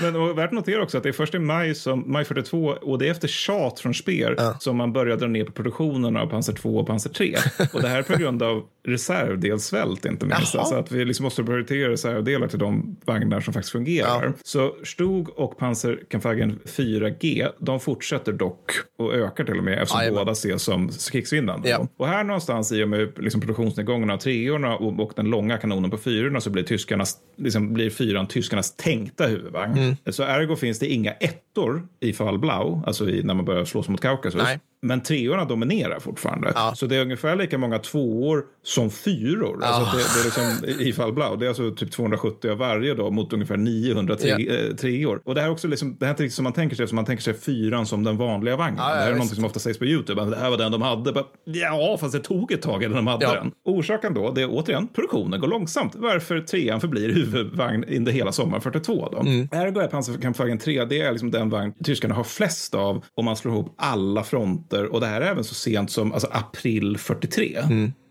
Men 0.00 0.16
och 0.16 0.38
värt 0.38 0.46
att 0.46 0.52
notera 0.52 0.82
också 0.82 0.96
att 0.96 1.02
det 1.02 1.08
är 1.08 1.12
först 1.12 1.34
i 1.34 1.38
maj, 1.38 1.74
som, 1.74 2.04
maj 2.12 2.24
42 2.24 2.66
och 2.82 2.98
det 2.98 3.06
är 3.06 3.10
efter 3.10 3.28
tjat 3.28 3.80
från 3.80 3.94
Speer 3.94 4.36
som 4.60 4.76
man 4.76 4.92
börjar 4.92 5.16
dra 5.16 5.26
ner 5.26 5.44
på 5.44 5.52
produktionen 5.52 6.16
av 6.16 6.26
Panzer 6.26 6.52
2 6.52 6.76
och 6.76 6.86
Panzer 6.86 7.10
3. 7.10 7.36
Och 7.72 7.82
det 7.82 7.88
här 7.88 7.98
är 7.98 8.02
på 8.02 8.16
grund 8.18 8.42
av 8.42 8.62
reservdelssvält 8.86 10.04
inte 10.04 10.26
minst. 10.26 10.54
Jaha. 10.54 10.62
Alltså 10.62 10.74
att 10.74 10.92
vi 10.92 11.04
liksom 11.04 11.24
måste 11.24 11.44
prioritera 11.44 11.90
reservdelar 11.90 12.48
till 12.48 12.58
de 12.58 12.96
vagnar 13.04 13.40
som 13.40 13.54
faktiskt 13.54 13.72
fungerar. 13.72 14.32
Så 14.42 14.76
Stug 14.84 15.28
och 15.28 15.58
Panzerkampfwagen 15.58 16.58
4G, 16.64 17.48
de 17.58 17.80
fortsätter 17.80 18.32
dock 18.32 18.72
och 18.98 19.14
ökar 19.14 19.44
till 19.44 19.58
och 19.58 19.64
med 19.64 19.74
eftersom 19.82 20.00
Jajamän. 20.00 20.20
båda 20.20 20.32
ses 20.32 20.62
som 20.62 20.90
krigsvinnande. 21.12 21.68
Ja. 21.68 21.88
Och 21.96 22.08
här 22.08 22.24
någonstans 22.24 22.72
i 22.72 22.84
och 22.84 22.88
med 22.88 23.12
liksom 23.18 23.40
produktionsnedgången 23.40 24.10
av 24.10 24.16
treorna 24.16 24.76
och, 24.76 25.00
och 25.00 25.12
den 25.16 25.26
långa 25.30 25.58
kanonen 25.58 25.90
på 25.90 25.98
fyrorna 25.98 26.40
så 26.40 26.50
blir, 26.50 26.62
tyskarnas, 26.76 27.16
liksom 27.36 27.72
blir 27.74 27.90
fyran 27.90 28.26
tyskarnas 28.26 28.76
tänkta 28.76 29.26
huvudvagn. 29.26 29.78
Mm. 29.78 29.96
Så 30.06 30.22
ergo 30.22 30.56
finns 30.56 30.78
det 30.78 30.86
inga 30.86 31.12
ettor 31.12 31.88
i 32.00 32.12
fall 32.12 32.38
Blau, 32.38 32.82
alltså 32.86 33.10
i, 33.10 33.22
när 33.22 33.34
man 33.34 33.44
börjar 33.44 33.64
slåss 33.64 33.88
mot 33.88 34.00
Kaukasus. 34.00 34.42
Nej. 34.42 34.60
Men 34.82 35.00
treorna 35.02 35.44
dominerar 35.44 36.00
fortfarande. 36.00 36.52
Ja. 36.54 36.72
Så 36.76 36.86
det 36.86 36.96
är 36.96 37.02
ungefär 37.02 37.36
lika 37.36 37.58
många 37.58 37.78
tvåor 37.78 38.44
som 38.64 38.90
fyror. 38.90 39.64
Alltså 39.64 39.96
det, 39.96 40.02
det 40.14 40.20
är 40.20 40.24
liksom, 40.24 40.80
I 40.86 40.92
fall 40.92 41.12
Blau. 41.12 41.36
Det 41.36 41.44
är 41.44 41.48
alltså 41.48 41.70
typ 41.74 41.92
270 41.92 42.50
av 42.50 42.58
varje 42.58 42.94
då 42.94 43.10
mot 43.10 43.32
ungefär 43.32 43.56
900 43.56 44.16
tre, 44.16 44.28
Ja. 44.38 44.54
eh, 44.54 44.74
treor. 44.76 45.20
Och 45.24 45.34
det 45.34 45.40
här 45.40 45.48
är 45.48 45.52
också 45.52 45.68
liksom, 45.68 45.96
det 46.00 46.04
här 46.06 46.10
är 46.10 46.14
inte 46.14 46.22
riktigt 46.22 46.34
som 46.36 46.44
man 46.44 46.52
tänker 46.52 46.76
sig. 46.76 46.86
Man 46.92 47.04
tänker 47.04 47.22
sig 47.22 47.34
fyran 47.34 47.86
som 47.86 48.04
den 48.04 48.16
vanliga 48.16 48.56
vagnen. 48.56 48.78
Ja, 48.78 48.90
ja, 48.90 48.96
det 48.96 49.02
här 49.02 49.12
är 49.12 49.16
något 49.16 49.34
som 49.34 49.44
ofta 49.44 49.58
sägs 49.60 49.78
på 49.78 49.84
YouTube. 49.84 50.24
Det 50.24 50.36
här 50.36 50.50
var 50.50 50.56
den 50.58 50.72
de 50.72 50.82
hade. 50.82 51.12
Bara, 51.12 51.24
Ja, 51.44 51.96
fast 52.00 52.12
det 52.12 52.20
tog 52.20 52.52
ett 52.52 52.62
tag 52.62 52.82
innan 52.82 52.96
de 52.96 53.06
hade 53.06 53.24
Ja. 53.24 53.34
den. 53.34 53.50
Orsaken 53.64 54.14
då, 54.14 54.30
det 54.32 54.42
är 54.42 54.48
återigen 54.50 54.88
produktionen 54.88 55.40
går 55.40 55.48
långsamt. 55.48 55.92
Varför 55.96 56.40
trean 56.40 56.80
förblir 56.80 57.08
huvudvagn 57.14 57.84
under 57.84 58.12
hela 58.12 58.32
sommaren 58.32 58.60
42 58.62 59.08
då. 59.12 59.18
Mm. 59.20 59.48
Ergo 59.52 59.80
är 59.80 59.88
pansarkampfvagn 59.88 60.58
3, 60.58 60.84
det 60.84 61.00
är 61.00 61.10
liksom 61.12 61.30
den 61.30 61.50
vagn 61.50 61.72
tyskarna 61.84 62.14
har 62.14 62.24
flest 62.24 62.74
av 62.74 63.04
om 63.14 63.24
man 63.24 63.36
slår 63.36 63.54
ihop 63.54 63.74
alla 63.78 64.24
fronter. 64.24 64.75
Och 64.84 65.00
det 65.00 65.06
här 65.06 65.20
är 65.20 65.30
även 65.30 65.44
så 65.44 65.54
sent 65.54 65.90
som 65.90 66.12
alltså, 66.12 66.28
april 66.32 66.98
43. 66.98 67.58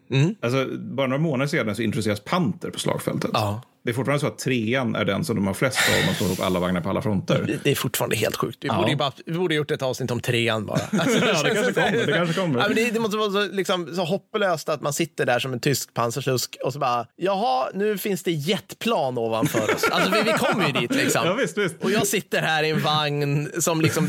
Mm. 0.10 0.36
Alltså, 0.42 0.68
bara 0.78 1.08
några 1.08 1.22
månader 1.22 1.48
sedan 1.48 1.76
så 1.76 1.82
introduceras 1.82 2.20
Panter 2.20 2.70
på 2.70 2.80
slagfältet. 2.80 3.32
Ja. 3.34 3.62
Det 3.86 3.92
är 3.92 3.94
fortfarande 3.94 4.20
så 4.20 4.28
att 4.28 4.40
trean 4.40 4.96
är 4.96 5.06
den 5.06 5.26
som 5.26 5.36
de 5.36 5.48
har 5.48 5.54
flest 5.54 5.78
av 5.90 6.00
om 6.00 6.06
man 6.06 6.16
slår 6.16 6.28
ihop 6.28 6.40
alla 6.42 6.60
vagnar 6.60 6.82
på 6.82 6.90
alla 6.90 7.02
fronter. 7.02 7.60
Det 7.64 7.72
är 7.72 7.76
fortfarande 7.76 8.16
helt 8.16 8.36
sjukt. 8.36 8.58
Vi, 8.62 8.68
Ja. 8.68 8.76
borde, 8.78 8.90
ju 8.92 8.96
bara, 8.98 9.12
vi 9.26 9.34
borde 9.38 9.56
gjort 9.56 9.72
ett 9.72 9.82
avsnitt 9.82 10.12
om 10.12 10.20
trean 10.20 10.66
bara. 10.66 10.80
Alltså, 10.92 11.26
Ja, 11.26 11.44
det 11.44 11.50
kanske 11.56 11.74
kommer, 11.74 12.06
det 12.06 12.14
kanske 12.14 12.42
kommer. 12.42 12.60
Ja, 12.60 12.68
det, 12.76 12.92
det 12.92 13.00
måste 13.00 13.18
vara 13.18 13.32
så, 13.32 13.48
liksom, 13.52 13.96
så 13.96 14.04
hopplöst 14.04 14.70
att 14.70 14.82
man 14.82 14.94
sitter 14.94 15.26
där 15.26 15.40
som 15.40 15.54
en 15.54 15.60
tysk 15.60 15.94
pansarslusk 15.94 16.58
och 16.64 16.74
så 16.74 16.80
bara, 16.80 17.08
jaha, 17.16 17.68
nu 17.74 17.98
finns 17.98 18.24
det 18.24 18.32
jetplan 18.32 19.18
ovanför 19.18 19.76
oss. 19.76 19.84
Alltså, 19.92 20.12
vi, 20.12 20.22
vi 20.32 20.34
kommer 20.34 20.66
ju 20.68 20.72
dit 20.72 20.96
liksom. 20.96 21.22
Ja, 21.26 21.34
visst, 21.34 21.58
visst. 21.58 21.76
Och 21.82 21.92
jag 21.92 22.08
sitter 22.08 22.42
här 22.42 22.64
i 22.64 22.70
en 22.70 22.82
vagn 22.82 23.52
som 23.60 23.82
liksom 23.82 24.08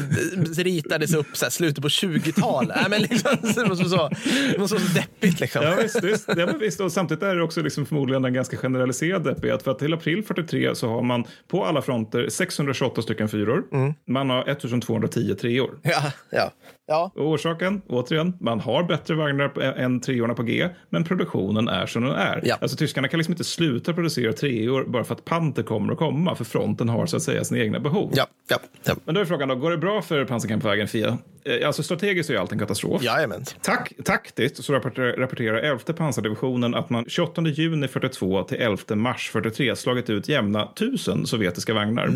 ritades 0.57 1.15
upp 1.15 1.27
så 1.37 1.45
här, 1.45 1.51
slutet 1.51 1.83
på 1.83 1.89
20-tal. 1.89 2.67
Nej, 2.77 2.85
men 2.91 3.03
liksom, 3.03 3.37
det 3.55 3.67
måste 3.69 3.85
vara 3.85 4.09
så, 4.11 4.17
det 4.53 4.59
måste 4.59 4.75
vara 4.77 4.87
så 4.87 4.93
deppigt 4.95 5.41
liksom. 5.41 5.63
Ja, 5.65 5.75
visst, 5.83 6.03
visst. 6.05 6.25
Ja, 6.29 6.47
men 6.47 6.59
visst. 6.59 6.81
Och 6.81 6.93
samtidigt 6.93 7.23
är 7.23 7.35
det 7.37 7.43
också 7.43 7.63
liksom 7.63 7.87
förmodligen 7.87 8.25
en 8.25 8.35
ganska 8.35 8.57
generaliserad 8.57 9.25
deppighet. 9.25 9.66
För 9.67 9.71
att 9.71 9.79
till 9.79 9.95
april 9.95 10.23
43 10.23 10.75
så 10.75 10.89
har 10.89 11.03
man 11.03 11.25
på 11.49 11.65
alla 11.65 11.83
fronter 11.83 12.29
628 12.29 13.03
stycken 13.03 13.29
fyror. 13.29 13.65
Man 14.07 14.31
har 14.31 14.49
1210 14.49 15.35
treor. 15.35 15.79
Ja, 15.83 16.13
ja. 16.31 16.53
Ja. 16.89 17.11
Och 17.15 17.27
orsaken, 17.31 17.83
återigen, 17.89 18.33
man 18.41 18.61
har 18.61 18.83
bättre 18.83 19.15
vagnar 19.15 19.49
på- 19.49 19.63
än 19.63 20.01
treorna 20.01 20.35
på 20.35 20.43
G, 20.43 20.69
men 20.91 21.05
produktionen 21.05 21.69
är 21.69 21.87
som 21.87 22.03
den 22.03 22.13
är. 22.13 22.41
Ja. 22.45 22.57
Alltså 22.61 22.77
tyskarna 22.77 23.09
kan 23.09 23.19
liksom 23.19 23.33
inte 23.33 23.45
sluta 23.45 23.93
producera 23.93 24.33
treor 24.33 24.85
bara 24.85 25.05
för 25.05 25.15
att 25.15 25.25
Panther 25.25 25.63
kommer 25.63 25.93
att 25.93 25.99
komma, 25.99 26.35
för 26.35 26.45
fronten 26.45 26.89
har 26.89 27.07
så 27.07 27.17
att 27.17 27.23
säga 27.23 27.45
sina 27.45 27.61
egna 27.61 27.81
behov. 27.81 28.11
Ja, 28.15 28.27
ja, 28.49 28.57
ja. 28.85 28.95
Men 29.05 29.15
då 29.15 29.21
är 29.21 29.25
frågan 29.25 29.49
då, 29.49 29.55
går 29.55 29.71
det 29.71 29.79
bra 29.79 30.03
för 30.03 30.25
pansarkampfwagen 30.25 30.89
Fia? 30.89 31.19
Eh, 31.45 31.67
Alltså 31.67 31.83
strategiskt 31.83 32.31
är 32.31 32.35
ju 32.35 32.41
allt 32.41 32.53
en 32.53 32.59
katastrof. 32.59 33.03
Jajamän. 33.03 33.45
Tak 33.63 33.93
taktiskt 34.05 34.65
så 34.65 34.73
rapporterar, 34.73 35.13
rapporterar 35.17 35.57
11 35.59 35.79
pansardivisionen 35.97 36.75
att 36.75 36.91
man 36.91 37.05
28 37.09 37.43
juni 37.43 37.89
42 37.89 38.43
till 38.43 38.57
11 38.61 38.95
mars 38.97 39.31
43 39.33 39.77
slagit 39.77 40.11
ut 40.11 40.29
jämna 40.29 40.63
1000 40.77 41.27
sovjetiska 41.27 41.75
vagnar. 41.75 42.11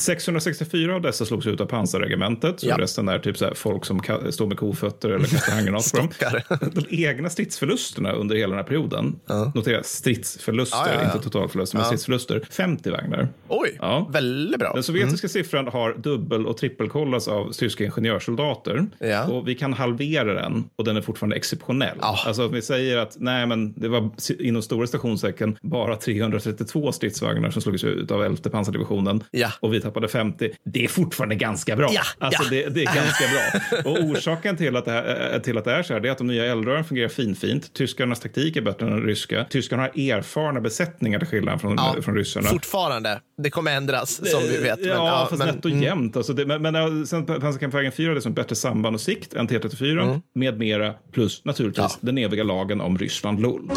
664 0.00 0.94
av 0.94 1.00
dessa 1.02 1.24
slogs 1.24 1.46
ut 1.46 1.60
av 1.60 1.66
pansarregementet, 1.66 2.60
så 2.60 2.70
resten 2.76 3.08
är 3.08 3.18
typ 3.18 3.38
så 3.38 3.44
här 3.44 3.54
folk 3.54 3.81
som 3.86 4.00
ka- 4.00 4.30
står 4.30 4.46
med 4.46 4.56
kofötter 4.58 5.08
eller 5.10 5.26
kastar 5.26 5.52
handgranater 5.52 5.90
på 6.00 6.56
dem. 6.58 6.70
De 6.88 7.06
egna 7.08 7.30
stridsförlusterna 7.30 8.12
under 8.12 8.36
hela 8.36 8.48
den 8.48 8.56
här 8.56 8.64
perioden, 8.68 9.20
notera 9.54 9.82
stridsförluster, 9.82 10.78
Ja, 10.78 10.86
ja, 10.94 11.00
ja. 11.02 11.04
inte 11.14 11.18
totalförluster, 11.24 11.76
men 11.76 11.86
stridsförluster, 11.86 12.42
50 12.50 12.90
vagnar. 12.90 13.28
Oj, 13.48 13.76
Ja. 13.80 14.08
väldigt 14.12 14.60
bra. 14.60 14.72
Den 14.74 14.82
sovjetiska 14.82 15.28
siffran 15.28 15.66
har 15.68 15.94
dubbel 15.98 16.46
och 16.46 16.56
trippelkollas 16.56 17.28
av 17.28 17.52
tyska 17.52 17.84
ingenjörssoldater. 17.84 18.86
Ja. 18.98 19.24
Och 19.24 19.48
vi 19.48 19.54
kan 19.54 19.72
halvera 19.72 20.34
den 20.34 20.64
och 20.76 20.84
den 20.84 20.96
är 20.96 21.00
fortfarande 21.02 21.36
exceptionell. 21.36 21.98
Ja. 22.00 22.18
Alltså 22.26 22.42
att 22.46 22.52
vi 22.52 22.62
säger 22.62 22.96
att 22.96 23.16
nej, 23.20 23.46
men 23.46 23.72
det 23.72 23.88
var 23.88 24.10
inom 24.38 24.62
stora 24.62 24.86
stationstecken 24.86 25.56
bara 25.62 25.96
332 25.96 26.92
stridsvagnar 26.92 27.50
som 27.50 27.62
slogs 27.62 27.84
ut 27.84 28.10
av 28.10 28.22
11 28.24 28.50
pansardivisionen 28.50 29.24
Ja. 29.30 29.48
och 29.60 29.74
vi 29.74 29.80
tappade 29.80 30.08
50. 30.08 30.50
Det 30.64 30.84
är 30.84 30.88
fortfarande 30.88 31.34
ganska 31.34 31.76
bra. 31.76 31.90
Ja, 31.92 32.02
Alltså 32.18 32.42
ja. 32.44 32.50
Det, 32.50 32.68
det 32.68 32.80
är 32.80 32.94
ganska 32.94 33.24
bra. 33.32 33.71
Och 33.84 33.98
orsaken 34.00 34.56
till 34.56 34.76
att, 34.76 34.84
det 34.84 34.90
här, 34.90 35.30
äh, 35.34 35.40
till 35.40 35.58
att 35.58 35.64
det 35.64 35.72
är 35.72 35.82
så 35.82 35.92
här 35.94 36.06
är 36.06 36.10
att 36.10 36.18
de 36.18 36.26
nya 36.26 36.44
eldrören 36.46 36.84
fungerar 36.84 37.08
finfint. 37.08 37.72
Tyskarnas 37.74 38.20
taktik 38.20 38.56
är 38.56 38.60
bättre 38.60 38.86
än 38.86 38.92
den 38.92 39.02
ryska. 39.02 39.44
Tyskarna 39.50 39.82
har 39.82 39.88
erfarna 40.10 40.60
besättningar 40.60 41.18
till 41.18 41.28
skillnad 41.28 41.60
från, 41.60 41.74
Ja, 41.76 41.96
från 42.02 42.14
ryssarna. 42.14 42.48
Fortfarande. 42.48 43.20
Det 43.42 43.50
kommer 43.50 43.76
ändras 43.76 44.30
som 44.30 44.42
vi 44.42 44.56
vet. 44.58 44.80
Men, 44.80 44.88
Ja, 44.88 44.94
ja, 45.06 45.26
fast 45.30 45.44
men, 45.44 45.54
nätt 45.54 45.64
och 45.64 45.70
jämnt. 45.70 46.16
Alltså 46.16 46.32
det, 46.32 46.46
men, 46.46 46.62
men 46.62 46.74
ja, 46.74 46.88
sen 47.06 47.26
pansarkampfwagen 47.26 47.92
4 47.92 48.08
hade 48.08 48.20
som 48.20 48.34
bättre 48.34 48.56
samband 48.56 48.94
och 48.96 49.00
sikt 49.00 49.34
än 49.34 49.48
T34 49.48 50.20
med 50.34 50.58
mera. 50.58 50.94
Plus 51.12 51.44
naturligtvis 51.44 51.78
Mm. 51.82 51.90
Ja. 52.00 52.06
den 52.06 52.18
eviga 52.18 52.44
lagen 52.44 52.80
om 52.80 52.98
Ryssland 52.98 53.40
LOL. 53.40 53.70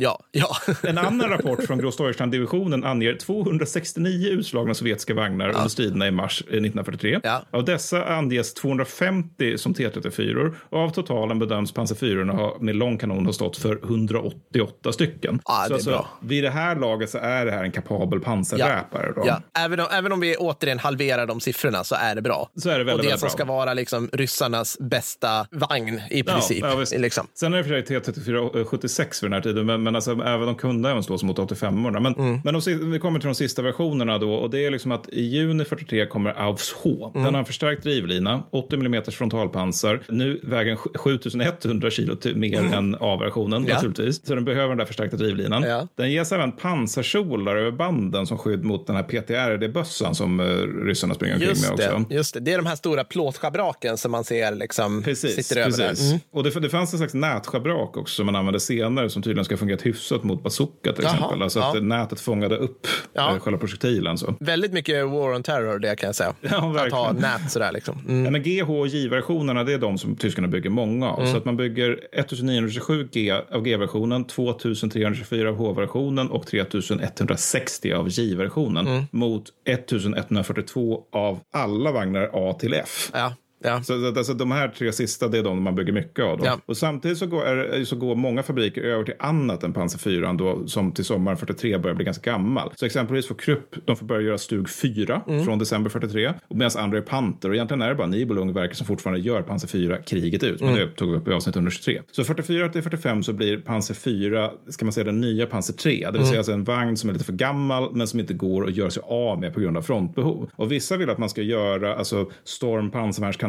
Ja, 0.00 0.18
ja. 0.32 0.56
En 0.82 0.98
annan 0.98 1.30
rapport 1.30 1.64
från 1.64 1.78
Grossdeutschland-divisionen 1.78 2.84
anger 2.84 3.14
269 3.14 4.28
utslagna 4.28 4.74
sovjetiska 4.74 5.14
vagnar 5.14 5.48
under 5.48 5.68
striderna 5.68 6.06
i 6.06 6.10
mars 6.10 6.42
eh, 6.42 6.46
1943. 6.46 7.20
Ja. 7.22 7.42
Av 7.50 7.64
dessa 7.64 8.04
anges 8.04 8.54
250 8.54 9.58
som 9.58 9.74
T34 9.74 10.54
och 10.70 10.78
av 10.78 10.90
totalen 10.90 11.38
bedöms 11.38 11.72
pansar 11.72 11.96
4 11.96 12.32
ha 12.32 12.56
med 12.60 12.76
lång 12.76 12.98
kanon 12.98 13.26
ha 13.26 13.32
stått 13.32 13.56
för 13.56 13.80
188 13.84 14.92
stycken. 14.92 15.40
Ja, 15.44 15.64
så 15.68 15.74
alltså, 15.74 16.06
vid 16.20 16.44
det 16.44 16.50
här 16.50 16.76
laget 16.76 17.10
så 17.10 17.18
är 17.18 17.46
det 17.46 17.52
här 17.52 17.64
en 17.64 17.72
kapabel 17.72 18.20
pansarräpare. 18.20 19.12
Då. 19.16 19.22
ja. 19.26 19.42
Även, 19.58 19.80
om, 19.80 19.86
även 19.90 20.12
om 20.12 20.20
vi 20.20 20.36
återigen 20.36 20.78
halverar 20.78 21.26
de 21.26 21.40
siffrorna 21.40 21.84
så 21.84 21.94
är 21.94 22.14
det 22.14 22.22
bra. 22.22 22.50
Så 22.56 22.70
är 22.70 22.78
det 22.78 22.84
väldigt, 22.84 22.94
Och 22.94 23.02
det 23.02 23.08
väldigt 23.08 23.20
som 23.20 23.26
bra. 23.26 23.30
ska 23.30 23.44
vara 23.44 23.74
liksom 23.74 24.08
ryssarnas 24.12 24.78
bästa 24.80 25.46
vagn 25.50 26.00
i 26.10 26.22
princip. 26.22 26.58
Ja, 26.62 26.84
ja, 26.90 26.98
liksom. 26.98 27.26
Sen 27.34 27.54
är 27.54 27.58
det 27.58 27.64
för 27.64 27.82
sig 27.82 28.00
T34 28.00 28.64
76 28.64 29.22
vid 29.22 29.30
den 29.30 29.34
här 29.34 29.40
tiden, 29.40 29.66
men, 29.66 29.82
men 29.90 29.94
alltså, 29.96 30.10
även 30.12 30.46
de 30.46 30.54
kunde 30.54 30.90
även 30.90 31.02
slås 31.02 31.22
mot 31.22 31.38
85orna. 31.38 32.00
Men, 32.00 32.14
Mm. 32.14 32.40
men 32.44 32.54
de, 32.54 32.90
vi 32.90 32.98
kommer 32.98 33.18
till 33.20 33.26
de 33.28 33.34
sista 33.34 33.62
versionerna 33.62 34.18
då 34.18 34.34
och 34.34 34.50
det 34.50 34.66
är 34.66 34.70
liksom 34.70 34.92
att 34.92 35.08
i 35.08 35.22
juni 35.22 35.64
43 35.64 36.06
kommer 36.06 36.30
Aufs 36.48 36.72
H. 36.72 37.10
Mm. 37.14 37.24
Den 37.24 37.34
har 37.34 37.38
en 37.38 37.44
förstärkt 37.46 37.82
drivlina, 37.82 38.42
80 38.50 38.74
mm 38.76 39.02
frontalpansar. 39.04 40.00
Nu 40.08 40.40
väger 40.42 40.64
den 40.70 40.76
sju- 40.76 40.90
7100 40.94 41.90
kilo 41.90 42.16
mer 42.34 42.74
än 42.74 42.96
A-versionen 43.00 43.52
Mm. 43.58 43.68
Ja. 43.68 43.74
naturligtvis. 43.74 44.26
Så 44.26 44.34
den 44.34 44.44
behöver 44.44 44.68
den 44.68 44.78
där 44.78 44.84
förstärkta 44.84 45.16
drivlinan. 45.16 45.62
Ja. 45.62 45.88
Den 45.96 46.12
ges 46.12 46.32
även 46.32 46.52
pansarkjolar 46.52 47.56
över 47.56 47.70
banden 47.70 48.26
som 48.26 48.38
skydd 48.38 48.64
mot 48.64 48.86
den 48.86 48.96
här 48.96 49.02
PTRD-bössan 49.02 50.14
som 50.14 50.40
uh, 50.40 50.84
ryssarna 50.86 51.14
springer 51.14 51.34
omkring 51.34 51.48
med 51.48 51.56
Just 51.56 51.70
också. 51.70 52.04
det, 52.08 52.14
just 52.14 52.34
det. 52.34 52.40
Det 52.40 52.52
är 52.52 52.56
de 52.56 52.66
här 52.66 52.76
stora 52.76 53.04
plåtschabraken 53.04 53.96
som 53.98 54.10
man 54.12 54.24
ser 54.24 54.54
liksom 54.54 55.02
Precis, 55.02 55.34
sitter 55.46 55.60
över 55.60 55.70
precis. 55.70 56.00
där. 56.00 56.08
Mm. 56.08 56.20
Och 56.32 56.44
det, 56.44 56.60
det 56.60 56.68
fanns 56.70 56.92
en 56.92 56.98
slags 56.98 57.14
nätschabrak 57.14 57.96
också 57.96 58.14
som 58.14 58.26
man 58.26 58.36
använde 58.36 58.60
senare 58.60 59.10
som 59.10 59.22
tydligen 59.22 59.44
ska 59.44 59.54
ha 59.54 59.58
fungerat 59.78 59.86
hyfsat 59.86 60.24
mot 60.24 60.42
bazooka 60.42 60.92
till 60.92 61.04
Jaha, 61.04 61.14
exempel. 61.14 61.42
Alltså 61.42 61.60
att 61.60 61.74
ja. 61.74 61.80
nätet 61.80 62.20
fångade 62.20 62.56
upp 62.56 62.86
Ja. 63.14 63.34
eh, 63.34 63.38
själva 63.40 63.58
projektilen. 63.58 64.18
Så. 64.18 64.34
Väldigt 64.40 64.72
mycket 64.72 65.06
war 65.08 65.34
on 65.34 65.42
terror 65.42 65.78
det 65.78 65.96
kan 65.96 66.06
jag 66.06 66.14
säga. 66.16 66.34
Ja, 66.50 66.86
att 66.86 66.92
ha 66.92 67.12
nät 67.12 67.50
sådär 67.50 67.72
liksom. 67.72 67.98
Mm. 68.08 68.24
Ja, 68.24 68.30
men 68.30 68.42
GH 68.42 68.70
och 68.70 68.86
J-versionerna 68.88 69.64
det 69.64 69.72
är 69.72 69.78
de 69.78 69.98
som 69.98 70.16
tyskarna 70.16 70.48
bygger 70.48 70.70
många 70.70 71.10
av. 71.10 71.26
Så 71.26 71.36
att 71.36 71.44
man 71.44 71.56
bygger 71.56 71.90
1927 72.12 73.08
G 73.12 73.32
av 73.52 73.62
G-versionen, 73.62 74.24
2324 74.24 75.48
av 75.48 75.56
H-versionen 75.56 76.30
och 76.30 76.46
3160 76.46 77.92
av 77.92 78.08
J-versionen 78.08 79.06
mot 79.10 79.44
1142 79.66 81.02
av 81.12 81.40
alla 81.52 81.92
vagnar 81.92 82.30
A 82.32 82.56
till 82.60 82.74
F. 82.74 83.10
Ja, 83.12 83.32
ja. 83.62 83.82
Så 83.82 84.06
alltså, 84.06 84.34
de 84.34 84.50
här 84.50 84.68
tre 84.68 84.92
sista 84.92 85.28
det 85.28 85.38
är 85.38 85.42
de 85.42 85.62
man 85.62 85.74
bygger 85.74 85.92
mycket 85.92 86.24
av. 86.24 86.40
Ja. 86.44 86.58
Och 86.66 86.76
samtidigt 86.76 87.18
så 87.18 87.26
går, 87.26 87.44
är, 87.46 87.84
så 87.84 87.96
går 87.96 88.14
många 88.14 88.42
fabriker 88.42 88.82
över 88.82 89.04
till 89.04 89.14
annat 89.18 89.62
än 89.62 89.72
Panzer 89.72 89.98
4 89.98 90.32
då, 90.32 90.66
som 90.66 90.92
till 90.92 91.04
sommaren 91.04 91.36
43 91.38 91.78
börjar 91.78 91.94
bli 91.94 92.04
ganska 92.04 92.30
gammal. 92.30 92.72
Så 92.76 92.86
exempelvis 92.86 93.28
får 93.28 93.34
Krupp, 93.34 93.74
de 93.84 93.96
får 93.96 94.06
börja 94.06 94.20
göra 94.26 94.38
Stug 94.38 94.68
4 94.70 95.22
Mm. 95.28 95.44
från 95.44 95.58
december 95.58 95.90
43 95.90 96.32
och 96.48 96.56
medan 96.56 96.70
andra 96.78 96.98
är 96.98 97.02
Panter. 97.02 97.48
Och 97.48 97.54
egentligen 97.54 97.82
är 97.82 97.88
det 97.88 97.94
bara 97.94 98.06
Nibelungverket 98.06 98.76
som 98.76 98.86
fortfarande 98.86 99.20
gör 99.20 99.42
Panzer 99.42 99.68
4 99.68 99.96
kriget 99.96 100.42
ut. 100.42 100.60
Men 100.60 100.68
Mm. 100.68 100.80
det 100.80 100.94
tog 100.94 101.10
vi 101.10 101.16
upp 101.16 101.28
i 101.28 101.32
avsnitt 101.32 101.56
123. 101.56 102.02
Så 102.10 102.24
44 102.24 102.68
till 102.68 102.82
45 102.82 103.22
så 103.22 103.32
blir 103.32 103.58
Panzer 103.58 103.94
4, 103.94 104.50
ska 104.68 104.84
man 104.84 104.92
säga 104.92 105.04
den 105.04 105.20
nya 105.20 105.46
Panzer 105.46 105.74
3. 105.74 105.90
Det 106.06 106.06
vill 106.12 106.16
Mm. 106.16 106.26
säga 106.26 106.38
alltså 106.38 106.52
en 106.52 106.64
vagn 106.64 106.96
som 106.96 107.08
är 107.10 107.12
lite 107.14 107.24
för 107.24 107.32
gammal 107.32 107.88
men 107.94 108.06
som 108.06 108.20
inte 108.20 108.34
går 108.34 108.66
att 108.68 108.76
göra 108.76 108.90
sig 108.90 109.02
av 109.06 109.40
med 109.40 109.54
på 109.54 109.60
grund 109.60 109.76
av 109.76 109.82
frontbehov. 109.82 110.50
Och 110.56 110.72
vissa 110.72 110.96
vill 110.96 111.10
att 111.10 111.18
man 111.18 111.28
ska 111.28 111.42
göra 111.42 111.94
alltså 111.94 112.30
Storm 112.44 112.90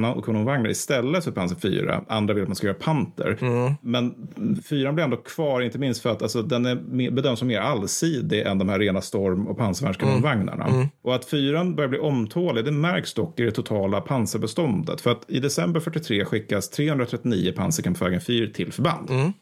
pansarvärnskanonvagnar 0.03 0.69
istället 0.69 1.23
för 1.23 1.31
Panzer 1.31 1.55
4. 1.55 2.01
Andra 2.07 2.33
vill 2.33 2.43
att 2.43 2.49
man 2.49 2.55
ska 2.55 2.67
göra 2.67 2.77
Panter. 2.77 3.37
Mm. 3.41 3.73
Men 3.81 4.27
fyran 4.69 4.95
blir 4.95 5.05
ändå 5.05 5.17
kvar, 5.17 5.61
inte 5.61 5.77
minst 5.77 6.01
för 6.01 6.09
att 6.09 6.21
alltså, 6.21 6.41
den 6.41 6.65
är 6.65 7.11
bedöms 7.11 7.39
som 7.39 7.47
mer 7.47 7.59
allsidig 7.59 8.41
än 8.41 8.57
de 8.57 8.69
här 8.69 8.79
rena 8.79 9.01
Storm 9.01 9.47
och 9.47 9.57
pansarvärnskanonvagnarna. 9.57 10.67
Mm. 10.67 10.87
Och 11.01 11.15
att 11.15 11.25
fyran 11.25 11.75
börjar 11.75 11.89
bli 11.89 11.99
omtålig, 11.99 12.65
det 12.65 12.71
märks 12.71 13.13
dock 13.13 13.39
i 13.39 13.43
det 13.43 13.51
totala 13.51 14.01
pansarbeståndet. 14.01 15.01
För 15.01 15.11
att 15.11 15.25
i 15.27 15.39
december 15.39 15.79
43 15.79 16.25
skickas 16.25 16.69
339 16.69 17.53
pansarkampfwagen 17.55 18.21
4 18.21 18.49
till 18.53 18.73
förband. 18.73 19.09
Mm. 19.09 19.33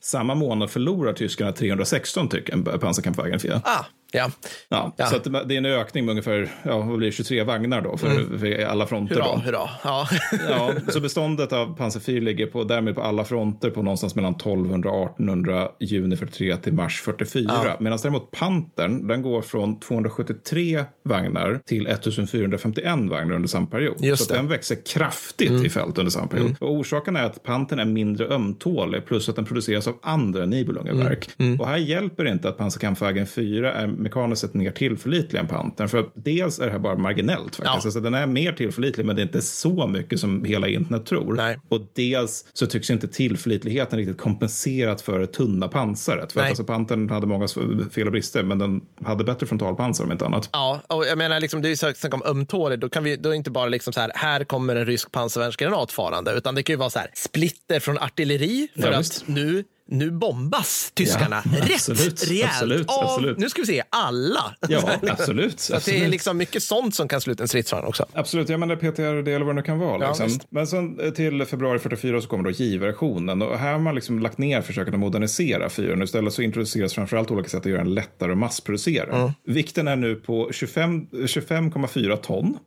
Samma 0.00 0.34
månad 0.34 0.70
förlorar 0.70 1.12
tyskarna 1.12 1.52
316 1.52 2.26
stycken 2.26 2.64
pansarkampfwagen 2.64 3.40
4. 3.40 3.60
Ah, 3.64 3.84
ja. 4.14 4.30
Ja, 4.68 4.94
Ja. 4.96 5.06
Så 5.06 5.18
det 5.18 5.54
är 5.54 5.58
en 5.58 5.66
ökning 5.66 6.04
med 6.04 6.12
ungefär 6.12 6.48
ja, 6.62 6.78
vad 6.78 6.98
blir 6.98 7.08
det, 7.08 7.12
23 7.12 7.42
vagnar 7.42 7.80
då 7.80 7.96
för, 7.96 8.38
för 8.38 8.64
alla 8.64 8.86
fronter. 8.86 9.14
Hurra, 9.14 9.24
Då. 9.24 9.40
hurra. 9.44 9.70
Ja. 9.84 10.08
Ja, 10.48 10.72
så 10.88 11.00
beståndet 11.00 11.52
av 11.52 11.76
pansar 11.76 12.00
4 12.00 12.20
ligger 12.20 12.46
på, 12.46 12.64
därmed 12.64 12.94
på 12.94 13.02
alla 13.02 13.24
fronter 13.24 13.70
på 13.70 13.82
någonstans 13.82 14.14
mellan 14.14 14.34
1200 14.34 14.90
och 14.90 15.04
1800 15.04 15.68
juni 15.80 16.16
43 16.16 16.56
till 16.56 16.72
mars 16.72 17.00
44. 17.00 17.76
Medan 17.80 17.98
däremot 18.02 18.30
Pantern, 18.30 19.06
den 19.08 19.22
går 19.22 19.42
från 19.42 19.80
273 19.80 20.84
vagnar 21.04 21.60
till 21.66 21.86
1451 21.86 22.84
vagnar 23.10 23.34
under 23.34 23.48
samma 23.48 23.66
period. 23.66 23.96
Just 24.00 24.26
så 24.28 24.34
den 24.34 24.48
växer 24.48 24.76
kraftigt 24.86 25.64
i 25.64 25.70
fält 25.70 25.98
under 25.98 26.10
samma 26.10 26.26
period. 26.26 26.56
Och 26.60 26.72
orsaken 26.72 27.16
är 27.16 27.24
att 27.24 27.42
Pantern 27.42 27.78
är 27.78 27.84
mindre 27.84 28.26
ömtålig 28.26 29.06
plus 29.06 29.28
att 29.28 29.36
den 29.36 29.44
produceras 29.44 29.86
av 29.88 29.94
andra 30.02 30.46
Nibelungenverk. 30.46 31.28
Och 31.60 31.68
här 31.68 31.76
hjälper 31.76 32.24
det 32.24 32.30
inte 32.30 32.48
att 32.48 32.58
pansarkampfwagen 32.58 33.26
4 33.26 33.72
är 33.72 33.86
mekaniskt 34.04 34.40
sett 34.40 34.54
mer 34.54 34.70
tillförlitlig 34.70 35.40
än 35.40 35.46
Pantern. 35.46 35.88
För 35.88 36.06
dels 36.14 36.58
är 36.58 36.66
det 36.66 36.72
här 36.72 36.78
bara 36.78 36.96
marginellt 36.96 37.56
faktiskt. 37.56 37.64
Ja. 37.64 37.70
Alltså, 37.84 38.00
den 38.00 38.14
är 38.14 38.26
mer 38.26 38.52
tillförlitlig 38.52 39.06
men 39.06 39.16
det 39.16 39.22
är 39.22 39.26
inte 39.26 39.42
så 39.42 39.86
mycket 39.86 40.20
som 40.20 40.44
hela 40.44 40.68
internet 40.68 41.06
tror. 41.06 41.34
Nej. 41.34 41.58
Och 41.68 41.80
dels 41.94 42.44
så 42.52 42.66
tycks 42.66 42.90
inte 42.90 43.08
tillförlitligheten 43.08 43.98
riktigt 43.98 44.18
kompenserat 44.18 45.00
för 45.00 45.18
det 45.18 45.26
tunna 45.26 45.68
pansaret. 45.68 46.32
För 46.32 46.40
att 46.40 46.48
alltså 46.48 46.64
Pantern 46.64 47.10
hade 47.10 47.26
många 47.26 47.48
fel 47.94 48.06
och 48.06 48.12
brister 48.12 48.42
men 48.42 48.58
den 48.58 48.80
hade 49.04 49.24
bättre 49.24 49.46
frontalpansar 49.46 50.04
om 50.04 50.12
inte 50.12 50.26
annat. 50.26 50.48
Ja, 50.52 50.80
och 50.86 51.06
jag 51.06 51.18
menar, 51.18 51.40
liksom, 51.40 51.62
det 51.62 51.68
är 51.68 51.70
ju 51.70 51.76
snacka 51.76 52.16
om 52.16 52.22
ömtålig. 52.26 52.78
Då, 52.78 52.88
kan 52.88 53.04
vi, 53.04 53.16
då 53.16 53.28
är 53.28 53.30
det 53.30 53.36
inte 53.36 53.50
bara 53.50 53.66
liksom 53.66 53.92
så 53.92 54.00
här, 54.00 54.12
här 54.14 54.44
kommer 54.44 54.76
en 54.76 54.86
rysk 54.86 55.12
pansarvärnsgranat 55.12 55.92
farande, 55.92 56.32
utan 56.32 56.54
det 56.54 56.62
kan 56.62 56.72
ju 56.72 56.78
vara 56.78 56.90
så 56.90 56.98
här, 56.98 57.10
splitter 57.14 57.80
från 57.80 57.98
artilleri 57.98 58.68
för 58.74 58.82
Ja, 58.82 58.94
att 58.94 59.00
visst. 59.00 59.28
nu, 59.28 59.64
nu 59.88 60.10
bombas 60.10 60.90
tyskarna 60.94 61.42
Ja, 61.52 61.58
rätt 61.58 61.72
absolut, 61.72 62.28
rejält 62.28 62.52
absolut, 62.52 62.88
av, 62.88 63.04
absolut. 63.04 63.38
nu 63.38 63.48
ska 63.48 63.62
vi 63.62 63.66
se, 63.66 63.82
alla. 63.90 64.54
Ja, 64.68 64.90
absolut. 65.08 65.60
Så 65.60 65.76
att 65.76 65.84
det 65.84 65.90
är 65.90 65.94
absolut. 65.94 66.10
liksom 66.10 66.36
mycket 66.36 66.62
sånt 66.62 66.94
som 66.94 67.08
kan 67.08 67.20
sluta 67.20 67.44
en 67.44 67.48
stridsvagn 67.48 67.86
också. 67.86 68.06
Absolut, 68.12 68.48
jag 68.48 68.60
menar 68.60 68.76
PTRD 68.76 69.28
eller 69.28 69.44
vad 69.44 69.54
det 69.54 69.60
nu 69.60 69.62
kan 69.62 69.78
vara. 69.78 70.02
Ja, 70.02 70.08
Liksom. 70.08 70.40
Men 70.50 70.66
sen 70.66 71.00
eh, 71.00 71.10
till 71.10 71.44
februari 71.44 71.78
44 71.78 72.20
så 72.20 72.28
kommer 72.28 72.44
då 72.44 72.50
J-versionen. 72.50 73.42
Och 73.42 73.58
här 73.58 73.72
har 73.72 73.78
man 73.78 73.94
liksom 73.94 74.18
lagt 74.18 74.38
ner 74.38 74.62
försöken 74.62 74.94
att 74.94 75.00
modernisera 75.00 75.68
fyren. 75.68 76.02
Istället 76.02 76.32
så 76.32 76.42
introduceras 76.42 76.94
framförallt 76.94 77.30
olika 77.30 77.48
sätt 77.48 77.60
att 77.60 77.66
göra 77.66 77.84
den 77.84 77.94
lättare 77.94 78.32
att 78.32 78.38
massproducera. 78.38 79.16
Mm. 79.16 79.30
Vikten 79.46 79.88
är 79.88 79.96
nu 79.96 80.14
på 80.14 80.48
25 80.52 81.06
25,4 81.12 82.16
ton. 82.16 82.58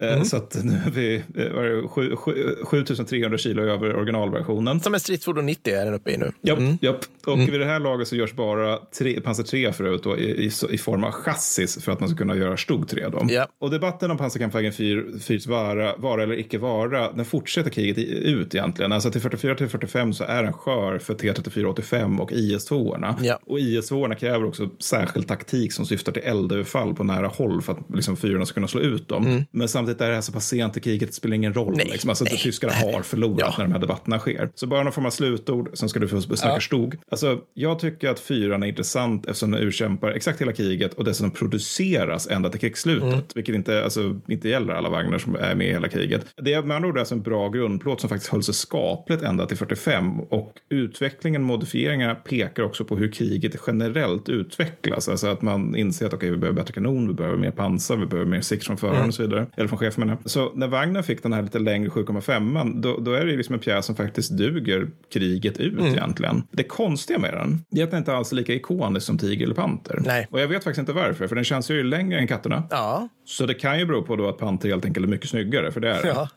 Eh, 0.00 0.22
Så 0.22 0.36
att 0.36 0.56
nu 0.64 0.72
är 0.86 0.90
vi 0.90 1.14
eh, 1.16 1.52
vad 1.54 1.64
är 1.64 1.68
det, 1.70 1.88
sju- 1.88 2.16
sju- 2.16 2.56
7300 2.70 3.38
kilo 3.38 3.62
över 3.62 3.96
originalversionen. 3.96 4.80
Som 4.80 4.94
en 4.94 5.00
stridsfordon 5.00 5.46
90 5.46 5.74
är 5.74 5.84
den 5.84 5.94
uppe 5.94 6.10
i 6.10 6.16
nu. 6.16 6.32
Japp, 6.42 6.58
japp. 6.80 6.98
Och 7.26 7.38
vid 7.38 7.60
det 7.60 7.64
här 7.66 7.80
laget 7.80 8.08
så 8.08 8.16
görs 8.16 8.32
bara 8.34 8.76
tre, 8.98 9.20
Panzer 9.20 9.42
3 9.42 9.72
förut 9.72 10.00
då, 10.04 10.18
i, 10.18 10.44
i, 10.46 10.50
i 10.70 10.78
form 10.78 11.04
av 11.04 11.10
chassis 11.12 11.84
för 11.84 11.92
att 11.92 12.00
man 12.00 12.08
ska 12.08 12.18
kunna 12.18 12.36
göra 12.36 12.56
Stug 12.56 12.88
3. 12.88 13.08
Då. 13.08 13.26
Ja. 13.28 13.46
Och 13.58 13.70
debatten 13.70 14.10
om 14.10 14.16
pansarkampvägen 14.18 14.72
4 14.72 15.02
fyrs 15.20 15.46
vara, 15.46 15.96
vara 15.96 16.22
eller 16.22 16.38
icke 16.38 16.58
vara, 16.58 17.12
den 17.12 17.24
fortsätter 17.24 17.70
kriget 17.70 17.98
ut 18.08 18.54
egentligen. 18.54 18.92
Alltså 18.92 19.10
till 19.10 19.20
44 19.20 19.54
till 19.54 19.68
45 19.68 20.12
så 20.12 20.24
är 20.24 20.42
den 20.42 20.52
skör 20.52 20.98
för 20.98 21.14
T3485 21.14 22.18
och 22.20 22.32
IS-2orna. 22.32 23.14
Ja. 23.22 23.38
Och 23.46 23.58
IS-2orna 23.58 24.14
kräver 24.14 24.44
också 24.44 24.70
särskild 24.78 25.28
taktik 25.28 25.72
som 25.72 25.86
syftar 25.86 26.12
till 26.12 26.22
eldöverfall 26.22 26.94
på 26.94 27.04
nära 27.04 27.26
håll 27.26 27.62
för 27.62 27.72
att 27.72 27.78
liksom, 27.94 28.16
fyrorna 28.16 28.46
ska 28.46 28.54
kunna 28.54 28.68
slå 28.68 28.80
ut 28.80 29.08
dem. 29.08 29.44
Men 29.50 29.68
samtidigt 29.68 29.89
det 29.98 30.04
här 30.04 30.20
så 30.20 30.32
pass 30.32 30.46
sent 30.48 30.76
i 30.76 30.80
kriget, 30.80 31.08
det 31.08 31.14
spelar 31.14 31.36
ingen 31.36 31.54
roll. 31.54 31.74
Nej, 31.76 31.86
liksom. 31.92 32.10
Alltså, 32.10 32.24
nej. 32.24 32.38
tyskarna 32.38 32.72
har 32.72 33.02
förlorat 33.02 33.38
Ja. 33.40 33.54
när 33.58 33.64
de 33.64 33.72
här 33.72 33.78
debatterna 33.80 34.18
sker. 34.18 34.48
Så 34.54 34.66
bara 34.66 34.82
någon 34.82 34.92
form 34.92 35.06
av 35.06 35.10
slutord, 35.10 35.70
sen 35.74 35.88
ska 35.88 36.00
du 36.00 36.08
få 36.08 36.20
snacka 36.20 36.54
Ja. 36.54 36.60
stog. 36.60 36.96
Alltså, 37.10 37.38
jag 37.54 37.78
tycker 37.78 38.08
att 38.08 38.20
fyran 38.20 38.62
är 38.62 38.66
intressant 38.66 39.26
eftersom 39.26 39.50
den 39.50 39.60
urkämpar 39.62 40.10
exakt 40.10 40.40
hela 40.40 40.52
kriget 40.52 40.94
och 40.94 41.04
dessutom 41.04 41.30
produceras 41.30 42.26
ända 42.28 42.48
till 42.48 42.60
krigsslutet. 42.60 43.02
Mm. 43.08 43.20
Vilket 43.34 43.54
inte, 43.54 43.84
alltså, 43.84 44.20
inte 44.28 44.48
gäller 44.48 44.72
alla 44.74 44.88
vagnar 44.90 45.18
som 45.18 45.34
är 45.36 45.54
med 45.54 45.66
i 45.68 45.70
hela 45.70 45.88
kriget. 45.88 46.26
Det 46.42 46.52
är 46.52 46.62
med 46.62 46.76
andra 46.76 46.88
ord 46.88 46.98
alltså 46.98 47.14
en 47.14 47.22
bra 47.22 47.48
grundplåt 47.48 48.00
som 48.00 48.08
faktiskt 48.08 48.32
höll 48.32 48.42
sig 48.42 48.54
skapligt 48.54 49.22
ända 49.22 49.46
till 49.46 49.56
45. 49.56 50.20
Och 50.20 50.52
utvecklingen, 50.68 51.42
modifieringarna 51.42 52.14
pekar 52.14 52.62
också 52.62 52.84
på 52.84 52.96
hur 52.96 53.12
kriget 53.12 53.54
generellt 53.66 54.28
utvecklas. 54.28 55.08
Alltså 55.08 55.26
att 55.26 55.42
man 55.42 55.76
inser 55.76 56.06
att 56.06 56.14
okej, 56.14 56.30
vi 56.30 56.36
behöver 56.36 56.56
bättre 56.60 56.72
kanon, 56.74 57.08
vi 57.08 57.14
behöver 57.14 57.36
mer 57.38 57.50
pansar, 57.50 57.96
vi 57.96 58.06
behöver 58.06 58.30
mer 58.30 58.40
sikt 58.40 58.66
från 58.66 58.76
föraren 58.76 58.96
Mm. 58.96 59.08
och 59.08 59.14
så 59.14 59.22
vidare. 59.22 59.46
Eller 59.56 59.68
från 59.68 59.78
chefen 59.80 60.00
menar. 60.06 60.18
Så 60.24 60.52
när 60.54 60.66
vagnen 60.68 61.02
fick 61.02 61.22
den 61.22 61.32
här 61.32 61.42
lite 61.42 61.58
längre 61.58 61.88
7,5 61.88 62.80
då, 62.80 62.96
då 63.00 63.12
är 63.12 63.24
det 63.24 63.30
ju 63.30 63.36
liksom 63.36 63.54
en 63.54 63.60
pjäs 63.60 63.86
som 63.86 63.96
faktiskt 63.96 64.30
duger 64.30 64.88
kriget 65.12 65.58
ut 65.58 65.78
Mm. 65.78 65.86
egentligen. 65.92 66.42
Det 66.50 66.62
konstiga 66.64 67.18
med 67.18 67.32
den 67.34 67.64
det 67.70 67.80
är 67.80 67.84
att 67.84 67.90
den 67.90 67.98
inte 67.98 68.14
alls 68.14 68.32
är 68.32 68.36
lika 68.36 68.54
ikonisk 68.54 69.06
som 69.06 69.18
Tiger 69.18 69.44
eller 69.44 69.54
Panter. 69.54 69.98
Nej. 70.04 70.26
Och 70.30 70.40
jag 70.40 70.48
vet 70.48 70.64
faktiskt 70.64 70.78
inte 70.80 70.92
varför, 70.92 71.26
för 71.28 71.34
den 71.34 71.44
känns 71.44 71.70
ju 71.70 71.82
längre 71.82 72.18
än 72.18 72.26
katterna. 72.26 72.62
Ja. 72.70 73.08
Så 73.24 73.46
det 73.46 73.54
kan 73.54 73.78
ju 73.78 73.86
bero 73.86 74.02
på 74.02 74.16
då 74.16 74.28
att 74.28 74.38
Panter 74.38 74.68
helt 74.68 74.84
enkelt 74.84 75.06
är 75.06 75.10
mycket 75.10 75.28
snyggare, 75.28 75.72
för 75.72 75.80
det 75.80 75.90
är 75.90 76.02
det. 76.02 76.08
Ja. 76.08 76.28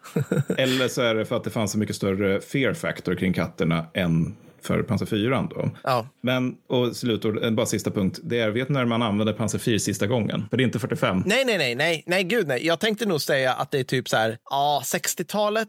Eller 0.58 0.88
så 0.88 1.02
är 1.02 1.16
det 1.16 1.26
för 1.26 1.36
att 1.38 1.44
det 1.44 1.50
fanns 1.50 1.74
en 1.74 1.80
mycket 1.80 1.96
större 1.96 2.40
fear 2.42 2.74
factor 2.74 3.16
kring 3.16 3.34
katterna 3.34 3.86
än 3.94 4.36
för 4.64 4.84
Panzer 4.84 5.06
4 5.06 5.48
då. 5.50 5.72
Ja. 5.84 6.08
Men, 6.22 6.56
och 6.70 6.96
slutord, 6.96 7.44
en 7.44 7.56
bara 7.56 7.66
sista 7.66 7.92
punkt, 7.92 8.20
det 8.24 8.40
är, 8.40 8.50
vet 8.50 8.70
när 8.70 8.86
man 8.86 9.02
använde 9.02 9.34
Panzer 9.34 9.60
4 9.60 9.80
sista 9.80 10.08
gången? 10.08 10.46
För 10.50 10.58
det 10.58 10.64
är 10.64 10.66
inte 10.66 10.80
45. 10.80 11.24
Nej, 11.26 11.46
nej, 11.46 11.58
nej, 11.58 11.76
nej, 11.76 12.04
nej, 12.08 12.24
gud 12.24 12.48
nej. 12.48 12.66
Jag 12.66 12.80
tänkte 12.80 13.06
nog 13.06 13.22
säga 13.22 13.54
att 13.54 13.72
det 13.72 13.80
är 13.80 13.84
typ 13.84 14.10
så 14.10 14.18
här, 14.18 14.38
ja, 14.50 14.82
60-talet, 14.86 15.68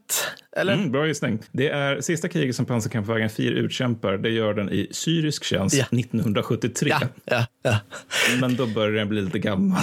eller? 0.57 0.73
Mm, 0.73 0.93
bra 0.93 1.07
gissning. 1.07 1.39
Det 1.53 1.69
är 1.69 2.01
sista 2.01 2.29
kriget 2.29 2.57
som 2.57 2.67
pansarkampvägen 2.67 3.31
4 3.31 3.55
utkämpar. 3.55 4.19
Det 4.19 4.31
gör 4.31 4.55
den 4.55 4.71
i 4.71 4.89
syrisk 4.91 5.45
tjänst 5.45 5.77
Ja. 5.77 5.85
1973. 5.99 6.89
Ja, 6.91 7.01
ja, 7.25 7.47
ja. 7.63 7.79
Men 8.41 8.57
då 8.57 8.67
börjar 8.67 8.93
den 8.93 9.09
bli 9.09 9.23
lite 9.23 9.39
gammal. 9.39 9.81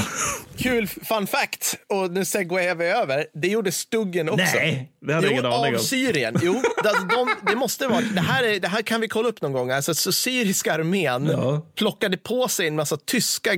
Kul 0.58 0.88
fun 0.88 1.28
fact, 1.28 1.76
och 1.90 2.12
nu 2.12 2.26
segwayar 2.26 2.76
vi 2.76 2.86
över. 2.86 3.26
Det 3.34 3.48
gjorde 3.48 3.72
Stuggen 3.72 4.30
också. 4.30 4.56
Nej, 4.56 4.92
det 5.08 5.14
hade 5.14 5.28
jo, 5.28 5.32
ingen 5.32 5.46
aning 5.46 5.74
av 5.76 5.80
om. 5.80 5.86
Syrien. 5.86 6.40
Jo, 6.42 6.62
alltså, 6.78 7.04
de, 7.06 7.30
det 7.52 7.56
måste 7.56 7.88
vara, 7.88 8.02
det 8.02 8.22
här, 8.22 8.44
är, 8.44 8.60
det 8.60 8.68
här 8.68 8.82
kan 8.82 9.02
vi 9.02 9.08
kolla 9.08 9.30
upp 9.30 9.42
någon 9.42 9.54
gång. 9.54 9.72
Alltså, 9.72 9.94
så 9.94 10.12
syriska 10.12 10.74
armén 10.74 11.26
Ja. 11.26 11.62
plockade 11.76 12.18
på 12.18 12.48
sig 12.48 12.68
en 12.68 12.76
massa 12.76 12.98
tyska, 12.98 13.52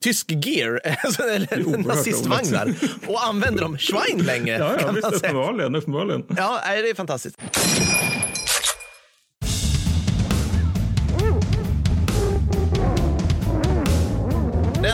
tysk 0.00 0.30
gear, 0.30 0.80
alltså, 1.04 1.22
eller 1.22 1.78
nazistvagnar, 1.86 2.74
och 3.06 3.24
använde 3.26 3.62
dem 3.62 3.78
schwein 3.78 4.18
länge. 4.18 4.58
Ja, 4.58 4.72
ja 4.80 4.92
visst, 4.92 5.12
uppenbarligen. 5.12 5.74
uppenbarligen. 5.74 6.24
Ja, 6.36 6.60
det 6.66 6.90
är 6.90 6.94
fantastiskt. 6.94 7.36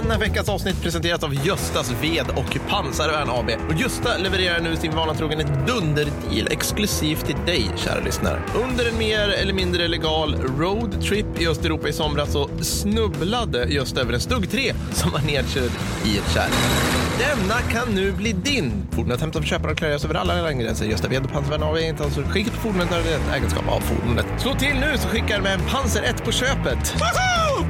Denna 0.02 0.18
veckas 0.18 0.48
avsnitt 0.48 0.82
presenteras 0.82 1.22
av 1.22 1.46
Göstas 1.46 1.92
ved 2.02 2.26
och 2.36 2.58
pansarvärn 2.68 3.28
AB. 3.30 3.50
Och 3.68 3.80
Gösta 3.80 4.18
levererar 4.18 4.60
nu 4.60 4.76
sin 4.76 4.94
vana 4.96 5.14
trogen 5.14 5.40
ett 5.40 5.66
dunderdeal 5.66 6.48
exklusivt 6.50 7.26
till 7.26 7.36
dig, 7.46 7.70
kära 7.76 8.00
lyssnare. 8.00 8.42
Under 8.54 8.88
en 8.88 8.98
mer 8.98 9.28
eller 9.28 9.52
mindre 9.52 9.88
legal 9.88 10.36
roadtrip 10.36 11.40
i 11.40 11.48
Östeuropa 11.48 11.88
i 11.88 11.92
somras 11.92 12.32
så 12.32 12.48
snubblade 12.62 13.64
Gösta 13.68 14.00
över 14.00 14.12
en 14.12 14.20
stugg 14.20 14.50
3 14.50 14.74
som 14.92 15.10
var 15.10 15.20
nedkörd 15.20 15.70
i 16.04 16.18
ett 16.18 16.34
kärr. 16.34 17.05
Denna 17.18 17.60
kan 17.70 17.94
nu 17.94 18.12
bli 18.12 18.32
din. 18.32 18.86
Fordonet 18.90 19.20
hämtas 19.20 19.40
för 19.40 19.48
köpare 19.48 19.72
och 19.72 19.78
klargöras 19.78 20.04
över 20.04 20.14
alla 20.14 20.42
landgränser. 20.42 20.86
Gösta 20.86 21.08
och 21.08 21.32
Pansarvärn 21.32 21.62
AB 21.62 21.76
är 21.76 21.88
inte 21.88 22.04
alltså 22.04 22.22
skicket 22.22 22.52
på 22.52 22.58
fordonet 22.58 22.92
är 22.92 22.98
ett 22.98 23.34
ägenskap 23.36 23.68
av 23.68 23.80
fordonet. 23.80 24.26
Slå 24.38 24.54
till 24.54 24.74
nu 24.80 24.98
så 24.98 25.08
skickar 25.08 25.40
med 25.40 25.54
en 25.54 25.60
Panzer 25.60 26.02
1 26.02 26.24
på 26.24 26.32
köpet. 26.32 26.94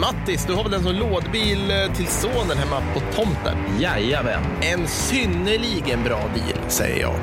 Mattis, 0.00 0.46
du 0.46 0.54
har 0.54 0.64
väl 0.64 0.74
en 0.74 0.82
sån 0.82 0.96
lådbil 0.96 1.70
eh, 1.70 1.92
till 1.92 2.06
sonen 2.06 2.58
hemma 2.58 2.82
på 2.94 3.00
tomten? 3.00 3.56
Jajamän. 3.80 4.42
En 4.60 4.86
synnerligen 4.86 6.02
bra 6.04 6.18
deal, 6.34 6.70
säger 6.70 7.00
jag. 7.00 7.14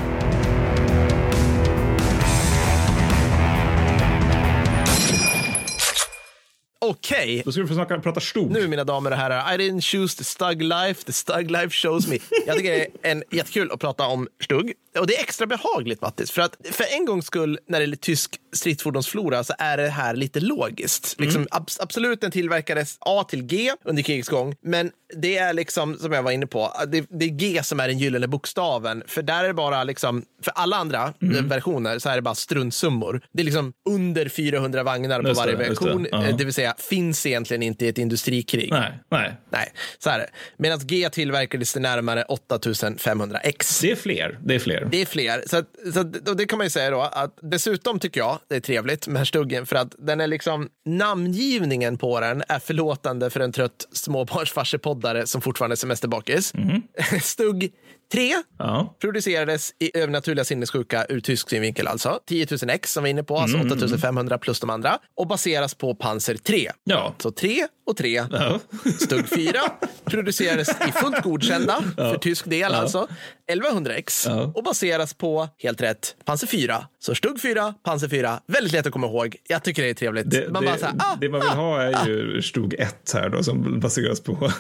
Okej, 6.86 7.42
Då 7.46 7.52
ska 7.52 7.62
vi 7.62 7.68
få 7.68 7.74
snacka, 7.74 8.00
prata 8.00 8.20
stog. 8.20 8.52
nu 8.52 8.68
mina 8.68 8.84
damer 8.84 9.12
och 9.12 9.18
herrar, 9.18 9.54
I 9.54 9.58
didn't 9.58 9.82
choose 9.82 10.18
the 10.18 10.24
stug 10.24 10.62
life, 10.62 11.04
the 11.06 11.14
stug 11.14 11.52
life 11.52 11.70
shows 11.70 12.08
me. 12.08 12.18
Jag 12.48 12.58
tycker 12.58 12.72
det 12.72 12.82
är 13.02 13.12
en 13.12 13.24
jättekul 13.32 13.72
att 13.72 13.80
prata 13.80 14.08
om 14.08 14.28
stugg. 14.44 14.74
Och 15.00 15.08
det 15.08 15.16
är 15.16 15.20
extra 15.22 15.48
behagligt 15.48 16.02
Mattis, 16.02 16.32
för 16.32 16.42
att 16.42 16.58
för 16.72 16.86
en 17.00 17.06
gångs 17.06 17.26
skull 17.26 17.60
när 17.68 17.80
det 17.80 17.84
gäller 17.84 17.96
tysk 17.98 18.36
stridsfordonsflora 18.56 19.44
så 19.44 19.54
är 19.60 19.78
det 19.78 19.88
här 19.90 20.16
lite 20.16 20.40
logiskt. 20.40 21.16
Liksom, 21.20 21.46
abs- 21.48 21.78
absolut, 21.82 22.22
den 22.22 22.32
tillverkades 22.32 22.98
A 23.00 23.26
till 23.30 23.44
G 23.44 23.72
under 23.86 24.04
krigets 24.04 24.30
gång, 24.30 24.56
men 24.64 24.92
det 25.16 25.38
är 25.38 25.54
liksom, 25.54 25.98
som 25.98 26.12
jag 26.12 26.24
var 26.24 26.32
inne 26.32 26.48
på, 26.48 26.74
det, 26.88 27.06
det 27.10 27.26
är 27.26 27.30
G 27.30 27.64
som 27.64 27.80
är 27.80 27.88
den 27.88 27.98
gyllene 28.00 28.28
bokstaven. 28.28 29.04
För 29.08 29.22
där 29.22 29.44
är 29.44 29.48
det 29.48 29.54
bara 29.54 29.84
liksom, 29.84 30.24
för 30.44 30.52
alla 30.56 30.76
andra 30.78 31.14
versioner 31.44 32.00
så 32.00 32.10
är 32.10 32.16
det 32.16 32.22
bara 32.22 32.36
struntsummor. 32.36 33.22
Det 33.34 33.42
är 33.42 33.46
liksom 33.46 33.74
under 33.90 34.30
400 34.30 34.84
vagnar 34.84 35.22
på 35.22 35.28
Just 35.28 35.40
varje 35.42 35.68
just 35.68 35.82
det. 35.82 35.86
version, 35.86 36.08
Ja. 36.12 36.26
eh, 36.28 36.38
det 36.38 36.44
vill 36.46 36.54
säga 36.54 36.76
finns 36.78 37.26
egentligen 37.26 37.64
inte 37.64 37.86
i 37.86 37.88
ett 37.90 37.98
industrikrig. 37.98 38.70
Nej, 38.72 38.92
nej. 39.12 39.34
Nej, 39.50 39.72
så 40.00 40.10
är 40.10 40.20
det. 40.20 40.30
Medan 40.58 40.80
G 40.84 41.10
tillverkades 41.10 41.74
till 41.74 41.82
närmare 41.82 42.24
8500 42.24 43.40
X. 43.40 43.80
Det 43.82 43.92
är 43.92 43.96
fler. 43.96 44.40
Det 44.44 44.56
är 44.56 44.60
fler. 44.60 44.83
Det 44.92 45.02
är 45.02 45.06
fler. 45.06 45.44
Så, 45.46 45.58
att, 45.58 45.66
så 45.94 46.00
att, 46.00 46.30
och 46.30 46.38
det 46.38 46.46
kan 46.46 46.58
man 46.58 46.66
ju 46.66 46.70
säga 46.70 46.90
då 46.90 47.02
att 47.02 47.40
dessutom 47.42 48.00
tycker 48.00 48.20
jag 48.20 48.40
det 48.48 48.56
är 48.56 48.60
trevligt 48.60 49.08
med 49.08 49.28
stuggen 49.28 49.66
för 49.66 49.76
att 49.76 49.96
den 49.98 50.22
är 50.22 50.28
liksom 50.28 50.70
namngivningen 50.86 51.98
på 51.98 52.20
den 52.20 52.44
är 52.50 52.60
förlåtande 52.60 53.30
för 53.30 53.40
en 53.40 53.52
trött 53.52 53.88
småbarnsfarsepoddare 53.92 55.28
som 55.28 55.42
fortfarande 55.42 55.74
är 55.74 55.78
semesterbakis. 55.78 56.54
Stugg 57.22 57.72
3 58.12 58.34
Ja. 58.60 58.96
producerades 59.02 59.72
i 59.80 59.98
övernaturliga 59.98 60.46
sinnessjuka 60.46 61.06
ur 61.10 61.20
tysk 61.20 61.50
synvinkel 61.50 61.88
alltså. 61.88 62.20
10 62.28 62.48
000 62.62 62.70
X 62.70 62.94
som 62.94 63.04
vi 63.04 63.10
är 63.10 63.12
inne 63.12 63.24
på, 63.24 63.38
alltså 63.38 63.58
8500 63.58 64.38
plus 64.38 64.60
de 64.60 64.70
andra. 64.70 65.00
Och 65.18 65.28
baseras 65.28 65.76
på 65.76 65.96
Panzer 65.96 66.36
3. 66.38 66.72
Ja. 66.84 67.16
Så 67.20 67.32
3 67.32 67.68
och 67.88 67.98
3. 67.98 68.26
Ja. 68.32 68.60
Stugg 69.00 69.30
4 69.30 69.62
producerades 70.06 70.70
i 70.70 70.92
fullt 70.92 71.22
godkända, 71.24 71.84
för 71.96 72.18
tysk 72.18 72.46
del 72.50 72.74
alltså, 72.74 73.08
1100X 73.52 74.26
Ja. 74.30 74.52
och 74.56 74.64
baseras 74.64 75.14
på, 75.14 75.50
helt 75.58 75.82
rätt, 75.82 76.16
Panzer 76.26 76.48
4. 76.48 76.88
Så 77.06 77.16
Stugg 77.16 77.42
4, 77.42 77.74
Panzer 77.84 78.08
4, 78.08 78.40
väldigt 78.48 78.74
lätt 78.74 78.86
att 78.86 78.94
komma 78.94 79.08
ihåg. 79.08 79.36
Jag 79.48 79.64
tycker 79.64 79.84
det 79.84 79.90
är 79.90 79.94
trevligt. 79.94 80.32
Det, 80.32 80.50
man 80.50 80.66
det, 80.66 80.70
här, 80.70 80.94
ah, 81.00 81.16
det 81.22 81.30
man 81.30 81.42
vill 81.42 81.50
ah, 81.50 81.54
ha 81.54 81.82
är 81.82 82.08
ju 82.08 82.42
stog 82.42 82.74
1 82.74 83.12
här 83.14 83.30
då 83.30 83.44
som 83.44 83.80
baseras 83.80 84.22
på 84.22 84.52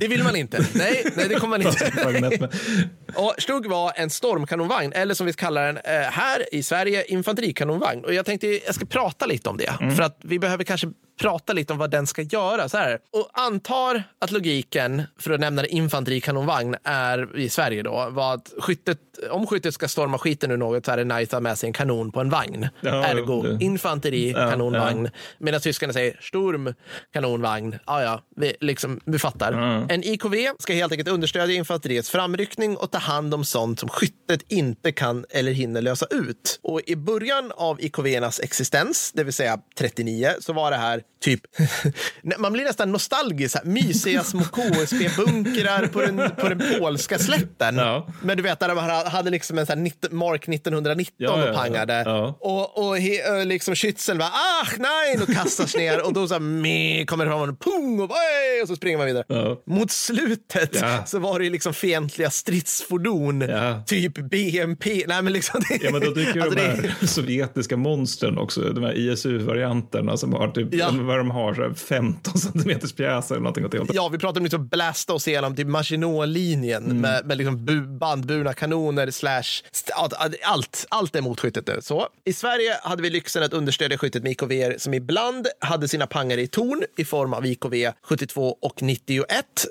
Det 0.00 0.08
vill 0.08 0.22
man 0.22 0.36
inte. 0.36 0.66
Nej, 0.74 1.04
nej 1.16 1.28
det 1.28 1.34
kommer 1.34 1.58
man 2.20 2.32
inte. 2.32 2.48
Och 3.14 3.34
Stugg 3.38 3.66
var 3.66 3.92
en 3.96 4.10
stormkanonvagn, 4.10 4.92
eller 4.92 5.14
som 5.14 5.26
vi 5.26 5.32
kallar 5.32 5.66
den 5.66 5.76
eh, 5.76 6.00
här 6.00 6.54
i 6.54 6.62
Sverige, 6.62 7.04
infanterikanonvagn. 7.04 8.04
Och 8.04 8.14
jag 8.14 8.26
tänkte 8.26 8.46
jag 8.66 8.74
ska 8.74 8.84
prata 8.84 9.26
lite 9.26 9.48
om 9.48 9.56
det, 9.56 9.74
Mm. 9.80 9.96
för 9.96 10.02
att 10.02 10.18
vi 10.22 10.38
behöver 10.38 10.64
kanske 10.64 10.88
prata 11.20 11.52
lite 11.52 11.72
om 11.72 11.78
vad 11.78 11.90
den 11.90 12.06
ska 12.06 12.22
göra. 12.22 12.68
Så 12.68 12.76
här. 12.76 12.98
Och 13.10 13.30
antar 13.32 14.02
att 14.18 14.30
logiken, 14.30 15.02
för 15.18 15.30
att 15.30 15.40
nämna 15.40 15.62
det, 15.62 15.68
infanterikanonvagn 15.68 16.76
är 16.84 17.38
i 17.38 17.48
Sverige 17.48 17.82
då, 17.82 18.08
var 18.10 18.34
att 18.34 18.52
skyttet, 18.58 18.98
om 19.30 19.46
skyttet 19.46 19.74
ska 19.74 19.88
storma 19.88 20.18
skiten 20.18 20.50
ur 20.50 20.56
något 20.56 20.84
så 20.84 20.92
är 20.92 20.96
det 20.96 21.04
nice 21.04 21.36
med 21.48 21.58
sig 21.58 21.66
en 21.66 21.72
kanon 21.72 22.12
på 22.12 22.20
en 22.20 22.30
vagn. 22.30 22.68
Ja, 22.80 23.04
Ergo 23.06 23.42
det- 23.42 23.64
infanteri, 23.64 24.30
Ja, 24.30 24.50
kanonvagn. 24.50 25.10
Medan 25.38 25.60
tyskarna 25.60 25.92
säger 25.92 26.18
Sturm, 26.20 26.74
kanonvagn. 27.12 27.78
Ja, 27.86 28.02
ja, 28.02 28.22
vi, 28.36 28.54
liksom, 28.60 29.00
vi 29.04 29.18
fattar. 29.18 29.52
En 29.90 30.04
IKV 30.04 30.34
ska 30.58 30.72
helt 30.72 30.92
enkelt 30.92 31.08
understödja 31.08 31.54
infanteriets 31.56 32.10
framryckning 32.10 32.76
och 32.76 32.90
ta 32.90 32.98
hand 32.98 33.34
om 33.34 33.44
sånt 33.44 33.80
som 33.80 33.88
skyttet 33.88 34.42
inte 34.48 34.92
kan 34.92 35.24
eller 35.30 35.52
hinner 35.52 35.82
lösa 35.82 36.06
ut. 36.10 36.58
Och 36.62 36.80
i 36.86 36.96
början 36.96 37.52
av 37.56 37.80
IKV-ernas 37.80 38.40
existens, 38.40 39.12
det 39.14 39.24
vill 39.24 39.32
säga 39.34 39.58
39, 39.78 40.30
så 40.40 40.52
var 40.52 40.70
det 40.70 40.76
här 40.76 41.02
typ... 41.20 41.40
man 42.38 42.52
blir 42.52 42.64
nästan 42.64 42.92
nostalgisk. 42.92 43.54
Här, 43.56 43.64
mysiga 43.64 44.24
små 44.24 44.40
KSB-bunkrar 44.44 45.86
på 45.86 46.00
den, 46.00 46.30
på 46.36 46.48
den 46.48 46.62
polska 46.78 47.18
slätten. 47.18 47.76
Ja. 47.76 48.06
Men 48.22 48.36
du 48.36 48.42
vet, 48.42 48.60
där 48.60 48.68
de 48.68 48.78
hade 49.10 49.30
liksom 49.30 49.58
en 49.58 49.66
sån 49.66 49.78
här 49.78 49.84
19, 49.84 50.16
Mark 50.16 50.48
1919 50.48 51.14
Ja, 51.16 51.37
ja, 51.37 51.37
och 51.48 51.54
pangade. 51.54 52.02
Ja. 52.06 52.38
Och, 52.40 52.88
och 52.88 52.98
he, 52.98 53.44
liksom 53.44 53.74
Schützeln 53.74 54.18
bara 54.18 54.30
ach 54.62 54.74
nej 54.78 55.18
och 55.22 55.34
kastas 55.34 55.76
ner 55.76 56.06
och 56.06 56.12
då 56.12 56.28
så 56.28 56.34
här, 56.34 56.40
meh, 56.40 57.04
kommer 57.04 57.24
det 57.24 57.30
fram 57.30 57.48
en 57.48 57.56
pung 57.56 58.00
och, 58.00 58.10
"Oj!" 58.10 58.62
och 58.62 58.68
så 58.68 58.76
springer 58.76 58.98
man 58.98 59.06
vidare. 59.06 59.24
Ja. 59.28 59.62
Mot 59.66 59.90
slutet 59.90 60.78
Ja. 60.80 61.04
så 61.06 61.18
var 61.18 61.38
det 61.38 61.44
ju 61.44 61.50
liksom 61.50 61.74
fientliga 61.74 62.30
stridsfordon, 62.30 63.44
typ 63.86 64.14
BMP. 64.30 65.04
Nej, 65.06 65.22
men 65.22 65.32
liksom 65.32 65.60
det, 65.68 65.78
Ja, 65.82 65.90
men 65.92 66.00
då 66.00 66.10
dyker 66.10 66.40
alltså 66.40 66.56
de 66.58 66.62
det- 66.66 66.88
här 67.00 67.06
sovjetiska 67.06 67.76
monstren 67.76 68.38
också, 68.38 68.60
de 68.60 68.84
här 68.84 68.92
ISU-varianterna 68.98 70.16
som 70.16 70.32
har 70.32 70.48
typ, 70.48 70.68
Ja. 70.74 70.88
vad 70.92 71.18
de 71.18 71.30
har, 71.30 71.54
så 71.54 71.62
här 71.62 71.74
15 71.74 72.38
centimeters 72.38 72.92
pjäser 72.92 73.34
eller 73.34 73.42
någonting 73.42 73.64
åt 73.64 73.70
det. 73.88 73.94
Ja, 73.94 74.08
vi 74.08 74.18
pratar 74.18 74.40
om 74.40 74.44
liksom 74.44 74.68
blasta 74.68 75.12
oss 75.12 75.28
igenom 75.28 75.56
typ 75.56 75.66
Maginot-linjen 75.66 76.84
Mm. 76.84 77.00
med, 77.00 77.26
med 77.26 77.36
liksom 77.38 77.64
bu, 77.64 77.80
bandburna 77.98 78.52
kanoner 78.52 79.10
slash 79.10 79.42
allt, 79.96 80.12
allt, 80.42 80.86
allt 80.88 81.16
är 81.16 81.20
mot 81.28 81.40
skyttet 81.40 81.66
nu. 81.66 81.78
Så, 81.82 82.08
I 82.24 82.32
Sverige 82.32 82.76
hade 82.82 83.02
vi 83.02 83.10
lyxen 83.10 83.42
att 83.42 83.52
understödja 83.52 83.98
skyttet 83.98 84.22
med 84.22 84.32
IKV 84.32 84.78
som 84.78 84.94
ibland 84.94 85.46
hade 85.60 85.88
sina 85.88 86.06
pangare 86.06 86.40
i 86.40 86.46
torn 86.46 86.84
i 86.96 87.04
form 87.04 87.34
av 87.34 87.46
IKV 87.46 87.74
72 88.02 88.58
och 88.60 88.82
91, 88.82 89.26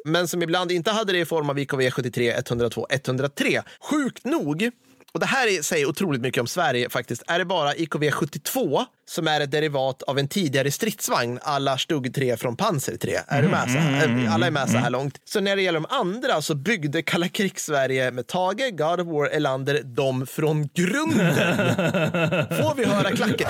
men 0.05 0.27
som 0.27 0.43
ibland 0.43 0.71
inte 0.71 0.91
hade 0.91 1.13
det 1.13 1.19
i 1.19 1.25
form 1.25 1.49
av 1.49 1.59
IKV 1.59 1.89
73, 1.89 2.31
102, 2.31 2.87
103. 2.89 3.61
Sjukt 3.79 4.25
nog 4.25 4.71
och 5.17 5.21
det 5.21 5.25
här 5.27 5.47
är- 5.47 5.61
säger 5.61 5.85
otroligt 5.85 6.21
mycket 6.21 6.41
om 6.41 6.47
Sverige 6.47 6.89
faktiskt. 6.89 7.23
Är 7.27 7.39
det 7.39 7.45
bara 7.45 7.75
IKV 7.75 8.11
72 8.11 8.85
som 9.09 9.27
är 9.27 9.41
ett 9.41 9.51
derivat 9.51 10.03
av 10.03 10.19
en 10.19 10.27
tidigare 10.27 10.71
stridsvagn 10.71 11.39
alla 11.41 11.77
Stug 11.77 12.13
3 12.15 12.37
från 12.37 12.55
Panzer 12.55 12.97
3? 12.97 13.17
Är 13.27 13.41
du 13.41 13.47
med 13.47 13.61
så 13.71 13.77
här? 13.77 14.27
Alla 14.31 14.47
är 14.47 14.51
med 14.51 14.69
så 14.69 14.77
här 14.77 14.89
långt. 14.89 15.15
Så 15.25 15.39
när 15.39 15.55
det 15.55 15.61
gäller 15.61 15.79
de 15.79 15.95
andra 15.95 16.41
så 16.41 16.55
byggde 16.55 17.01
kalla 17.01 17.27
krigs-Sverige 17.27 18.11
med 18.11 18.27
Tage, 18.27 18.69
God 18.77 18.99
of 18.99 19.07
War, 19.07 19.27
Elander 19.29 19.81
dem 19.83 20.27
från 20.27 20.69
grunden. 20.73 21.35
Får 22.49 22.75
vi 22.75 22.85
höra 22.85 23.11
klacken? 23.15 23.47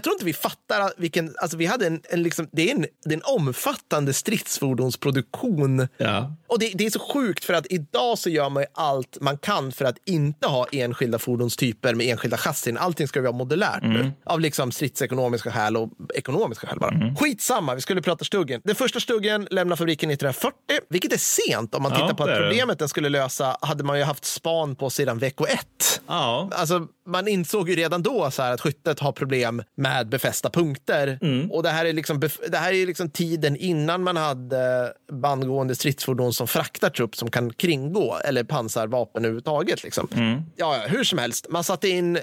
Jag 0.00 0.04
tror 0.04 0.14
inte 0.14 0.24
vi 0.24 0.32
fattar 0.32 0.92
vilken, 0.96 1.34
alltså 1.42 1.56
vi 1.56 1.66
hade 1.66 1.86
en, 1.86 2.00
en 2.08 2.22
liksom, 2.22 2.48
det 2.52 2.70
är 2.70 2.74
en, 2.74 2.86
det 3.04 3.10
är 3.14 3.16
en 3.16 3.22
omfattande 3.24 4.12
stridsfordonsproduktion 4.12 5.88
Ja. 5.96 6.32
och 6.46 6.58
det, 6.58 6.72
det 6.74 6.86
är 6.86 6.90
så 6.90 6.98
sjukt 6.98 7.44
för 7.44 7.54
att 7.54 7.66
idag 7.70 8.18
så 8.18 8.30
gör 8.30 8.48
man 8.50 8.64
allt 8.74 9.18
man 9.20 9.38
kan 9.38 9.72
för 9.72 9.84
att 9.84 9.96
inte 10.06 10.46
ha 10.48 10.66
enskilda 10.72 11.18
fordonstyper 11.18 11.94
med 11.94 12.06
enskilda 12.06 12.36
chassin. 12.36 12.78
Allting 12.78 13.08
ska 13.08 13.20
vara 13.22 13.32
modulärt 13.32 13.82
nu. 13.82 14.12
Av 14.24 14.40
liksom 14.40 14.72
stridsekonomiska 14.72 15.52
skäl 15.52 15.76
och 15.76 15.90
ekonomiska 16.14 16.66
skäl 16.66 16.78
bara. 16.78 17.14
Skitsamma, 17.20 17.74
vi 17.74 17.80
skulle 17.80 18.02
prata 18.02 18.24
stuggen. 18.24 18.60
Den 18.64 18.74
första 18.74 19.00
stuggen 19.00 19.48
lämnar 19.50 19.76
fabriken 19.76 20.10
1940, 20.10 20.54
vilket 20.88 21.12
är 21.12 21.16
sent 21.18 21.74
om 21.74 21.82
man 21.82 21.92
Ja, 21.92 21.98
tittar 21.98 22.14
på 22.14 22.26
det 22.26 22.32
att 22.32 22.40
problemet 22.42 22.78
den 22.78 22.88
skulle 22.88 23.08
lösa 23.08 23.56
hade 23.62 23.84
man 23.84 23.98
ju 23.98 24.04
haft 24.04 24.24
span 24.24 24.76
på 24.76 24.90
sedan 24.90 25.18
vecko 25.18 25.46
ett. 25.46 26.00
Ja. 26.06 26.48
Alltså, 26.52 26.86
man 27.10 27.28
insåg 27.28 27.68
ju 27.68 27.76
redan 27.76 28.02
då 28.02 28.30
så 28.30 28.42
att 28.42 28.60
skyttet 28.60 29.00
har 29.00 29.12
problem 29.12 29.62
med 29.76 30.08
befästa 30.08 30.50
punkter. 30.50 31.18
Mm. 31.22 31.50
Och 31.50 31.62
det 31.62 31.68
här 31.70 31.84
är 31.84 31.92
liksom, 31.92 32.20
det 32.48 32.56
här 32.56 32.72
är 32.72 32.86
liksom 32.86 33.10
tiden 33.10 33.56
innan 33.56 34.02
man 34.02 34.16
hade 34.16 34.92
bandgående 35.12 35.74
stridsfordon 35.74 36.32
som 36.32 36.48
fraktar 36.48 36.90
trupp 36.90 37.16
som 37.16 37.30
kan 37.30 37.52
kringgå 37.52 38.16
eller 38.24 38.44
pansarvapen 38.44 39.24
överhuvudtaget. 39.24 39.82
Liksom. 39.82 40.08
Mm. 40.14 40.42
Ja, 40.56 40.76
ja, 40.76 40.82
hur 40.88 41.04
som 41.04 41.18
helst, 41.18 41.46
man 41.50 41.64
satte 41.64 41.88
in, 41.88 42.16
eh, 42.16 42.22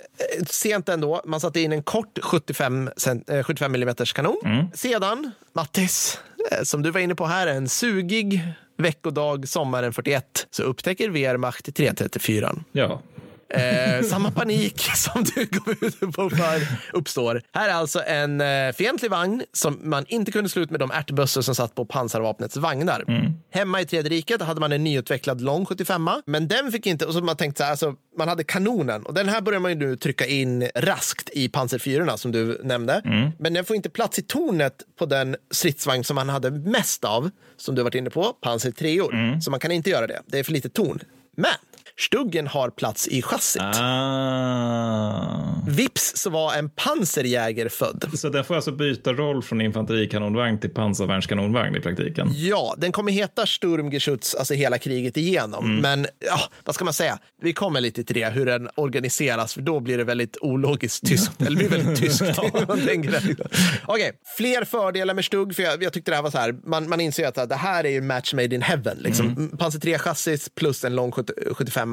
sent 0.50 0.90
ändå, 0.90 1.22
man 1.26 1.40
satte 1.40 1.60
in 1.60 1.72
en 1.72 1.84
kort 1.84 2.20
75, 2.24 2.90
cent- 2.98 3.30
eh, 3.30 3.44
75 3.44 3.76
mm 3.76 3.96
kanon. 3.96 4.38
Mm. 4.46 4.66
Sedan, 4.74 5.32
Mattis, 5.54 6.20
eh, 6.52 6.64
som 6.64 6.82
du 6.84 6.92
var 6.92 7.00
inne 7.00 7.16
på 7.16 7.26
här, 7.26 7.48
en 7.48 7.70
sugig 7.70 8.42
veckodag 8.78 9.48
sommaren 9.48 9.94
41 9.94 10.48
så 10.52 10.64
upptäcker 10.64 11.10
Wehrmacht 11.10 11.76
334 11.76 12.56
Ja. 12.72 13.02
Eh, 13.50 14.04
samma 14.04 14.32
panik 14.32 14.82
som 14.96 15.24
du 15.24 15.46
gav 15.46 15.76
ut 15.82 16.00
på 16.00 16.30
för 16.30 16.68
uppstår. 16.94 17.42
Här 17.54 17.70
är 17.70 17.74
alltså 17.74 18.04
en 18.04 18.42
eh, 18.42 18.72
fientlig 18.72 19.12
vagn 19.12 19.44
som 19.54 19.80
man 19.84 20.06
inte 20.08 20.32
kunde 20.32 20.50
slå 20.50 20.62
ut 20.62 20.70
med 20.70 20.80
de 20.80 20.92
ärtbössor 20.92 21.42
som 21.42 21.56
satt 21.56 21.76
på 21.76 21.86
pansarvapnets 21.86 22.58
vagnar. 22.58 23.04
Hemma 23.52 23.82
i 23.82 23.86
Tredje 23.86 24.12
riket 24.12 24.42
hade 24.42 24.60
man 24.60 24.72
en 24.72 24.84
nyutvecklad 24.84 25.42
lång 25.42 25.66
75 25.66 26.10
men 26.26 26.48
den 26.48 26.72
fick 26.72 26.86
inte, 26.86 27.06
och 27.06 27.14
så 27.14 27.22
man 27.22 27.38
tänkte 27.38 27.58
så 27.58 27.64
här, 27.64 27.72
alltså, 27.72 27.96
man 28.18 28.28
hade 28.28 28.44
kanonen 28.44 29.06
och 29.06 29.14
den 29.14 29.30
här 29.30 29.42
börjar 29.42 29.60
man 29.60 29.72
ju 29.72 29.78
nu 29.78 29.96
trycka 29.96 30.26
in 30.26 30.70
raskt 30.76 31.30
i 31.30 31.52
4 31.80 32.18
som 32.18 32.32
du 32.32 32.62
nämnde. 32.64 33.02
Men 33.40 33.54
den 33.54 33.66
får 33.66 33.76
inte 33.76 33.90
plats 33.90 34.20
i 34.20 34.22
tornet 34.22 34.74
på 35.00 35.06
den 35.06 35.36
stridsvagn 35.52 36.04
som 36.04 36.16
man 36.16 36.30
hade 36.30 36.52
mest 36.52 37.04
av, 37.04 37.30
som 37.58 37.76
du 37.76 37.84
varit 37.84 37.96
inne 37.96 38.10
på, 38.10 38.34
Panzer 38.42 38.72
3 38.72 39.02
Så 39.42 39.52
man 39.52 39.60
kan 39.60 39.72
inte 39.72 39.90
göra 39.90 40.08
det. 40.08 40.22
Det 40.26 40.40
är 40.40 40.44
för 40.44 40.52
lite 40.52 40.70
torn. 40.70 41.00
Men 41.36 41.52
Stuggen 42.00 42.48
har 42.48 42.70
plats 42.70 43.08
i 43.08 43.22
chassit. 43.22 43.62
Ah. 43.62 45.48
Vips 45.68 46.12
så 46.16 46.30
var 46.30 46.54
en 46.54 46.70
pansarjäger 46.70 47.70
född. 47.70 48.10
Så 48.14 48.30
den 48.30 48.44
får 48.44 48.56
alltså 48.56 48.72
byta 48.72 49.14
roll 49.14 49.44
från 49.44 49.62
infanterikanonvagn 49.62 50.60
till 50.60 50.70
pansarvärnskanonvagn 50.70 51.76
i 51.76 51.80
praktiken? 51.80 52.32
Ja, 52.36 52.76
den 52.78 52.92
kommer 52.92 53.12
heta 53.12 53.46
Sturmgeschütz 53.46 54.36
alltså 54.38 54.54
hela 54.54 54.78
kriget 54.78 55.18
igenom. 55.18 55.76
Men 55.82 56.08
ja, 56.20 56.40
vad 56.66 56.76
ska 56.76 56.86
man 56.86 56.94
säga? 56.94 57.20
Vi 57.42 57.54
kommer 57.54 57.82
lite 57.82 58.04
till 58.04 58.16
det, 58.16 58.30
hur 58.30 58.46
den 58.46 58.70
organiseras, 58.76 59.54
för 59.54 59.62
då 59.62 59.80
blir 59.80 59.98
det 59.98 60.04
väldigt 60.04 60.38
ologiskt 60.42 61.08
tyskt. 61.08 61.42
Eller 61.42 61.58
blir 61.58 61.70
väldigt 61.70 62.00
tyskt. 62.00 62.22
Okej, 63.86 64.12
fler 64.38 64.66
fördelar 64.66 65.14
med 65.14 65.26
Stugg, 65.26 65.56
för 65.56 65.64
jag, 65.64 65.84
jag 65.84 65.94
tyckte 65.94 66.12
det 66.12 66.16
här 66.16 66.24
var 66.24 66.32
så 66.32 66.38
här, 66.38 66.56
man, 66.64 66.90
man 66.90 67.02
inser 67.02 67.28
att 67.28 67.50
det 67.50 67.56
här 67.56 67.84
är 67.84 67.90
ju 67.90 68.02
match 68.02 68.34
made 68.34 68.56
in 68.56 68.62
heaven. 68.62 68.98
Liksom. 68.98 69.58
Panzer 69.60 69.80
3-chassis 69.80 70.50
plus 70.56 70.84
en 70.84 70.96
lång 70.96 71.12
70 71.12 71.34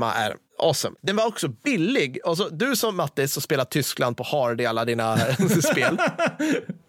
75 0.01 0.03
är 0.03 0.36
awesome. 0.59 0.97
Den 1.03 1.16
var 1.16 1.26
också 1.26 1.49
billig. 1.49 2.18
Alltså, 2.24 2.49
du 2.49 2.76
som 2.76 2.97
Mattis 2.97 3.32
som 3.32 3.42
spelat 3.42 3.70
Tyskland 3.70 4.16
på 4.16 4.22
hard 4.22 4.61
i 4.61 4.66
alla 4.66 4.84
dina 4.84 5.16
spel. 5.72 5.99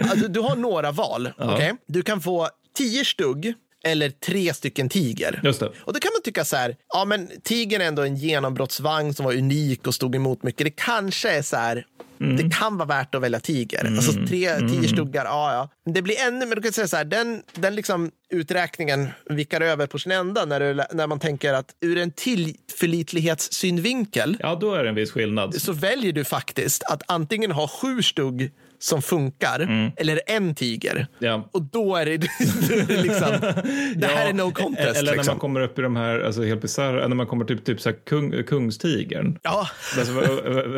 Alltså, 0.09 0.27
du 0.27 0.39
har 0.39 0.55
några 0.55 0.91
val. 0.91 1.31
okej? 1.37 1.73
Du 1.87 2.01
kan 2.01 2.21
få 2.21 2.49
10 2.77 3.05
stugg 3.05 3.53
eller 3.85 4.09
tre 4.09 4.53
stycken 4.53 4.89
tiger. 4.89 5.39
Och 5.85 5.93
då 5.93 5.99
kan 5.99 6.11
man 6.13 6.21
tycka 6.23 6.45
så 6.45 6.55
här, 6.55 6.75
ja 6.93 7.05
men 7.05 7.29
tigern 7.43 7.81
är 7.81 7.85
ändå 7.85 8.01
en 8.01 8.15
genombrottsvagn 8.15 9.13
som 9.13 9.25
var 9.25 9.33
unik 9.33 9.87
och 9.87 9.95
stod 9.95 10.15
emot 10.15 10.43
mycket. 10.43 10.65
Det 10.65 10.71
kanske 10.71 11.29
är 11.29 11.41
så 11.41 11.55
här, 11.57 11.85
det 12.17 12.49
kan 12.55 12.77
vara 12.77 12.87
värt 12.87 13.15
att 13.15 13.21
välja 13.21 13.39
tiger. 13.39 13.85
Alltså 13.85 14.11
tre, 14.11 14.59
tio 14.59 14.87
stuggar, 14.89 15.25
ja 15.25 15.53
ja. 15.53 15.69
Men 15.85 15.93
Det 15.93 16.01
blir 16.01 16.15
ännu, 16.27 16.45
men 16.45 16.55
du 16.55 16.61
kan 16.61 16.73
säga 16.73 16.87
så 16.87 16.97
här, 16.97 17.05
den, 17.05 17.41
den 17.53 17.75
liksom 17.75 18.11
uträkningen 18.29 19.07
vickar 19.29 19.61
över 19.61 19.87
på 19.87 19.99
sin 19.99 20.11
ända 20.11 20.45
när, 20.45 20.59
du, 20.59 20.73
när 20.93 21.07
man 21.07 21.19
tänker 21.19 21.53
att 21.53 21.75
ur 21.81 21.97
en 21.97 22.11
tillförlitlighetssynvinkel 22.11 24.37
Ja, 24.39 24.57
då 24.61 24.73
är 24.73 24.83
det 24.83 24.89
en 24.89 24.95
viss 24.95 25.11
skillnad. 25.11 25.61
så 25.61 25.73
väljer 25.73 26.11
du 26.11 26.23
faktiskt 26.23 26.83
att 26.83 27.03
antingen 27.07 27.51
ha 27.51 27.67
sju 27.67 28.01
stugg 28.01 28.51
som 28.79 29.01
funkar 29.01 29.91
eller 29.97 30.19
en 30.27 30.55
tiger. 30.55 30.95
Mm. 30.95 31.07
Ja. 31.19 31.49
Och 31.51 31.61
då 31.61 31.95
är 31.95 32.05
det, 32.05 32.17
då 32.17 32.75
är 32.75 32.87
det 32.87 33.01
liksom, 33.01 33.31
det 33.95 34.07
här 34.07 34.23
Ja, 34.23 34.29
är 34.29 34.33
no 34.33 34.51
contest. 34.51 34.97
Eller 34.97 35.11
när 35.11 35.17
liksom. 35.17 35.31
man 35.31 35.39
kommer 35.39 35.61
upp 35.61 35.79
i 35.79 35.81
de 35.81 35.95
här 35.95 36.19
alltså 36.19 36.43
helt 36.43 36.61
bisarra, 36.61 37.07
när 37.07 37.15
man 37.15 37.27
kommer 37.27 37.45
typ, 37.45 37.65
typ 37.65 37.81
så 37.81 37.89
här 37.89 37.97
kung, 38.05 38.43
kungstigern. 38.43 39.39
Ja, 39.43 39.67
Alltså, 39.97 40.13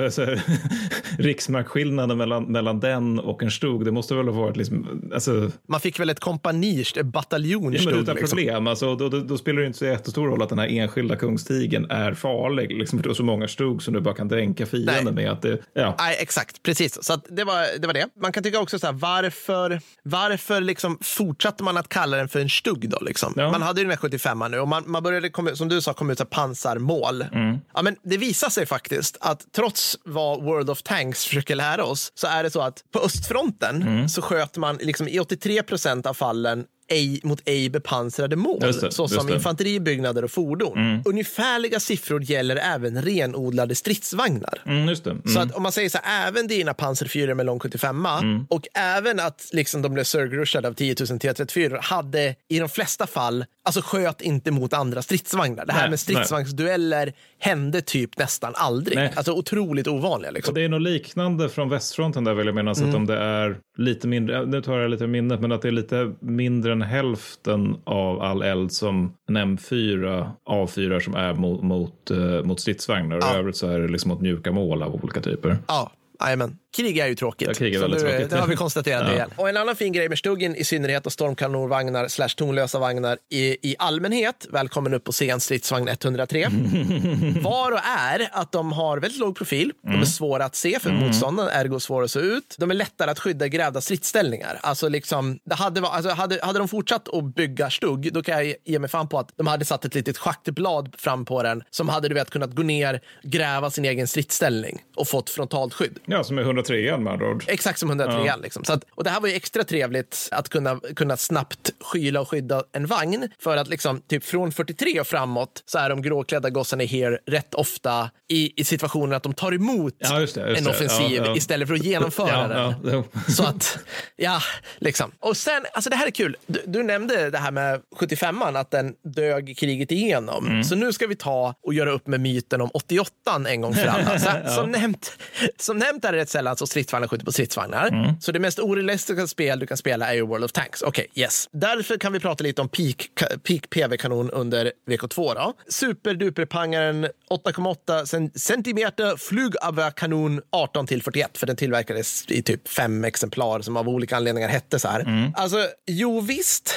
alltså, 0.04 0.36
riksmarkskillnaden 1.20 2.18
mellan, 2.18 2.44
mellan 2.44 2.80
den 2.80 3.20
och 3.20 3.44
en 3.44 3.52
stug, 3.52 3.86
det 3.86 3.92
måste 3.92 4.16
väl 4.16 4.28
ha 4.28 4.42
varit 4.42 4.58
liksom, 4.58 5.02
alltså, 5.14 5.52
man 5.68 5.80
fick 5.80 6.00
väl 6.00 6.10
ett 6.10 6.20
kompani, 6.20 6.82
ett 6.82 7.06
bataljon 7.06 7.74
ja, 7.74 7.82
men 7.86 8.00
utan 8.00 8.16
Liksom. 8.16 8.38
problem. 8.38 8.68
Alltså, 8.68 8.96
då, 8.96 9.10
då, 9.10 9.20
då 9.20 9.38
spelar 9.38 9.62
det 9.62 9.68
inte 9.68 9.80
så 9.80 9.86
jättestor 9.86 10.28
roll 10.28 10.42
att 10.42 10.50
den 10.50 10.60
här 10.60 10.68
enskilda 10.68 11.16
kungstigern 11.16 11.92
är 11.92 12.14
farlig. 12.14 12.78
Liksom, 12.78 13.00
för 13.00 13.04
det 13.04 13.12
är 13.12 13.14
så 13.14 13.24
många 13.24 13.48
stug 13.48 13.82
som 13.82 13.94
du 13.94 14.00
bara 14.02 14.16
kan 14.16 14.28
dränka 14.28 14.66
fienden 14.66 15.06
Nej. 15.06 15.14
med. 15.14 15.32
Att 15.32 15.42
det, 15.42 15.58
ja. 15.74 15.96
Nej, 16.00 16.18
exakt. 16.20 16.64
Precis. 16.64 17.04
Så 17.04 17.16
det, 17.30 17.44
var, 17.44 17.80
det 17.80 17.87
var 17.88 17.94
det. 17.94 18.08
Man 18.22 18.32
kan 18.32 18.44
tycka 18.44 18.60
också 18.60 18.80
så 18.80 18.86
här, 18.88 18.94
varför, 18.94 19.82
varför 20.04 20.62
liksom 20.62 20.98
fortsatte 21.02 21.64
man 21.64 21.78
att 21.78 21.90
kalla 21.90 22.18
den 22.18 22.30
för 22.30 22.40
en 22.40 22.50
stugg 22.50 22.90
då? 22.90 23.00
Liksom? 23.02 23.34
Ja. 23.36 23.52
Man 23.52 23.62
hade 23.62 23.82
ju 23.82 23.86
den 23.86 23.92
här 23.92 23.98
75 23.98 24.44
nu 24.52 24.60
och 24.60 24.68
man, 24.68 24.84
man 24.88 25.04
började, 25.04 25.30
komma 25.30 25.56
som 25.56 25.68
du 25.68 25.82
sa, 25.82 25.94
komma 25.94 26.12
ut 26.12 26.18
så 26.18 26.26
pansarmål. 26.26 27.22
Mm. 27.22 27.58
Ja, 27.74 27.82
men 27.82 27.96
det 28.04 28.18
visar 28.18 28.50
sig 28.50 28.66
faktiskt 28.66 29.18
att 29.22 29.46
trots 29.56 29.98
vad 30.06 30.44
World 30.44 30.70
of 30.70 30.82
Tanks 30.84 31.26
försöker 31.26 31.56
lära 31.56 31.84
oss 31.84 32.12
så 32.16 32.28
är 32.28 32.44
det 32.44 32.52
så 32.52 32.62
att 32.62 32.84
på 32.94 33.00
östfronten 33.00 33.82
Mm. 33.82 34.10
så 34.10 34.22
sköt 34.22 34.58
man 34.58 34.78
liksom 34.82 35.08
i 35.08 35.20
83 35.20 35.64
procent 35.64 36.06
av 36.06 36.14
fallen 36.14 36.66
ej, 36.88 37.20
mot 37.24 37.42
ej 37.46 37.70
bepansrade 37.70 38.36
mål, 38.36 38.60
det, 38.60 38.92
såsom 38.92 39.30
infanteribyggnader 39.34 40.24
och 40.24 40.32
fordon. 40.32 41.02
Ungefärliga 41.06 41.80
siffror 41.80 42.24
gäller 42.24 42.56
även 42.56 43.02
renodlade 43.02 43.76
stridsvagnar. 43.76 44.62
Mm. 44.66 44.78
Mm. 45.06 45.22
Så 45.26 45.40
att 45.40 45.56
om 45.56 45.64
man 45.64 45.72
säger 45.72 45.90
så 45.90 45.98
här, 46.04 46.28
även 46.28 46.48
dina 46.48 46.74
pansarfyror 46.74 47.34
med 47.34 47.46
lång 47.46 47.60
75 47.60 47.98
Mm. 48.06 48.46
och 48.50 48.68
även 48.74 49.20
att 49.20 49.50
liksom 49.54 49.82
de 49.82 49.94
blev 49.94 50.04
surgrushade 50.04 50.68
av 50.68 50.74
10 50.74 50.96
000 51.00 51.08
T34 51.08 51.80
hade 51.82 52.36
i 52.50 52.60
de 52.60 52.70
flesta 52.70 53.08
fall, 53.08 53.46
alltså 53.64 53.82
sköt 53.82 54.22
inte 54.22 54.52
mot 54.52 54.74
andra 54.74 55.02
stridsvagnar. 55.02 55.66
Det 55.66 55.74
här 55.74 55.82
Nej, 55.82 55.90
med 55.90 56.00
stridsvagnsdueller 56.00 57.14
hände 57.40 57.82
typ 57.82 58.18
nästan 58.18 58.54
aldrig. 58.56 58.98
Nej. 58.98 59.14
Alltså 59.16 59.32
otroligt 59.34 59.88
ovanliga. 59.88 60.32
Liksom. 60.32 60.54
Det 60.54 60.62
är 60.64 60.70
nog 60.70 60.82
liknande 60.82 61.50
från 61.50 61.70
västfronten 61.70 62.24
där 62.24 62.34
vill 62.34 62.46
jag 62.46 62.56
minnas 62.56 62.78
Mm. 62.78 62.90
att 62.90 62.96
om 62.96 63.06
det 63.06 63.18
är 63.18 63.58
lite 63.78 64.08
mindre, 64.08 64.46
nu 64.46 64.62
tar 64.62 64.78
jag 64.80 64.92
lite 64.92 65.08
minnet, 65.08 65.40
men 65.42 65.52
att 65.52 65.62
det 65.62 65.68
är 65.68 65.72
lite 65.72 66.14
mindre 66.22 66.76
än 66.82 66.90
hälften 66.90 67.76
av 67.84 68.22
all 68.22 68.42
eld 68.42 68.72
som 68.72 69.14
en 69.30 69.38
M4 69.38 70.30
avfyrar 70.46 71.00
som 71.00 71.16
är 71.16 71.34
mot, 71.34 71.64
mot, 71.64 72.12
eh, 72.12 72.44
mot 72.44 72.60
stridsvagnar. 72.60 73.18
Och 73.18 73.24
Ja. 73.24 73.36
i 73.36 73.40
övrigt 73.40 73.56
så 73.56 73.68
är 73.68 73.80
det 73.80 73.88
liksom 73.88 74.10
mot 74.10 74.22
mjuka 74.22 74.52
mål 74.52 74.84
av 74.84 74.96
olika 74.96 75.22
typer. 75.22 75.58
Ja, 75.68 75.92
jajamän. 76.24 76.58
Krig 76.76 76.98
är 76.98 77.08
ju 77.08 77.16
tråkigt. 77.16 77.48
Ja, 77.48 77.54
krig 77.54 77.76
är 77.76 77.80
väldigt 77.80 78.04
nu, 78.04 78.10
tråkigt. 78.10 78.30
Det 78.30 78.38
har 78.40 78.48
vi 78.48 78.56
konstaterat 78.56 79.04
Ja. 79.08 79.14
igen. 79.14 79.30
Och 79.36 79.50
en 79.50 79.58
annan 79.58 79.76
fin 79.76 79.94
grej 79.94 80.10
med 80.10 80.18
Stuggen 80.18 80.56
i 80.56 80.64
synnerhet 80.64 81.06
och 81.06 81.14
stormkanonvagnar 81.14 82.08
slash 82.08 82.28
tonlösa 82.30 82.80
vagnar 82.80 83.18
i, 83.30 83.70
i 83.72 83.76
allmänhet, 83.80 84.48
välkommen 84.50 84.94
upp 84.94 85.04
på 85.04 85.12
scen 85.12 85.40
stridsvagn 85.40 85.88
103, 85.88 86.48
var 87.42 87.72
och 87.72 87.80
är 87.86 88.30
att 88.32 88.52
de 88.52 88.72
har 88.72 88.98
väldigt 88.98 89.20
låg 89.20 89.36
profil. 89.38 89.72
De 89.84 89.88
Mm. 89.90 90.02
är 90.02 90.06
svåra 90.06 90.46
att 90.46 90.56
se 90.56 90.80
för 90.80 90.90
motståndaren, 90.92 91.50
ergo 91.54 91.80
svåra 91.80 92.06
att 92.06 92.12
se 92.12 92.20
ut. 92.20 92.56
De 92.58 92.72
är 92.72 92.76
lättare 92.76 93.12
att 93.12 93.20
skydda 93.20 93.46
i 93.46 93.50
grävda 93.50 93.82
stridsställningar. 93.82 94.60
Alltså 94.64 94.90
liksom, 94.90 95.40
det 95.46 95.56
hade, 95.56 95.82
alltså 95.88 96.12
hade, 96.12 96.40
hade 96.44 96.60
de 96.60 96.68
fortsatt 96.68 97.08
att 97.14 97.36
bygga 97.36 97.70
Stugg, 97.70 98.14
då 98.14 98.24
kan 98.24 98.38
jag 98.48 98.56
ge 98.66 98.80
mig 98.80 98.90
fan 98.90 99.08
på 99.10 99.20
att 99.20 99.30
de 99.38 99.48
hade 99.48 99.66
satt 99.66 99.86
ett 99.86 99.96
litet 99.96 100.18
schaktblad 100.18 100.96
fram 100.98 101.26
på 101.26 101.44
den 101.44 101.64
som 101.70 101.90
hade 101.90 102.08
du 102.10 102.16
vet, 102.16 102.30
kunnat 102.30 102.52
gå 102.56 102.64
ner, 102.64 103.02
gräva 103.24 103.70
sin 103.72 103.86
egen 103.86 104.08
stridsställning 104.08 104.82
och 104.96 105.08
fått 105.08 105.30
frontalt 105.30 105.74
skydd. 105.74 106.00
Ja, 106.06 106.24
som 106.24 106.38
är 106.38 106.44
103 106.58 106.98
med 106.98 107.14
andra 107.14 107.30
ord. 107.30 107.44
Exakt 107.48 107.80
som 107.80 107.90
103 107.90 108.36
liksom. 108.44 108.64
Så 108.64 108.74
att, 108.74 108.84
och 108.96 109.04
det 109.04 109.10
här 109.10 109.20
var 109.22 109.28
ju 109.28 109.34
extra 109.36 109.64
trevligt 109.64 110.30
att 110.32 110.50
kunna, 110.50 110.80
kunna 110.96 111.18
snabbt 111.18 111.72
skyla 111.80 112.22
och 112.22 112.30
skydda 112.30 112.64
en 112.72 112.86
vagn. 112.86 113.30
För 113.40 113.58
att 113.58 113.68
liksom, 113.68 114.02
typ 114.02 114.24
från 114.24 114.52
43 114.52 115.00
och 115.00 115.08
framåt 115.08 115.64
så 115.66 115.78
är 115.78 115.90
de 115.90 116.02
gråklädda 116.02 116.50
gossarna 116.50 116.84
här 116.84 117.20
rätt 117.26 117.54
ofta 117.54 118.10
i, 118.30 118.62
i 118.62 118.64
situationer 118.64 119.16
att 119.16 119.24
de 119.24 119.34
tar 119.34 119.52
emot 119.54 119.94
Ja, 119.98 120.20
just 120.20 120.36
det, 120.36 120.50
just 120.50 120.62
en 120.62 120.68
offensiv 120.68 121.18
Ja, 121.18 121.26
ja. 121.26 121.36
istället 121.36 121.68
för 121.68 121.76
att 121.76 121.84
genomföra 121.84 122.28
Ja, 122.32 122.76
den. 122.84 123.04
ja. 123.16 123.22
Så 123.32 123.44
att, 123.44 123.80
ja, 124.16 124.40
liksom. 124.78 125.12
Och 125.20 125.38
sen, 125.38 125.66
alltså 125.74 125.90
det 125.90 125.96
här 125.96 126.08
är 126.08 126.12
kul. 126.12 126.36
Du, 126.48 126.62
du 126.66 126.84
nämnde 126.84 127.30
det 127.30 127.38
här 127.38 127.52
med 127.52 127.82
75an, 128.00 128.60
att 128.60 128.72
den 128.72 128.94
dög 129.16 129.58
kriget 129.58 129.92
igenom. 129.92 130.48
Mm. 130.48 130.64
Så 130.64 130.76
nu 130.76 130.94
ska 130.94 131.08
vi 131.08 131.16
ta 131.16 131.56
och 131.64 131.74
göra 131.74 131.92
upp 131.92 132.08
med 132.08 132.20
myten 132.20 132.62
om 132.62 132.70
88 132.74 133.12
en 133.48 133.62
gång 133.62 133.74
för 133.74 133.88
alla. 133.88 134.20
Så, 134.20 134.30
som, 134.56 134.72
nämnt, 134.72 135.18
som 135.60 135.78
nämnt 135.78 136.06
är 136.06 136.12
det 136.12 136.18
rätt 136.18 136.30
sällan 136.30 136.47
så 136.56 136.68
stridsvagnar 136.68 137.08
skjuter 137.08 137.26
på 137.26 137.32
stridsvagnar. 137.32 137.88
Mm. 137.88 138.14
Så 138.22 138.32
det 138.32 138.40
mest 138.40 138.60
orealistiska 138.60 139.28
spel 139.28 139.60
du 139.60 139.68
kan 139.68 139.78
spela 139.78 140.10
är 140.10 140.14
ju 140.14 140.22
World 140.22 140.44
of 140.46 140.52
Tanks. 140.52 140.82
Okej, 140.82 141.08
yes. 141.14 141.50
Därför 141.52 141.98
kan 141.98 142.14
vi 142.14 142.20
prata 142.20 142.44
lite 142.44 142.62
om 142.62 142.70
peak, 142.70 143.10
peak 143.44 143.70
PV-kanon 143.70 144.30
under 144.30 144.72
VK2. 144.90 145.36
Då. 145.36 145.54
Superduperpangaren 145.70 147.08
8,8 147.30 148.06
cen- 148.06 148.32
centimeter 148.36 149.18
flygabwehrkanon 149.18 150.42
18 150.50 150.88
till 150.88 151.04
41 151.04 151.38
för 151.38 151.48
den 151.48 151.56
tillverkades 151.56 152.26
i 152.28 152.42
typ 152.42 152.68
fem 152.68 153.04
exemplar 153.04 153.62
som 153.62 153.78
av 153.78 153.90
olika 153.90 154.18
anledningar 154.18 154.50
hette 154.50 154.80
så 154.80 154.88
här. 154.88 155.00
Mm. 155.00 155.32
Alltså, 155.36 155.58
jo 155.88 156.20
visst. 156.22 156.74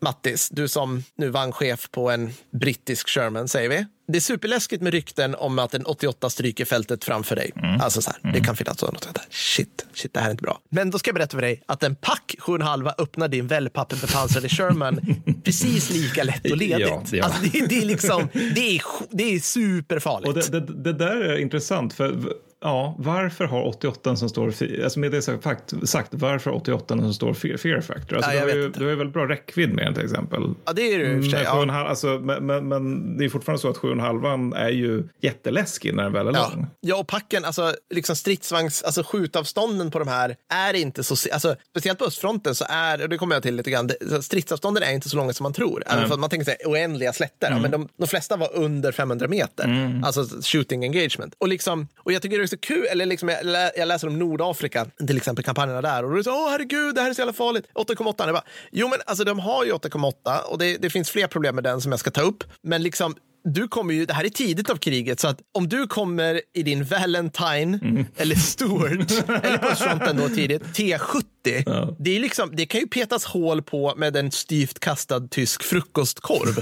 Mattis, 0.00 0.48
du 0.48 0.68
som 0.68 1.04
nu 1.16 1.28
vagnchef 1.28 1.90
på 1.90 2.10
en 2.10 2.32
brittisk 2.52 3.08
Sherman, 3.08 3.48
säger 3.48 3.68
vi. 3.68 3.86
Det 4.12 4.18
är 4.18 4.20
superläskigt 4.20 4.82
med 4.82 4.92
rykten 4.92 5.34
om 5.34 5.58
att 5.58 5.74
en 5.74 5.86
88 5.86 6.30
stryker 6.30 6.64
fältet 6.64 7.04
framför 7.04 7.36
dig. 7.36 7.50
Mm. 7.56 7.80
Alltså 7.80 8.02
så 8.02 8.10
här, 8.10 8.32
det 8.32 8.40
kan 8.40 8.56
finnas 8.56 8.78
sådant. 8.78 9.14
Där. 9.14 9.22
Shit, 9.30 9.86
shit, 9.94 10.14
det 10.14 10.20
här 10.20 10.26
är 10.26 10.30
inte 10.30 10.42
bra. 10.42 10.60
Men 10.68 10.90
då 10.90 10.98
ska 10.98 11.08
jag 11.08 11.14
berätta 11.14 11.36
för 11.36 11.42
dig 11.42 11.62
att 11.66 11.82
en 11.82 11.94
pack 11.94 12.34
7,5 12.38 12.92
öppnar 12.98 13.28
din 13.28 13.46
wellpapperbepansrade 13.46 14.48
Sherman 14.48 15.00
precis 15.44 15.90
lika 15.90 16.24
lätt 16.24 16.50
och 16.50 16.56
ledigt. 16.56 16.88
Ja, 16.88 17.02
ja. 17.12 17.24
Alltså, 17.24 17.42
det, 17.42 17.66
det 17.66 17.78
är 17.78 17.84
liksom, 17.84 18.28
det 18.32 18.76
är, 18.76 18.82
det 19.10 19.34
är 19.34 19.40
superfarligt. 19.40 20.28
Och 20.28 20.34
det, 20.34 20.60
det, 20.60 20.82
det 20.82 20.92
där 20.92 21.16
är 21.16 21.38
intressant. 21.38 21.94
för 21.94 22.34
Ja, 22.62 22.94
varför 22.98 23.44
har 23.44 23.62
88 23.66 24.16
som 24.16 24.28
står, 24.28 24.46
alltså 24.84 24.98
med 25.00 25.10
det 25.10 25.22
sagt, 25.22 25.72
sagt 25.88 26.08
varför 26.12 26.50
har 26.50 26.56
88 26.56 26.98
som 26.98 27.14
står 27.14 27.34
fear, 27.34 27.56
fear 27.56 27.80
factor? 27.80 28.16
Alltså 28.16 28.32
Ja, 28.32 28.44
du, 28.44 28.50
har 28.50 28.56
ju, 28.58 28.68
du 28.70 28.84
har 28.84 28.90
ju 28.90 28.96
väldigt 28.96 29.14
bra 29.14 29.28
räckvidd 29.28 29.74
med 29.74 29.84
den 29.86 29.94
till 29.94 30.04
exempel. 30.04 30.42
ja, 30.64 30.72
det 30.72 30.82
är 30.94 30.98
det 30.98 31.04
ju 31.04 31.16
i 31.16 31.20
och 31.20 31.24
för 31.24 31.30
sig. 31.30 31.44
Men, 31.44 31.68
Ja. 31.68 31.74
7,5 31.74 31.88
alltså, 31.88 32.06
men, 32.06 32.46
men, 32.46 32.68
men 32.68 33.16
det 33.18 33.24
är 33.24 33.28
fortfarande 33.28 33.60
så 33.62 33.68
att 33.68 33.76
7,5 33.76 34.56
är 34.56 34.68
ju 34.70 35.08
jätteläskig 35.20 35.94
när 35.94 36.02
den 36.02 36.12
väl 36.12 36.26
är 36.28 36.32
Ja. 36.32 36.50
lång. 36.54 36.66
ja, 36.80 36.96
och 36.96 37.06
packen, 37.08 37.44
alltså 37.44 37.74
liksom 37.94 38.16
stridsvagns, 38.16 38.82
alltså 38.82 39.02
skjutavstånden 39.02 39.90
på 39.90 39.98
de 39.98 40.08
här 40.08 40.36
är 40.54 40.74
inte 40.74 41.04
så, 41.04 41.32
alltså 41.32 41.56
speciellt 41.70 41.98
på 41.98 42.04
östfronten 42.04 42.54
så 42.54 42.64
är, 42.68 43.02
och 43.02 43.08
det 43.08 43.18
kommer 43.18 43.36
jag 43.36 43.42
till 43.42 43.54
lite 43.56 43.70
grann, 43.70 43.90
stridsavstånden 44.20 44.82
är 44.82 44.92
inte 44.92 45.08
så 45.08 45.16
långa 45.16 45.32
som 45.32 45.44
man 45.44 45.52
tror. 45.52 45.82
Även 45.86 46.08
för 46.08 46.16
man 46.16 46.30
tänker 46.30 46.44
sig 46.44 46.56
oändliga 46.66 47.12
slätter, 47.12 47.46
Mm. 47.46 47.56
ja, 47.56 47.62
men 47.62 47.70
de, 47.70 47.88
de 47.96 48.06
flesta 48.06 48.36
var 48.36 48.54
under 48.56 48.92
500 48.92 49.28
meter, 49.28 50.00
alltså 50.04 50.24
shooting 50.42 50.84
engagement. 50.84 51.34
Och 51.38 51.48
liksom, 51.48 51.88
och 51.96 52.12
jag 52.12 52.22
tycker 52.22 52.38
det 52.38 52.48
så 52.52 52.58
kul, 52.58 52.86
eller 52.90 53.06
liksom 53.06 53.28
jag, 53.28 53.46
lä, 53.46 53.70
jag 53.76 53.88
läser 53.88 54.08
om 54.08 54.18
Nordafrika, 54.18 54.86
till 55.06 55.16
exempel 55.16 55.44
kampanjerna 55.44 55.82
där, 55.82 56.04
och 56.04 56.10
då 56.10 56.14
är 56.14 56.18
det 56.18 56.24
så, 56.24 56.30
åh 56.30 56.50
herregud, 56.50 56.94
det 56.94 57.00
här 57.00 57.10
är 57.10 57.14
så 57.14 57.20
jävla 57.20 57.32
farligt. 57.32 57.66
8,8, 57.74 58.14
jag 58.18 58.34
bara, 58.34 58.44
jo 58.72 58.88
men 58.88 58.98
alltså 59.06 59.24
de 59.24 59.38
har 59.38 59.64
ju 59.64 59.72
8,8 59.72 60.38
och 60.40 60.58
det, 60.58 60.76
det 60.76 60.90
finns 60.90 61.10
fler 61.10 61.26
problem 61.26 61.54
med 61.54 61.64
den 61.64 61.80
som 61.80 61.92
jag 61.92 62.00
ska 62.00 62.10
ta 62.10 62.22
upp, 62.22 62.44
men 62.62 62.82
liksom 62.82 63.14
du 63.44 63.68
kommer 63.68 63.94
ju, 63.94 64.06
det 64.06 64.14
här 64.14 64.24
är 64.24 64.28
tidigt 64.28 64.70
av 64.70 64.76
kriget, 64.76 65.20
så 65.20 65.28
att 65.28 65.38
om 65.54 65.68
du 65.68 65.86
kommer 65.86 66.40
i 66.54 66.62
din 66.62 66.84
Valentine 66.84 67.78
Mm. 67.82 68.06
eller 68.16 68.34
Stuart, 68.36 69.28
eller 69.44 69.58
på 69.58 69.76
fronten 69.76 70.16
då 70.16 70.28
tidigt, 70.28 70.62
T70, 70.62 71.94
det, 71.98 72.16
är 72.16 72.20
liksom, 72.20 72.50
det 72.56 72.66
kan 72.66 72.80
ju 72.80 72.86
petas 72.86 73.24
hål 73.24 73.62
på 73.62 73.94
med 73.96 74.16
en 74.16 74.30
styvt 74.30 74.78
kastad 74.78 75.28
tysk 75.28 75.62
frukostkorv. 75.62 76.58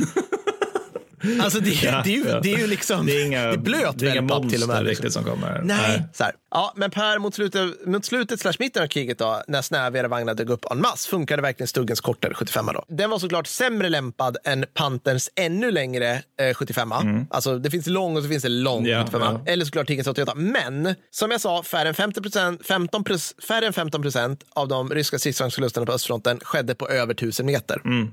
Alltså 1.41 1.61
det, 1.61 1.71
Ja, 1.71 2.01
det, 2.05 2.11
är, 2.11 2.17
ju, 2.17 2.29
ja. 2.29 2.41
det 2.41 2.53
är 2.53 2.59
ju 2.59 2.67
liksom, 2.67 3.07
Det 3.07 3.13
är 3.13 3.27
inga, 3.27 3.43
det 3.43 3.53
är 3.53 3.57
blöt 3.57 3.99
det 3.99 4.07
är 4.07 4.11
inga 4.11 4.21
wellpapp 4.21 4.43
monster 4.43 4.59
till 4.59 4.63
och 4.63 4.69
med. 4.69 4.85
Liksom. 4.85 5.11
som 5.11 5.25
kommer. 5.25 5.61
Nej. 5.65 6.03
Så 6.15 6.25
här. 6.25 6.33
Ja, 6.51 6.73
men 6.77 6.91
Per, 6.91 7.19
mot 7.19 7.35
slutet, 7.35 7.87
mot 7.87 8.05
slutet 8.05 8.41
slash 8.41 8.53
mitten 8.59 8.83
av 8.83 8.87
kriget 8.87 9.19
då, 9.19 9.43
när 9.49 9.63
snävigare 9.63 10.09
vagnar 10.09 10.35
dök 10.35 10.49
upp 10.49 10.65
en 10.71 10.81
mass, 10.81 11.07
funkade 11.07 11.43
verkligen 11.43 11.69
Stuggens 11.69 12.01
kortare 12.01 12.35
75 12.35 12.67
då. 12.67 12.85
Den 12.89 13.11
var 13.11 13.19
såklart 13.19 13.47
sämre 13.47 13.89
lämpad 13.89 14.37
än 14.45 14.65
Panterns 14.75 15.31
ännu 15.37 15.71
längre 15.71 16.23
eh, 16.41 16.55
75 16.55 16.93
Alltså 17.31 17.59
det 17.59 17.71
finns 17.71 17.87
lång 17.87 18.17
och 18.17 18.23
så 18.23 18.29
finns 18.29 18.43
det 18.43 18.49
lång 18.49 18.81
Mm. 18.81 18.91
Ja, 18.93 19.05
75 19.07 19.23
ja. 19.23 19.53
Eller 19.53 19.65
såklart 19.65 19.87
Tiggens 19.87 20.09
88. 20.09 20.33
Men 20.35 20.95
som 21.11 21.31
jag 21.31 21.41
sa, 21.41 21.63
färre 21.63 21.89
än 21.89 21.95
50 21.95 22.65
15 22.65 23.05
färre 23.49 23.67
än 23.67 23.73
15 23.73 24.03
procent 24.03 24.45
av 24.51 24.69
de 24.69 24.91
ryska 24.91 25.19
stridsvagnsförlusterna 25.19 25.87
på 25.87 25.93
östfronten 25.93 26.41
skedde 26.43 26.75
på 26.75 26.89
över 26.89 27.15
1000 27.15 27.47
meter. 27.47 27.83
Mm, 27.85 28.11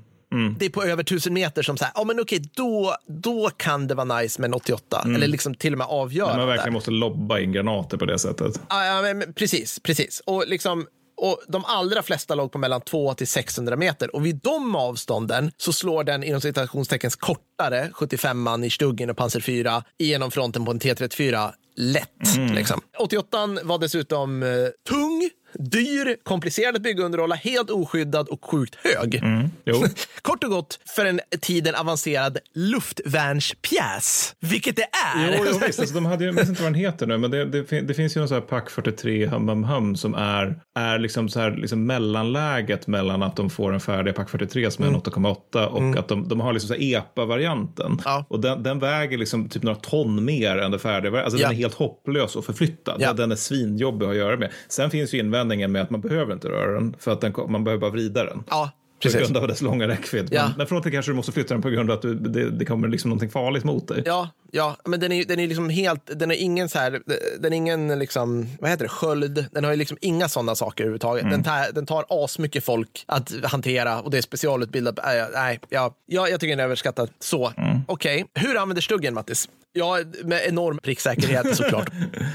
Det 0.58 0.66
är 0.66 0.70
på 0.70 0.82
över 0.82 1.02
1000 1.02 1.34
meter 1.34 1.62
som 1.62 1.76
så 1.76 1.84
här, 1.84 1.92
ja 1.94 2.04
men 2.04 2.20
okej, 2.20 2.42
då, 2.54 2.96
då 3.06 3.50
kan 3.56 3.86
det 3.86 3.94
vara 3.94 4.20
nice 4.20 4.40
med 4.40 4.48
en 4.48 4.54
88. 4.54 5.00
Mm. 5.04 5.16
Eller 5.16 5.26
liksom 5.26 5.54
till 5.54 5.72
och 5.72 5.78
med 5.78 5.86
avgöra. 5.86 6.36
Man 6.36 6.46
verkligen 6.46 6.72
måste 6.72 6.90
lobba 6.90 7.38
in 7.38 7.52
granater 7.52 7.96
på 7.96 8.04
det 8.04 8.18
sättet. 8.18 8.60
Ja, 8.68 8.84
ja, 8.84 9.14
men, 9.14 9.32
precis, 9.32 9.80
precis. 9.80 10.22
Och, 10.26 10.44
liksom, 10.46 10.86
och 11.16 11.40
de 11.48 11.64
allra 11.64 12.02
flesta 12.02 12.34
låg 12.34 12.52
på 12.52 12.58
mellan 12.58 12.80
200 12.80 13.14
till 13.14 13.28
600 13.28 13.76
meter. 13.76 14.14
Och 14.14 14.26
vid 14.26 14.36
de 14.36 14.76
avstånden 14.76 15.52
så 15.56 15.72
slår 15.72 16.04
den 16.04 16.24
inom 16.24 16.40
citationsteckens 16.40 17.16
kortare 17.16 17.90
75 17.92 18.40
man 18.40 18.64
i 18.64 18.70
Stuggen 18.70 19.10
och 19.10 19.16
Panzer 19.16 19.40
4 19.40 19.82
igenom 19.98 20.30
fronten 20.30 20.64
på 20.64 20.70
en 20.70 20.80
T34 20.80 21.52
lätt. 21.76 22.52
Liksom. 22.54 22.80
88 22.98 23.48
var 23.62 23.78
dessutom 23.78 24.42
eh, 24.42 24.48
tung, 24.88 25.30
dyr, 25.54 26.16
komplicerad 26.24 26.76
att 26.76 26.82
bygga 26.82 27.00
och 27.02 27.06
underhålla, 27.06 27.34
helt 27.34 27.70
oskyddad 27.70 28.28
och 28.28 28.44
sjukt 28.44 28.74
hög. 28.84 29.22
Jo. 29.64 29.84
Kort 30.22 30.44
och 30.44 30.50
gott 30.50 30.78
för 30.96 31.06
en 31.06 31.20
tiden 31.40 31.74
avancerad 31.74 32.38
luftvärnspjäs, 32.54 34.34
vilket 34.40 34.76
det 34.76 34.82
är. 35.16 35.36
Jo, 35.38 35.44
jo 35.52 35.58
visst. 35.66 35.78
Alltså, 35.88 35.94
de 35.94 36.06
hade, 36.06 36.24
jag 36.24 36.34
minns 36.34 36.48
inte 36.48 36.62
vad 36.62 36.72
den 36.72 36.80
heter 36.80 37.06
nu, 37.06 37.18
men 37.18 37.30
det, 37.30 37.44
det, 37.44 37.80
det 37.80 37.94
finns 37.94 38.16
ju 38.16 38.20
någon 38.20 38.28
sån 38.28 38.34
här 38.34 38.42
Pack 38.42 38.70
43 38.70 39.26
hum 39.26 39.48
hum 39.48 39.64
hum 39.64 39.96
som 39.96 40.14
är, 40.14 40.60
är 40.74 40.98
liksom 40.98 41.28
så 41.28 41.40
här, 41.40 41.50
liksom 41.56 41.86
mellanläget 41.86 42.86
mellan 42.86 43.22
att 43.22 43.36
de 43.36 43.50
får 43.50 43.72
en 43.74 43.80
färdig 43.80 44.14
Pack 44.14 44.30
43 44.30 44.70
som 44.70 44.84
är 44.84 44.88
en 44.88 44.96
8,8 44.96 45.66
och 45.66 45.96
att 45.98 46.08
de, 46.08 46.28
de 46.28 46.40
har 46.40 46.52
liksom 46.52 46.76
EPA-varianten. 46.78 48.00
Ja. 48.04 48.24
Och 48.28 48.40
den, 48.40 48.62
den 48.62 48.78
väger 48.78 49.18
liksom 49.18 49.48
typ 49.48 49.62
några 49.62 49.76
ton 49.78 50.24
mer 50.24 50.58
än 50.58 50.70
det 50.70 50.78
färdiga. 50.78 51.22
Alltså 51.22 51.38
Ja. 51.38 51.48
den 51.48 51.56
är 51.56 51.60
helt 51.60 51.74
hopplös 51.74 52.36
att 52.36 52.44
förflytta. 52.44 52.96
Ja. 52.98 53.12
Den 53.12 53.32
är 53.32 53.36
svinjobbig 53.36 54.06
att 54.06 54.16
göra 54.16 54.36
med. 54.36 54.50
Sen 54.68 54.90
finns 54.90 55.14
ju 55.14 55.18
invändningen 55.38 55.72
med 55.72 55.82
att 55.82 55.90
man 55.90 56.00
behöver 56.00 56.32
inte 56.32 56.48
röra 56.48 56.72
den 56.72 56.96
för 56.98 57.12
att 57.12 57.20
den, 57.20 57.34
man 57.48 57.64
behöver 57.64 57.80
bara 57.80 57.90
vrida 57.90 58.24
den. 58.24 58.42
Ja, 58.50 58.70
På 58.96 59.02
precis. 59.02 59.20
grund 59.20 59.36
av 59.36 59.48
dess 59.48 59.62
långa 59.62 59.88
räckvidd. 59.88 60.28
Ja. 60.30 60.42
Men, 60.56 60.66
men 60.70 60.82
till 60.82 60.92
kanske 60.92 61.12
du 61.12 61.16
måste 61.16 61.32
flytta 61.32 61.54
den 61.54 61.62
på 61.62 61.70
grund 61.70 61.90
av 61.90 61.96
att 61.96 62.02
du, 62.02 62.14
det, 62.14 62.50
det 62.50 62.64
kommer 62.64 62.88
liksom 62.88 63.08
någonting 63.10 63.30
farligt 63.30 63.64
mot 63.64 63.88
dig. 63.88 64.02
Ja, 64.06 64.28
ja, 64.50 64.76
men 64.84 65.00
den 65.00 65.12
är, 65.12 65.24
den 65.24 65.40
är 65.40 65.48
liksom 65.48 65.70
helt, 65.70 66.18
den 66.18 66.30
är 66.30 66.34
ingen 66.34 66.68
så 66.68 66.78
här, 66.78 67.02
den 67.38 67.52
är 67.52 67.56
ingen 67.56 67.98
liksom, 67.98 68.48
vad 68.60 68.70
heter 68.70 68.84
det, 68.84 68.88
sköld, 68.88 69.46
den 69.52 69.64
har 69.64 69.70
ju 69.70 69.76
liksom 69.76 69.98
inga 70.00 70.28
sådana 70.28 70.54
saker 70.54 70.84
överhuvudtaget. 70.84 71.30
Den, 71.30 71.44
tar, 71.44 71.72
den 71.72 71.86
tar 71.86 72.04
asmycket 72.08 72.64
folk 72.64 73.04
att 73.06 73.32
hantera 73.44 74.00
och 74.00 74.10
det 74.10 74.18
är 74.18 74.22
specialutbildat. 74.22 74.98
Äh, 74.98 75.04
nej, 75.34 75.60
ja, 75.68 75.94
ja, 76.06 76.28
jag 76.28 76.40
tycker 76.40 76.52
den 76.52 76.60
är 76.60 76.64
överskattad. 76.64 77.10
Så, 77.20 77.52
okej. 77.86 78.26
Hur 78.34 78.56
använder 78.56 78.82
stuggen, 78.82 79.14
Mattis? 79.14 79.48
Ja, 79.72 79.98
med 80.24 80.46
enorm 80.46 80.78
pricksäkerhet 80.78 81.46
såklart. 81.56 81.90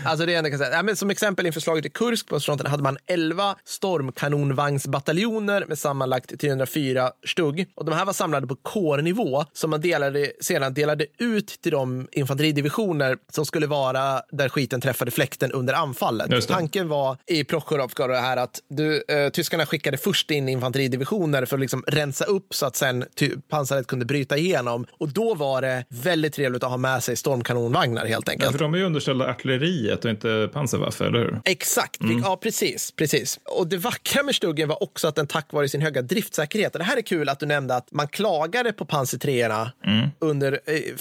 alltså 0.05 0.25
det 0.25 0.35
enda 0.35 0.49
kan 0.49 0.59
säga. 0.59 0.71
Ja, 0.71 0.83
men 0.83 0.95
som 0.95 1.09
exempel 1.09 1.45
inför 1.45 1.59
slaget 1.59 1.85
i 1.85 1.89
Kursk 1.89 2.27
på 2.27 2.39
fronten 2.39 2.67
hade 2.67 2.83
man 2.83 2.97
11 3.05 3.55
stormkanonvagnsbataljoner 3.65 5.65
med 5.67 5.79
sammanlagt 5.79 6.39
304 6.39 7.11
stugg. 7.27 7.65
Och 7.75 7.85
de 7.85 7.95
här 7.95 8.05
var 8.05 8.13
samlade 8.13 8.47
på 8.47 8.55
kårnivå 8.55 9.45
som 9.53 9.69
man 9.69 9.81
delade, 9.81 10.31
sedan 10.41 10.73
delade 10.73 11.05
ut 11.17 11.47
till 11.47 11.71
de 11.71 12.02
infanteridivisioner 12.11 13.17
som 13.31 13.45
skulle 13.45 13.67
vara 13.67 14.21
där 14.31 14.49
skiten 14.49 14.81
träffade 14.81 15.11
fläkten 15.11 15.51
under 15.51 15.73
anfallet. 15.73 16.47
Tanken 16.47 16.87
var 16.87 17.17
i 17.27 17.43
Prochorovka 17.43 18.07
det 18.07 18.17
här 18.17 18.37
att 18.37 18.59
du, 18.69 19.03
eh, 19.07 19.29
tyskarna 19.29 19.65
skickade 19.65 19.97
först 19.97 20.31
in 20.31 20.49
infanteridivisioner 20.49 21.45
för 21.45 21.55
att 21.57 21.61
liksom 21.61 21.83
rensa 21.87 22.25
upp 22.25 22.53
så 22.55 22.65
att 22.65 22.75
sen 22.75 23.05
pansaret 23.49 23.87
kunde 23.87 24.05
bryta 24.05 24.37
igenom. 24.37 24.85
Och 24.99 25.09
då 25.09 25.33
var 25.35 25.61
det 25.61 25.85
väldigt 25.89 26.33
trevligt 26.33 26.63
att 26.63 26.69
ha 26.69 26.77
med 26.77 27.03
sig 27.03 27.15
stormkanonvagnar 27.15 28.05
helt 28.05 28.27
Ja, 28.27 28.31
enkelt. 28.31 28.51
för 28.51 28.59
de 28.59 28.73
är 28.73 28.77
ju 28.77 28.83
underställda 28.83 29.25
artilleriet 29.29 30.05
och 30.05 30.11
inte 30.11 30.49
pansarwaffe, 30.53 31.05
eller 31.05 31.19
hur? 31.19 31.41
Exakt, 31.45 32.01
Mm. 32.01 32.19
ja 32.19 32.37
precis, 32.43 32.91
precis. 32.91 33.39
Och 33.45 33.67
det 33.67 33.77
vackra 33.77 34.23
med 34.23 34.35
Stuggen 34.35 34.67
var 34.69 34.83
också 34.83 35.07
att 35.07 35.15
den 35.15 35.27
tack 35.27 35.53
vare 35.53 35.69
sin 35.69 35.81
höga 35.81 36.01
driftsäkerhet, 36.01 36.73
och 36.75 36.79
det 36.79 36.85
här 36.85 36.97
är 36.97 37.01
kul 37.01 37.29
att 37.29 37.39
du 37.39 37.45
nämnde 37.45 37.75
att 37.75 37.91
man 37.91 38.07
klagade 38.07 38.73
på 38.73 38.85
3 39.19 39.43
Mm. 39.43 40.09
under 40.19 40.59
eh, 40.65 40.95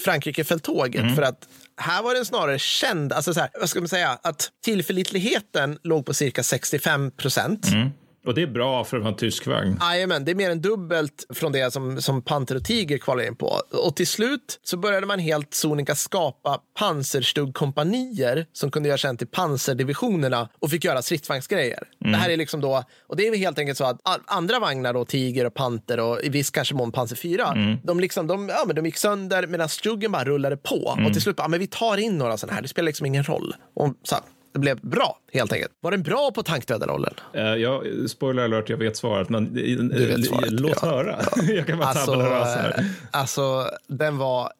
Frankrike-fälttåget 0.93 1.15
för 1.15 1.21
att 1.21 1.47
här 1.77 2.03
var 2.03 2.13
den 2.13 2.25
snarare 2.25 2.59
känd, 2.59 3.13
alltså 3.13 3.33
så 3.33 3.39
här, 3.39 3.49
vad 3.59 3.69
ska 3.69 3.79
man 3.79 3.87
säga, 3.89 4.19
att 4.23 4.49
tillförlitligheten 4.63 5.77
låg 5.83 6.05
på 6.05 6.13
cirka 6.13 6.43
65 6.43 7.11
procent. 7.11 7.67
Mm. 7.67 7.89
Och 8.25 8.33
det 8.33 8.41
är 8.41 8.47
bra 8.47 8.83
för 8.83 8.97
att 8.97 9.03
vara 9.03 9.11
en 9.11 9.17
tysk 9.17 9.47
vagn. 9.47 9.77
Jajamän, 9.81 10.25
det 10.25 10.31
är 10.31 10.35
mer 10.35 10.49
än 10.49 10.61
dubbelt 10.61 11.25
från 11.33 11.51
det 11.51 11.73
som, 11.73 12.01
som 12.01 12.21
Panter 12.21 12.55
och 12.55 12.63
Tiger 12.63 12.97
kvalar 12.97 13.23
in 13.27 13.35
på. 13.35 13.61
Och 13.71 13.95
till 13.95 14.07
slut 14.07 14.59
så 14.63 14.77
började 14.77 15.07
man 15.07 15.19
helt 15.19 15.53
sonika 15.53 15.95
skapa 15.95 16.59
pansarstuggkompanier 16.79 18.45
som 18.53 18.71
kunde 18.71 18.89
göra 18.89 18.97
sig 18.97 19.17
till 19.17 19.27
pansardivisionerna 19.27 20.49
och 20.59 20.69
fick 20.69 20.83
göra 20.83 21.01
stridsvagnsgrejer. 21.01 21.83
Det 21.99 22.15
här 22.15 22.29
är 22.29 22.37
liksom 22.37 22.61
då, 22.61 22.83
och 23.07 23.15
det 23.15 23.27
är 23.27 23.35
helt 23.37 23.59
enkelt 23.59 23.77
så 23.77 23.85
att 23.85 23.99
andra 24.25 24.59
vagnar 24.59 24.93
då, 24.93 25.05
Tiger 25.05 25.45
och 25.45 25.53
Panter 25.53 25.99
och 25.99 26.21
i 26.23 26.29
viss 26.29 26.49
kanske 26.49 26.75
mån 26.75 26.91
Panzer 26.91 27.15
4, 27.15 27.77
de, 27.83 27.99
liksom, 27.99 28.27
de, 28.27 28.49
ja, 28.49 28.63
men 28.67 28.75
de 28.75 28.85
gick 28.85 28.97
sönder 28.97 29.47
medan 29.47 29.69
Stuggen 29.69 30.11
bara 30.11 30.23
rullade 30.23 30.57
på. 30.57 30.97
Och 31.05 31.13
till 31.13 31.21
slut, 31.21 31.35
ja, 31.37 31.47
men 31.47 31.59
vi 31.59 31.67
tar 31.67 31.97
in 31.97 32.17
några 32.17 32.37
sådana 32.37 32.55
här, 32.55 32.61
det 32.61 32.67
spelar 32.67 32.85
liksom 32.85 33.05
ingen 33.05 33.23
roll. 33.23 33.55
Och 33.75 33.93
så, 34.03 34.15
här, 34.15 34.23
det 34.53 34.59
blev 34.59 34.79
bra, 34.81 35.19
helt 35.33 35.53
enkelt. 35.53 35.71
Var 35.81 35.91
den 35.91 36.03
bra 36.03 36.31
på 36.31 36.43
tankdödarrollen? 36.43 37.13
Uh, 37.35 37.41
ja, 37.41 37.83
spoiler 38.07 38.43
alert, 38.43 38.69
jag 38.69 38.77
vet 38.77 38.97
svaret, 38.97 39.29
men 39.29 39.53
du 39.53 40.05
vet 40.07 40.25
svaret, 40.25 40.51
låt 40.51 40.77
ja. 40.81 40.87
höra. 40.87 41.19
jag 41.55 41.67
kan 41.67 41.77
bara 41.77 41.87
Alltså, 41.87 42.05
tabula 42.11 42.29
rasa 42.29 42.59
här. 42.61 42.79
eh, 42.79 42.85
alltså, 43.11 43.69
den 43.87 44.17
var 44.17 44.51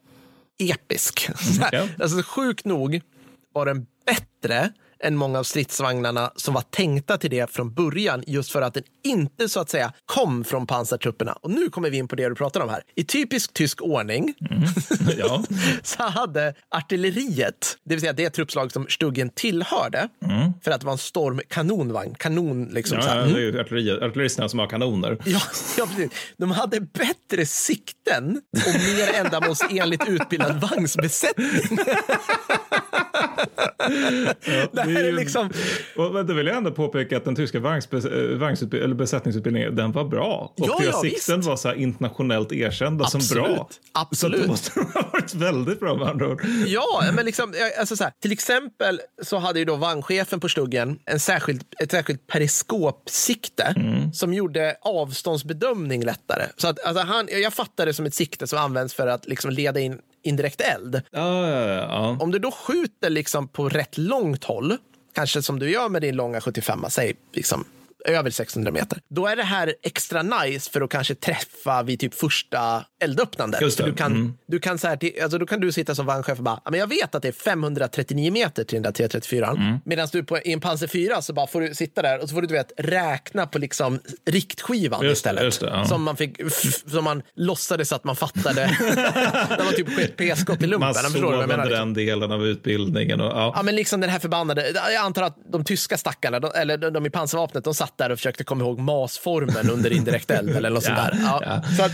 episk. 0.57 1.29
Ja. 1.71 1.87
alltså, 1.99 2.23
sjukt 2.23 2.65
nog 2.65 3.01
var 3.53 3.65
den 3.65 3.85
bättre 4.05 4.69
än 5.03 5.15
många 5.15 5.39
av 5.39 5.43
stridsvagnarna 5.43 6.31
som 6.35 6.53
var 6.53 6.61
tänkta 6.61 7.17
till 7.17 7.29
det 7.29 7.51
från 7.51 7.73
början 7.73 8.23
just 8.27 8.51
för 8.51 8.61
att 8.61 8.73
den 8.73 8.83
inte 9.03 9.49
så 9.49 9.59
att 9.59 9.69
säga 9.69 9.93
kom 10.05 10.43
från 10.43 10.67
pansartrupperna. 10.67 11.31
Och 11.41 11.49
nu 11.51 11.69
kommer 11.69 11.89
vi 11.89 11.97
in 11.97 12.07
på 12.07 12.15
det 12.15 12.29
du 12.29 12.35
pratar 12.35 12.61
om 12.61 12.69
här. 12.69 12.81
I 12.95 13.03
typisk 13.03 13.53
tysk 13.53 13.81
ordning 13.81 14.33
Ja. 15.17 15.43
så 15.83 16.03
hade 16.03 16.53
artilleriet, 16.69 17.77
det 17.83 17.95
vill 17.95 17.99
säga 18.01 18.13
det 18.13 18.29
truppslag 18.29 18.71
som 18.71 18.87
Stuggen 18.89 19.29
tillhörde, 19.29 20.09
för 20.63 20.71
att 20.71 20.79
det 20.79 20.85
var 20.85 20.91
en 20.93 20.97
stormkanonvagn, 20.97 22.15
kanon 22.15 22.65
liksom. 22.65 23.01
så 23.01 23.07
Ja, 23.07 23.13
här, 23.13 23.19
ja, 23.19 23.25
det 23.25 23.33
är 23.33 23.39
ju 23.39 23.59
artilleri, 23.59 23.91
artilleristerna 24.05 24.49
som 24.49 24.59
har 24.59 24.67
kanoner. 24.67 25.17
Ja, 25.25 25.41
ja, 25.77 25.85
precis. 25.85 26.11
De 26.37 26.51
hade 26.51 26.79
bättre 26.81 27.45
sikten 27.45 28.41
och 28.51 28.73
mer 28.97 29.13
ändamålsenligt 29.25 30.07
utbildad 30.07 30.61
vagnsbesättning. 30.61 31.77
det 34.71 34.92
här 34.95 35.03
är 35.03 35.07
ju- 35.07 35.15
liksom... 35.15 35.49
Och 35.95 36.25
då 36.25 36.33
vill 36.33 36.47
jag 36.47 36.55
ändå 36.57 36.71
påpeka 36.71 37.17
att 37.17 37.25
den 37.25 37.35
tyska 37.35 37.57
eh, 37.57 38.93
besättningsutbildningen, 38.95 39.75
den 39.75 39.91
var 39.91 40.03
bra. 40.03 40.53
Och 40.57 40.67
Ja, 40.67 40.79
ja, 40.85 40.99
visst. 41.03 41.25
var 41.41 41.55
så 41.55 41.73
internationellt 41.73 42.51
erkända 42.51 43.05
som 43.05 43.17
Absolut. 43.19 43.43
bra. 43.55 43.69
Absolut. 43.91 44.37
Så 44.39 44.43
det 44.43 44.47
måste 44.47 44.79
ha 44.99 45.09
varit 45.13 45.33
väldigt 45.33 45.79
bra 45.79 45.95
med 45.95 46.07
andra 46.07 46.27
ord. 46.27 46.41
Ja, 46.67 47.03
men 47.13 47.25
liksom, 47.25 47.53
alltså 47.79 47.95
så 47.95 48.03
här, 48.03 48.13
till 48.21 48.31
exempel 48.31 48.99
så 49.23 49.37
hade 49.37 49.59
ju 49.59 49.65
då 49.65 49.75
vagnchefen 49.75 50.39
på 50.39 50.49
Stuggen 50.49 50.99
en 51.05 51.19
särskild, 51.19 51.63
ett 51.79 51.91
särskilt 51.91 52.27
periskopsikte 52.27 53.75
som 54.13 54.33
gjorde 54.33 54.75
avståndsbedömning 54.81 56.03
lättare. 56.05 56.43
Så 56.57 56.67
att, 56.67 56.85
alltså 56.85 57.03
han, 57.03 57.27
jag 57.41 57.53
fattar 57.53 57.85
det 57.85 57.93
som 57.93 58.05
ett 58.05 58.13
sikte 58.13 58.47
som 58.47 58.59
används 58.59 58.93
för 58.93 59.07
att 59.07 59.27
liksom 59.27 59.51
leda 59.51 59.79
in 59.79 59.99
indirekt 60.23 60.61
eld. 60.61 61.01
Ja, 61.11 61.49
ja, 61.49 61.73
ja. 61.73 62.17
Om 62.19 62.31
du 62.31 62.39
då 62.39 62.51
skjuter 62.51 63.09
liksom 63.09 63.47
på 63.47 63.69
rätt 63.69 63.97
långt 63.97 64.43
håll, 64.43 64.77
kanske 65.13 65.41
som 65.41 65.59
du 65.59 65.69
gör 65.69 65.89
med 65.89 66.01
din 66.01 66.15
långa 66.15 66.41
75, 66.41 66.85
säg 66.89 67.15
liksom 67.33 67.65
över 68.05 68.29
600 68.29 68.71
meter, 68.71 68.99
då 69.09 69.27
är 69.27 69.35
det 69.35 69.43
här 69.43 69.73
extra 69.83 70.21
nice 70.23 70.71
för 70.71 70.81
att 70.81 70.89
kanske 70.89 71.15
träffa 71.15 71.83
vid 71.83 71.99
typ 71.99 72.13
första 72.13 72.85
eldöppnandet. 73.03 73.61
Just 73.61 73.77
det. 73.77 73.83
Du 73.85 73.93
kan, 73.93 74.11
Mm. 74.11 74.33
du 74.47 74.59
kan 74.59 74.77
så 74.79 74.87
här, 74.87 74.99
alltså 75.23 75.37
då 75.37 75.45
kan 75.45 75.59
du 75.59 75.71
sitta 75.71 75.95
som 75.95 76.05
vagnchef 76.05 76.37
och 76.37 76.43
bara, 76.43 76.61
"Ja, 76.65 76.71
men 76.71 76.79
jag 76.79 76.87
vet 76.87 77.15
att 77.15 77.21
det 77.21 77.27
är 77.27 77.31
539 77.31 78.31
meter 78.31 78.63
till 78.63 78.75
den 78.75 78.83
där 78.83 78.91
334. 78.91 79.47
Mm. 79.47 79.77
Medan 79.85 80.07
du 80.11 80.23
på, 80.23 80.37
i 80.39 80.53
en 80.53 80.59
Panzer 80.59 80.87
4 80.87 81.21
så 81.21 81.33
bara 81.33 81.47
får 81.47 81.61
du 81.61 81.75
sitta 81.75 82.01
där 82.01 82.21
och 82.21 82.29
så 82.29 82.35
får 82.35 82.41
du, 82.41 82.47
du 82.47 82.53
vet, 82.53 82.71
räkna 82.77 83.47
på 83.47 83.59
liksom 83.59 83.99
riktskivan 84.29 85.03
Just 85.05 85.17
istället. 85.17 85.43
just 85.43 85.59
det, 85.61 85.67
ja. 85.67 85.85
Som 85.85 86.03
man 86.03 86.17
fick, 86.17 86.41
som 86.91 87.03
man 87.03 87.21
låtsades 87.35 87.93
att 87.93 88.03
man 88.03 88.15
fattade 88.15 88.65
när 89.59 89.63
man 89.65 89.73
typ 89.73 89.95
sköt 89.95 90.17
p-skott 90.17 90.61
i 90.63 90.67
lumpen. 90.67 90.79
Man 91.03 91.11
sov 91.11 91.23
under 91.23 91.47
liksom? 91.57 91.69
den 91.69 91.93
delen 91.93 92.31
av 92.31 92.45
utbildningen. 92.45 93.21
Och, 93.21 93.31
ja. 93.31 93.53
Ja, 93.55 93.63
men 93.63 93.75
liksom 93.75 94.01
den 94.01 94.09
här 94.09 94.19
förbannade, 94.19 94.69
jag 94.75 94.95
antar 94.95 95.23
att 95.23 95.37
de 95.51 95.63
tyska 95.63 95.97
stackarna, 95.97 96.39
de, 96.39 96.51
eller 96.55 96.77
de, 96.77 96.93
de 96.93 97.05
i 97.05 97.09
pansarvapnet, 97.09 97.63
de 97.63 97.73
satt 97.73 97.92
där 97.97 98.09
och 98.09 98.17
försökte 98.17 98.43
komma 98.43 98.63
ihåg 98.63 98.79
masformen 98.79 99.69
under 99.69 99.93
indirekt 99.93 100.31
eld 100.31 100.49
eller 100.55 100.69
något 100.69 100.83
sånt 100.83 100.97
Ja, 100.97 101.03
där. 101.03 101.19
Ja, 101.21 101.41
ja. 101.45 101.75
Så 101.77 101.83
att, 101.83 101.91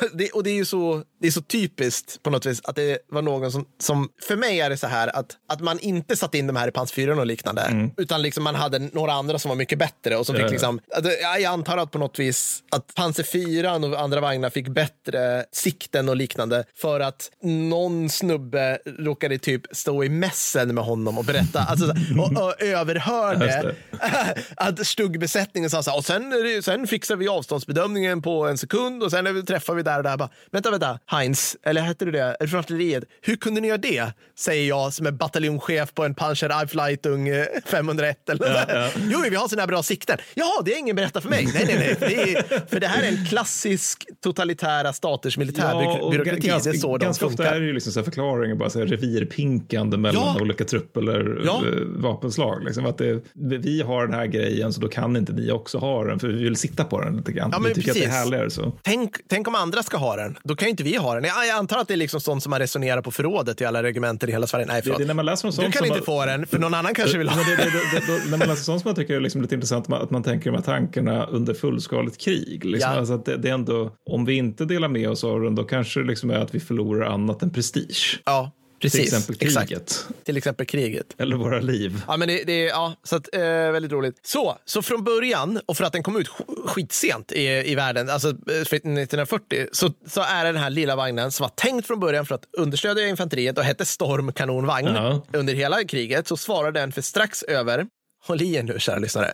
det, 0.14 0.30
och 0.30 0.42
det 0.42 0.50
är 0.50 0.54
ju 0.54 0.64
så, 0.64 1.02
det 1.20 1.26
är 1.26 1.30
så 1.30 1.42
typiskt 1.42 2.22
på 2.22 2.30
något 2.30 2.46
vis 2.46 2.60
att 2.64 2.76
det 2.76 2.98
var 3.08 3.22
någon 3.22 3.52
som, 3.52 3.66
som 3.80 4.08
för 4.28 4.36
mig 4.36 4.60
är 4.60 4.70
det 4.70 4.76
så 4.76 4.86
här 4.86 5.16
att, 5.16 5.36
att 5.48 5.60
man 5.60 5.78
inte 5.78 6.16
satt 6.16 6.34
in 6.34 6.46
de 6.46 6.56
här 6.56 6.68
i 6.68 6.86
4 6.94 7.12
och 7.20 7.26
liknande, 7.26 7.90
utan 7.96 8.22
liksom 8.22 8.44
man 8.44 8.54
hade 8.54 8.78
några 8.78 9.12
andra 9.12 9.38
som 9.38 9.48
var 9.48 9.56
mycket 9.56 9.78
bättre 9.78 10.16
och 10.16 10.26
som 10.26 10.32
Mm. 10.32 10.48
Fick 10.48 10.50
ja. 10.50 10.52
liksom, 10.52 10.80
att 10.96 11.40
jag 11.42 11.44
antar 11.52 11.78
att 11.78 11.90
på 11.90 11.98
något 11.98 12.18
vis 12.18 12.62
att 12.70 12.94
Panzer 12.94 13.22
4 13.22 13.74
och 13.74 14.00
andra 14.00 14.20
vagnar 14.20 14.50
fick 14.50 14.68
bättre 14.68 15.44
sikten 15.52 16.08
och 16.08 16.16
liknande 16.16 16.64
för 16.76 17.00
att 17.00 17.30
någon 17.42 18.08
snubbe 18.10 18.78
råkade 18.98 19.38
typ 19.38 19.62
stå 19.72 20.04
i 20.04 20.08
mässen 20.08 20.74
med 20.74 20.84
honom 20.84 21.18
och 21.18 21.24
berätta, 21.24 21.60
alltså, 21.60 21.94
och, 22.18 22.42
och 22.46 22.62
överhörde 22.62 23.74
att 24.56 24.86
stuggbesättningen 24.86 25.70
sa 25.70 25.82
så 25.82 25.90
här, 25.90 25.98
och 25.98 26.04
sen, 26.04 26.32
sen 26.62 26.86
fixar 26.86 27.16
vi 27.16 27.28
avståndsbedömningen 27.28 28.22
på 28.22 28.46
en 28.48 28.58
sekund 28.58 29.02
och 29.02 29.10
sen 29.10 29.26
är 29.26 29.32
vi- 29.32 29.42
träffar 29.42 29.74
vi 29.82 29.90
där 29.90 29.96
och 29.98 30.02
där. 30.04 30.16
Bara, 30.16 30.28
vänta, 30.52 30.70
vänta, 30.70 30.98
Heinz, 31.06 31.56
eller 31.62 31.80
hette 31.82 32.04
du 32.04 32.10
det? 32.10 32.36
Från 32.48 32.60
artilleriet? 32.60 33.04
Hur 33.22 33.36
kunde 33.36 33.60
ni 33.60 33.68
göra 33.68 33.78
det? 33.78 34.12
Säger 34.38 34.68
jag 34.68 34.92
som 34.92 35.06
är 35.06 35.10
bataljonschef 35.10 35.94
på 35.94 36.04
en 36.04 36.14
Panzer 36.14 36.60
Eifleitung 36.60 37.28
eh, 37.28 37.46
501 37.66 38.28
eller 38.28 38.48
något 38.48 38.58
Ja, 38.68 38.74
ja. 38.74 38.88
Jo, 39.10 39.18
vi 39.30 39.36
har 39.36 39.48
såna 39.48 39.62
här 39.62 39.66
bra 39.66 39.82
sikten. 39.82 40.18
Jaha, 40.34 40.62
det 40.64 40.74
är 40.74 40.78
ingen 40.78 40.96
berättat 40.96 41.22
för 41.22 41.30
mig. 41.30 41.48
Nej, 41.54 41.64
nej, 41.66 41.76
nej. 41.78 41.96
Det 42.00 42.32
är, 42.36 42.66
för 42.70 42.80
det 42.80 42.86
här 42.86 43.02
är 43.02 43.08
en 43.08 43.26
klassisk 43.26 44.06
totalitära 44.22 44.92
staters 44.92 45.38
militärbyråkrati. 45.38 46.48
ganska, 46.48 46.70
det 46.70 46.76
är 46.76 46.80
så 46.80 46.98
de 46.98 47.04
ganska 47.04 47.26
ofta 47.26 47.36
funkar. 47.36 47.56
är 47.56 47.60
det 47.60 47.66
ju 47.66 47.72
liksom 47.72 47.92
så 47.92 48.02
förklaringar, 48.02 48.54
bara 48.56 48.70
så 48.70 48.78
här 48.78 48.86
revirpinkande 48.86 49.96
mellan 49.96 50.22
Ja. 50.22 50.36
olika 50.40 50.64
trupp 50.64 50.96
eller 50.96 51.40
Ja. 51.44 51.62
eh, 51.66 51.72
vapenslag. 51.86 52.64
Liksom 52.64 52.86
att 52.86 52.98
det, 52.98 53.22
vi 53.34 53.82
har 53.82 54.06
den 54.06 54.14
här 54.14 54.26
grejen 54.26 54.72
så 54.72 54.80
då 54.80 54.88
kan 54.88 55.16
inte 55.16 55.32
ni 55.32 55.50
också 55.50 55.78
ha 55.78 56.04
den 56.04 56.18
för 56.18 56.28
vi 56.28 56.42
vill 56.44 56.56
sitta 56.56 56.84
på 56.84 57.00
den 57.00 57.16
lite 57.16 57.32
grann. 57.32 57.50
Ja, 57.52 57.58
vi 57.58 57.74
tycker 57.74 57.90
att 57.90 57.94
det 57.94 58.00
är 58.00 58.04
precis. 58.04 58.14
härligare 58.18 58.50
så. 58.50 58.72
Tänk, 58.82 59.16
tänk 59.28 59.48
om 59.48 59.54
andra 59.62 59.82
ska 59.82 59.96
ha 59.96 60.16
den. 60.16 60.38
Då 60.44 60.56
kan 60.56 60.66
ju 60.66 60.70
inte 60.70 60.82
vi 60.82 60.96
ha 60.96 61.14
den. 61.14 61.24
Jag, 61.24 61.46
jag 61.46 61.58
antar 61.58 61.78
att 61.78 61.88
det 61.88 61.94
är 61.94 61.96
liksom 61.96 62.20
sånt 62.20 62.42
som 62.42 62.50
man 62.50 62.58
resonerar 62.58 63.02
på 63.02 63.10
förrådet 63.10 63.60
i 63.60 63.64
alla 63.64 63.82
regementer 63.82 64.28
i 64.28 64.32
hela 64.32 64.46
Sverige. 64.46 64.66
Nej, 64.66 64.76
Det, 64.76 64.82
förlåt. 64.82 64.98
det 64.98 65.04
är 65.04 65.06
när 65.06 65.14
man 65.14 65.26
läser 65.26 65.48
om 65.48 65.50
Du 65.50 65.56
sånt 65.56 65.72
kan 65.74 65.86
som 65.86 65.86
inte 65.86 66.06
få 66.06 66.26
den, 66.26 66.46
för 66.46 66.58
någon 66.58 66.74
annan 66.74 66.94
kanske 66.94 67.18
vill 67.18 67.28
ha 67.28 67.42
det, 67.42 67.56
det, 67.56 67.62
det, 67.64 68.06
det, 68.06 68.30
när 68.30 68.38
man 68.38 68.48
läser 68.48 68.62
sånt 68.62 68.82
som 68.82 68.88
jag 68.88 68.96
tycker 68.96 69.14
är 69.14 69.20
liksom 69.20 69.42
lite 69.42 69.54
intressant, 69.54 69.92
att 69.92 70.10
man 70.10 70.22
tänker 70.22 70.50
de 70.50 70.56
här 70.56 70.64
tankarna 70.64 71.24
under 71.26 71.54
fullskaligt 71.54 72.20
krig. 72.20 72.64
Liksom. 72.64 72.90
Ja. 72.92 72.98
Alltså 72.98 73.14
att 73.14 73.24
det, 73.24 73.36
det 73.36 73.48
är 73.48 73.54
ändå, 73.54 73.90
om 74.10 74.24
vi 74.24 74.34
inte 74.34 74.64
delar 74.64 74.88
med 74.88 75.10
oss 75.10 75.24
av 75.24 75.40
den, 75.40 75.54
då 75.54 75.64
kanske 75.64 76.00
det 76.00 76.06
liksom 76.06 76.30
är 76.30 76.38
att 76.38 76.54
vi 76.54 76.60
förlorar 76.60 77.06
annat 77.06 77.42
än 77.42 77.50
prestige. 77.50 78.20
Ja, 78.24 78.50
Precis, 78.82 79.10
Till 79.10 79.16
exempel 79.18 79.36
exakt. 79.48 79.68
kriget. 79.68 80.06
Till 80.24 80.36
exempel 80.36 80.66
kriget. 80.66 81.06
Eller 81.18 81.36
våra 81.36 81.60
liv. 81.60 82.02
Ja, 82.08 82.16
men 82.16 82.28
det, 82.28 82.44
det 82.44 82.64
ja, 82.64 82.94
så 83.02 83.16
att, 83.16 83.34
eh, 83.34 83.40
väldigt 83.42 83.92
roligt. 83.92 84.20
Så, 84.22 84.58
så 84.64 84.82
från 84.82 85.04
början, 85.04 85.60
och 85.66 85.76
för 85.76 85.84
att 85.84 85.92
den 85.92 86.02
kom 86.02 86.16
ut 86.16 86.28
sk- 86.28 86.66
skitsent 86.68 87.32
i, 87.32 87.42
i 87.46 87.74
världen, 87.74 88.10
alltså 88.10 88.28
eh, 88.28 88.34
för 88.46 88.76
1940, 88.76 89.66
så, 89.72 89.92
så 90.06 90.20
är 90.22 90.44
det 90.44 90.52
den 90.52 90.62
här 90.62 90.70
lilla 90.70 90.96
vagnen 90.96 91.32
som 91.32 91.44
var 91.44 91.50
tänkt 91.50 91.86
från 91.86 92.00
början 92.00 92.26
för 92.26 92.34
att 92.34 92.44
understödja 92.58 93.08
infanteriet 93.08 93.58
och 93.58 93.64
hette 93.64 93.84
Stormkanonvagn. 93.86 94.86
Ja. 94.94 95.22
Under 95.32 95.54
hela 95.54 95.84
kriget 95.84 96.28
så 96.28 96.36
svarade 96.36 96.80
den 96.80 96.92
för 96.92 97.02
strax 97.02 97.42
över, 97.42 97.86
håll 98.26 98.42
i 98.42 98.54
er 98.54 98.62
nu 98.62 98.76
kära 98.78 98.98
lyssnare, 98.98 99.32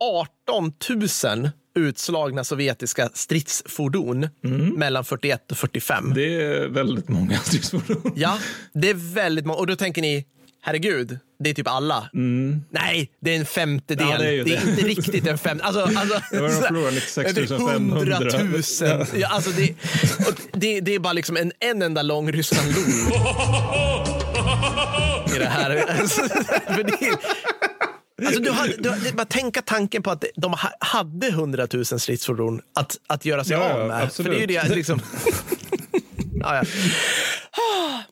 18 0.00 0.72
000 1.24 1.50
utslagna 1.76 2.44
sovjetiska 2.44 3.08
stridsfordon 3.14 4.28
mellan 4.76 5.04
41 5.04 5.52
och 5.52 5.58
45. 5.58 6.12
Det 6.14 6.42
är 6.42 6.68
väldigt 6.68 7.08
många 7.08 7.38
stridsfordon. 7.44 8.12
Ja, 8.16 8.38
det 8.72 8.90
är 8.90 9.14
väldigt 9.14 9.46
många. 9.46 9.58
Och 9.58 9.66
då 9.66 9.76
tänker 9.76 10.02
ni, 10.02 10.24
herregud, 10.62 11.18
det 11.38 11.50
är 11.50 11.54
typ 11.54 11.68
alla. 11.68 12.10
Nej, 12.70 13.10
det 13.20 13.34
är 13.34 13.38
en 13.38 13.46
femtedel. 13.46 14.06
Ja, 14.10 14.18
det 14.18 14.38
är 14.38 14.44
det. 14.44 14.62
inte 14.70 14.82
riktigt 14.86 15.26
en 15.26 15.38
femtedel. 15.38 15.76
Alltså, 15.76 15.98
alltså, 15.98 16.20
Det 16.30 16.40
var 16.40 16.48
de 16.48 16.54
förlorade 16.54 16.94
96 16.94 17.34
det 17.34 17.40
är 17.40 17.46
500. 17.46 18.16
100 18.16 18.38
000. 18.42 18.62
Ja, 19.16 19.28
alltså 19.28 19.50
det, 19.50 19.74
det, 20.52 20.80
det 20.80 20.94
är 20.94 20.98
bara 20.98 21.12
liksom 21.12 21.36
en, 21.36 21.52
en 21.60 21.82
enda 21.82 22.02
lång 22.02 22.32
Ryssland-lol. 22.32 22.84
I 25.36 25.38
det 25.38 25.44
här. 25.46 25.84
Alltså, 26.00 26.20
är, 26.66 26.84
Alltså 28.24 28.40
du 28.40 28.50
hade, 28.50 28.76
du, 28.76 28.90
hade- 28.90 29.12
bara 29.12 29.24
tänka 29.26 29.62
tanken 29.62 30.02
på 30.02 30.10
att 30.10 30.24
de 30.36 30.52
ha- 30.52 30.72
hade 30.80 31.26
100 31.28 31.66
000 31.72 31.84
stridsfordon 31.84 32.60
att, 32.74 32.96
att 33.06 33.24
göra 33.24 33.44
sig 33.44 33.56
Ja, 33.56 33.72
av 33.72 33.88
med. 33.88 34.12
För 34.12 34.22
det 34.24 34.36
är 34.36 34.40
ju 34.40 34.46
det 34.46 34.74
liksom... 34.74 35.00
ja, 36.40 36.56
ja. 36.56 36.62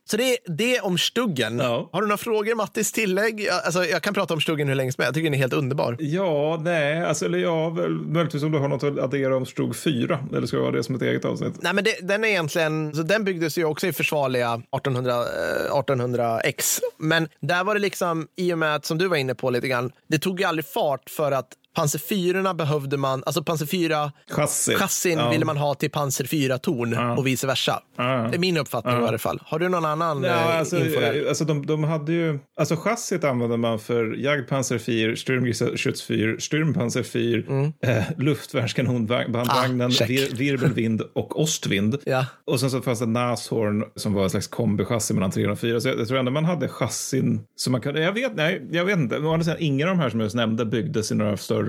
Så 0.04 0.16
det, 0.16 0.38
det 0.46 0.80
om 0.80 0.98
Stuggen. 0.98 1.58
Ja. 1.58 1.88
Har 1.92 2.00
du 2.00 2.06
några 2.06 2.16
frågor, 2.16 2.54
Mattis, 2.54 2.92
tillägg? 2.92 3.48
Alltså, 3.64 3.84
jag 3.84 4.02
kan 4.02 4.14
prata 4.14 4.34
om 4.34 4.40
Stuggen 4.40 4.68
hur 4.68 4.74
länge 4.74 4.92
som 4.92 5.02
helst, 5.02 5.08
jag 5.08 5.14
tycker 5.14 5.24
den 5.24 5.34
är 5.34 5.38
helt 5.38 5.52
underbar. 5.52 5.96
Ja, 6.00 6.60
nej, 6.62 7.04
alltså, 7.04 7.24
eller 7.24 7.38
ja, 7.38 7.70
väl, 7.70 7.90
möjligtvis 7.90 8.42
om 8.42 8.52
du 8.52 8.58
har 8.58 8.68
något 8.68 8.82
att 8.82 8.98
addera 8.98 9.36
om 9.36 9.46
Stug 9.46 9.76
4. 9.76 10.18
Eller 10.36 10.46
ska 10.46 10.56
det 10.56 10.62
vara 10.62 10.72
det 10.72 10.82
som 10.82 10.94
ett 10.94 11.02
eget 11.02 11.24
avsnitt? 11.24 11.54
Nej, 11.60 11.74
men 11.74 11.84
det, 11.84 11.96
den 12.02 12.24
är 12.24 12.28
egentligen, 12.28 12.94
så 12.94 13.02
den 13.02 13.24
byggdes 13.24 13.58
ju 13.58 13.64
också 13.64 13.86
i 13.86 13.92
försvarliga 13.92 14.54
1800, 14.54 15.12
eh, 15.12 15.72
1800X. 15.72 16.80
Men 16.98 17.28
där 17.40 17.64
var 17.64 17.74
det 17.74 17.80
liksom, 17.80 18.28
i 18.36 18.52
och 18.52 18.58
med 18.58 18.74
att, 18.74 18.84
som 18.84 18.98
du 18.98 19.08
var 19.08 19.16
inne 19.16 19.34
på 19.34 19.50
lite 19.50 19.68
grann, 19.68 19.92
det 20.08 20.18
tog 20.18 20.40
ju 20.40 20.46
aldrig 20.46 20.66
fart 20.66 21.10
för 21.10 21.32
att 21.32 21.48
Panzer 21.74 21.98
4 21.98 22.54
behövde 22.54 22.96
man, 22.96 23.22
alltså 23.26 23.42
Panzer 23.44 23.66
4 23.66 24.12
Chassi. 24.30 24.74
chassin 24.74 25.18
Ja. 25.18 25.30
ville 25.30 25.44
man 25.44 25.56
ha 25.56 25.74
till 25.74 25.90
Panzer 25.90 26.24
4-torn 26.24 26.94
och 27.18 27.26
vice 27.26 27.46
versa. 27.46 27.80
Ja. 27.96 28.04
Det 28.30 28.36
är 28.36 28.38
min 28.38 28.56
uppfattning 28.56 28.94
i 28.94 29.06
alla 29.06 29.18
fall. 29.18 29.38
Har 29.44 29.58
du 29.58 29.68
någon 29.68 29.84
annan 29.84 30.22
Ja, 30.22 30.30
eh, 30.30 30.58
alltså, 30.58 30.78
info 30.78 31.00
där? 31.00 31.22
eh, 31.22 31.28
alltså 31.28 31.44
de, 31.44 31.66
de 31.66 31.84
hade 31.84 32.12
ju, 32.12 32.38
alltså 32.60 32.76
chassit 32.76 33.24
använde 33.24 33.56
man 33.56 33.78
för 33.78 34.14
Jagdpanzer 34.18 34.78
4, 34.78 35.16
Sturmgeschütz 35.16 36.06
4, 36.06 36.40
Sturmpanzer 36.40 37.02
4, 37.02 37.72
eh, 37.82 38.04
luftvärnskanonbandvagnen, 38.18 39.80
Mm. 39.80 39.92
Ah, 40.00 40.04
vir, 40.06 40.36
Wirbelwind 40.36 41.02
och 41.12 41.40
Ostwind. 41.40 41.98
Ja. 42.04 42.26
Och 42.46 42.60
sen 42.60 42.70
så 42.70 42.80
fanns 42.82 42.98
det 42.98 43.06
Nashorn 43.06 43.84
som 43.96 44.12
var 44.14 44.24
en 44.24 44.30
slags 44.30 44.46
kombichassi 44.48 45.14
mellan 45.14 45.30
3 45.30 45.46
och 45.46 45.58
4. 45.58 45.80
Så 45.80 45.88
jag, 45.88 45.98
jag 46.00 46.08
tror 46.08 46.18
ändå 46.18 46.30
man 46.30 46.44
hade 46.44 46.68
chassin 46.68 47.40
som 47.56 47.72
man 47.72 47.80
kunde, 47.80 48.00
jag 48.00 48.12
vet, 48.12 48.34
nej, 48.36 48.66
jag 48.70 48.84
vet 48.84 48.98
inte. 48.98 49.56
Ingen 49.58 49.88
av 49.88 49.96
de 49.96 50.00
här 50.02 50.10
som 50.10 50.20
jag 50.20 50.24
just 50.26 50.36
nämnde 50.36 50.64
byggdes 50.64 51.12
i 51.12 51.14
några 51.14 51.36
större, 51.36 51.63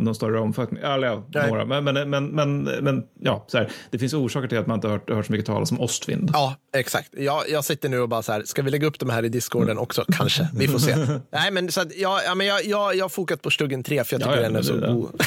någon 0.00 0.14
större 0.14 0.40
omfattning. 0.40 0.82
Eller 0.82 1.06
ja, 1.06 1.46
några. 1.46 1.64
Men, 1.64 1.84
men, 1.84 2.10
men, 2.10 2.26
men, 2.26 2.62
men 2.62 3.02
ja, 3.20 3.44
så 3.48 3.58
här, 3.58 3.70
det 3.90 3.98
finns 3.98 4.14
orsaker 4.14 4.48
till 4.48 4.58
att 4.58 4.66
man 4.66 4.74
inte 4.74 4.86
har 4.86 4.92
hört, 4.92 5.10
hört 5.10 5.26
så 5.26 5.32
mycket 5.32 5.46
talas 5.46 5.72
om 5.72 5.80
Ostwind. 5.80 6.30
Ja, 6.32 6.54
exakt. 6.76 7.08
Jag, 7.18 7.42
jag 7.50 7.64
sitter 7.64 7.88
nu 7.88 8.00
och 8.00 8.08
bara 8.08 8.22
så 8.22 8.32
här, 8.32 8.42
ska 8.42 8.62
vi 8.62 8.70
lägga 8.70 8.86
upp 8.86 8.98
de 8.98 9.10
här 9.10 9.24
i 9.24 9.28
discorden 9.28 9.78
också? 9.78 10.04
Kanske. 10.12 10.48
Vi 10.54 10.68
får 10.68 10.78
se. 10.78 10.96
Nej, 11.32 11.50
men, 11.50 11.72
så 11.72 11.80
att, 11.80 11.96
ja, 11.96 12.20
ja, 12.26 12.34
men 12.34 12.46
jag, 12.46 12.64
jag, 12.64 12.96
jag 12.96 13.04
har 13.04 13.08
fokat 13.08 13.42
på 13.42 13.50
Stuggen 13.50 13.82
3 13.82 14.04
för 14.04 14.14
jag 14.14 14.22
tycker 14.22 14.36
Ja, 14.36 14.42
ja, 14.42 14.48
den 14.48 14.56
är 14.56 14.62
så 14.62 14.76
god. 14.76 15.22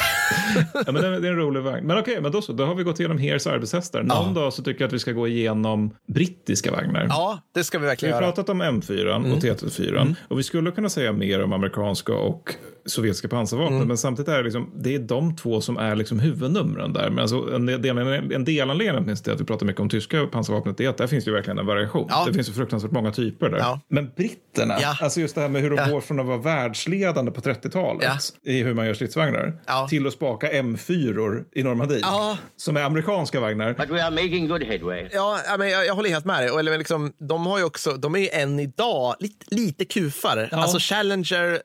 Ja, 0.74 0.92
men 0.92 0.94
det, 0.94 1.06
är, 1.06 1.20
det 1.20 1.28
är 1.28 1.32
en 1.32 1.38
rolig 1.38 1.62
vagn. 1.62 1.86
Men 1.86 1.98
okej, 1.98 2.20
men 2.20 2.32
då 2.32 2.42
så. 2.42 2.52
Då 2.52 2.64
har 2.64 2.74
vi 2.74 2.82
gått 2.82 3.00
igenom 3.00 3.18
Hears 3.18 3.46
arbetshästar. 3.46 4.02
Någon 4.02 4.34
dag 4.34 4.52
så 4.52 4.62
tycker 4.62 4.80
jag 4.80 4.88
att 4.88 4.92
vi 4.92 4.98
ska 4.98 5.12
gå 5.12 5.28
igenom 5.28 5.90
brittiska 6.08 6.72
vagnar. 6.72 7.06
Ja, 7.08 7.38
det 7.54 7.64
ska 7.64 7.78
vi 7.78 7.82
Vi 7.82 7.88
verkligen 7.88 8.14
har 8.14 8.22
göra. 8.22 8.32
pratat 8.32 8.48
om 8.48 8.62
M4 8.62 9.32
och 9.32 9.38
T34 9.38 10.14
och 10.28 10.38
vi 10.38 10.42
skulle 10.42 10.70
kunna 10.70 10.88
säga 10.88 11.12
mer 11.12 11.42
om 11.42 11.52
amerikanska 11.52 12.14
och 12.14 12.54
sovjetiska 12.86 13.28
pansarvapen 13.28 13.88
men 13.88 13.98
samtidigt 13.98 14.28
är 14.28 14.36
det, 14.36 14.42
liksom, 14.42 14.70
det 14.76 14.94
är 14.94 14.98
de 14.98 15.36
två 15.36 15.60
som 15.60 15.76
är 15.76 15.96
liksom 15.96 16.18
huvudnumren 16.20 16.92
där. 16.92 17.10
Men 17.10 17.18
alltså 17.18 17.54
en, 17.54 17.66
del, 17.66 17.98
en 18.32 18.44
delanledning 18.44 19.06
minst 19.06 19.24
till 19.24 19.32
att 19.32 19.40
vi 19.40 19.44
pratar 19.44 19.66
mycket 19.66 19.80
om 19.80 19.88
tyska 19.88 20.26
pansarvapnet 20.26 20.80
är 20.80 20.88
att 20.88 20.96
där 20.98 21.06
finns 21.06 21.28
ju 21.28 21.32
verkligen 21.32 21.58
en 21.58 21.66
variation. 21.66 22.06
Ja. 22.10 22.24
Det 22.26 22.34
finns 22.34 22.48
ju 22.48 22.52
fruktansvärt 22.52 22.90
många 22.92 23.12
typer 23.12 23.48
där. 23.50 23.58
Ja. 23.58 23.80
Men 23.88 24.10
britterna, 24.16 24.76
Ja. 24.80 24.96
alltså 25.00 25.20
just 25.20 25.34
det 25.34 25.40
här 25.40 25.48
med 25.48 25.62
hur 25.62 25.70
de 25.70 25.76
Ja. 25.76 25.86
går 25.88 26.00
från 26.00 26.20
att 26.20 26.26
vara 26.26 26.38
världsledande 26.38 27.30
på 27.32 27.40
30-talet 27.40 28.04
Ja. 28.44 28.50
i 28.52 28.62
hur 28.62 28.74
man 28.74 28.86
gör 28.86 28.94
stridsvagnar 28.94 29.60
Ja. 29.66 29.86
till 29.90 30.06
att 30.06 30.12
spaka 30.12 30.48
M4 30.52 31.44
i 31.54 31.62
Normandie 31.62 31.98
Ja. 32.02 32.38
som 32.56 32.76
är 32.76 32.82
amerikanska 32.82 33.40
vagnar. 33.40 33.74
But 33.74 33.90
we 33.90 34.04
are 34.04 34.10
making 34.10 34.48
good 34.48 34.62
headway. 34.62 35.08
Ja, 35.12 35.38
men 35.58 35.70
jag, 35.70 35.86
jag 35.86 35.94
håller 35.94 36.10
helt 36.10 36.24
med 36.24 36.42
dig. 36.42 36.50
Och, 36.50 36.58
eller, 36.60 36.78
liksom, 36.78 37.12
de, 37.28 37.46
har 37.46 37.58
ju 37.58 37.64
också, 37.64 37.92
de 37.92 38.14
är 38.14 38.18
ju 38.18 38.28
än 38.28 38.60
idag 38.60 39.14
lite, 39.20 39.46
lite 39.54 39.84
kufar. 39.84 40.48
Ja. 40.50 40.56
Alltså 40.62 40.78
Challenger 40.80 41.58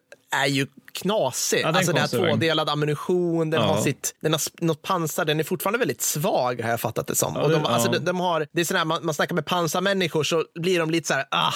är 0.43 0.47
ju 0.47 0.67
knasig. 0.97 1.61
Ja, 1.63 1.67
alltså 1.67 1.91
konstig 1.93 2.19
vagn. 2.19 2.29
tvådelad 2.31 2.69
ammunition, 2.69 3.49
den 3.49 3.61
Ja. 3.61 3.67
har, 3.67 3.81
sitt, 3.81 4.15
den 4.21 4.31
har 4.33 4.41
något 4.65 4.81
pansar, 4.81 5.25
den 5.25 5.39
är 5.39 5.43
fortfarande 5.43 5.79
väldigt 5.79 6.01
svag 6.01 6.61
har 6.61 6.69
jag 6.69 6.79
fattat 6.79 7.07
det 7.07 7.15
som. 7.15 7.37
och 7.37 7.49
det- 7.49 7.55
de, 7.55 7.65
alltså, 7.65 7.87
ja. 7.87 7.99
de, 7.99 8.05
de 8.05 8.19
har, 8.19 8.47
det 8.53 8.61
är 8.61 8.65
sådär, 8.65 8.85
man, 8.85 9.05
man 9.05 9.13
snackar 9.13 9.35
med 9.35 9.45
pansarmänniskor 9.45 10.23
så 10.23 10.43
blir 10.59 10.79
de 10.79 10.89
lite 10.91 11.07
så 11.07 11.13
här, 11.13 11.25
ah, 11.31 11.53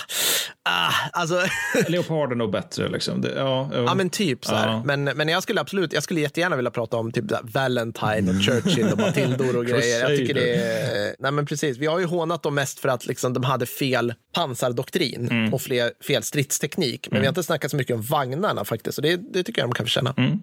ah, 0.70 0.92
alltså, 1.14 1.42
Leopard 1.88 2.32
är 2.32 2.36
nog 2.36 2.52
bättre 2.52 2.90
liksom. 2.90 3.22
Det, 3.22 3.34
ja, 3.36 3.70
jo. 3.74 3.84
ja 3.84 3.94
men 3.96 4.10
typ 4.10 4.46
så. 4.46 4.54
Ja. 4.54 4.84
Men, 4.86 5.04
men 5.04 5.28
jag 5.28 5.44
skulle 5.44 5.62
absolut, 5.62 5.94
jag 5.94 6.04
skulle 6.04 6.20
jättegärna 6.20 6.56
vilja 6.56 6.72
prata 6.72 6.98
om 6.98 7.12
typ 7.12 7.26
Valentine 7.44 8.32
och 8.32 8.42
Churchill 8.44 8.88
och 8.92 9.00
Matildor 9.00 9.58
och 9.58 9.66
grejer. 9.72 10.00
Jag 10.00 10.18
tycker 10.18 10.34
det 10.34 10.56
är, 10.56 11.16
nej 11.20 11.32
men 11.32 11.46
precis, 11.46 11.78
vi 11.78 11.86
har 11.86 12.00
ju 12.00 12.06
hånat 12.06 12.44
dem 12.44 12.56
mest 12.56 12.80
för 12.80 12.90
att 12.90 13.06
liksom 13.06 13.34
de 13.34 13.44
hade 13.44 13.66
fel 13.66 14.14
pansardoktrin 14.36 15.28
Mm. 15.32 15.54
och 15.54 15.62
fler, 15.62 15.92
fel 16.08 16.24
stridsteknik. 16.24 17.08
Men 17.12 17.20
vi 17.22 17.26
har 17.28 17.32
inte 17.32 17.44
snackat 17.44 17.72
så 17.72 17.78
mycket 17.78 17.96
om 17.96 18.02
vagnarna 18.02 18.66
faktiskt 18.66 18.98
och 18.98 19.02
det, 19.02 19.16
det 19.34 19.44
tycker 19.44 19.62
jag 19.62 19.70
de 19.70 19.74
kan 19.74 19.86
förtjäna. 19.86 20.14
Mm. 20.18 20.40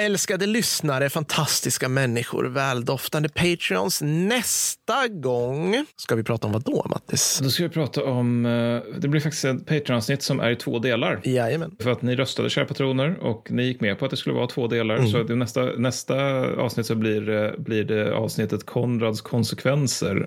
Älskade 0.00 0.46
lyssnare, 0.46 1.10
fantastiska 1.10 1.88
människor, 1.88 2.44
väldoftande 2.44 3.28
Patreons. 3.28 4.02
Nästa 4.02 5.08
gång 5.08 5.84
ska 5.96 6.14
vi 6.14 6.24
prata 6.24 6.46
om 6.46 6.52
vad 6.52 6.62
då, 6.62 6.86
Mattis? 6.90 7.40
Då 7.42 7.50
ska 7.50 7.62
vi 7.62 7.68
prata 7.68 8.04
om, 8.04 8.46
eh, 8.46 9.00
det 9.00 9.08
blir 9.08 9.20
faktiskt 9.20 9.44
ett 9.44 9.66
Patreon-avsnitt 9.66 10.22
som 10.22 10.40
är 10.40 10.50
i 10.50 10.56
två 10.56 10.78
delar. 10.78 11.20
Jajamän. 11.24 11.76
För 11.80 11.90
att 11.90 12.02
ni 12.02 12.16
röstade, 12.16 12.50
kära 12.50 12.64
patroner, 12.64 13.18
och 13.20 13.50
ni 13.50 13.62
gick 13.62 13.80
med 13.80 13.98
på 13.98 14.04
att 14.04 14.10
det 14.10 14.16
skulle 14.16 14.34
vara 14.34 14.46
två 14.46 14.66
delar. 14.66 15.06
Så 15.06 15.20
att 15.20 15.30
i 15.30 15.36
nästa, 15.36 15.64
nästa 15.64 16.16
avsnitt 16.56 16.86
så 16.86 16.94
blir 16.94 17.20
det, 17.20 17.54
blir 17.58 17.84
det 17.84 18.14
avsnittet 18.14 18.66
Konrads 18.66 19.20
konsekvenser. 19.20 20.26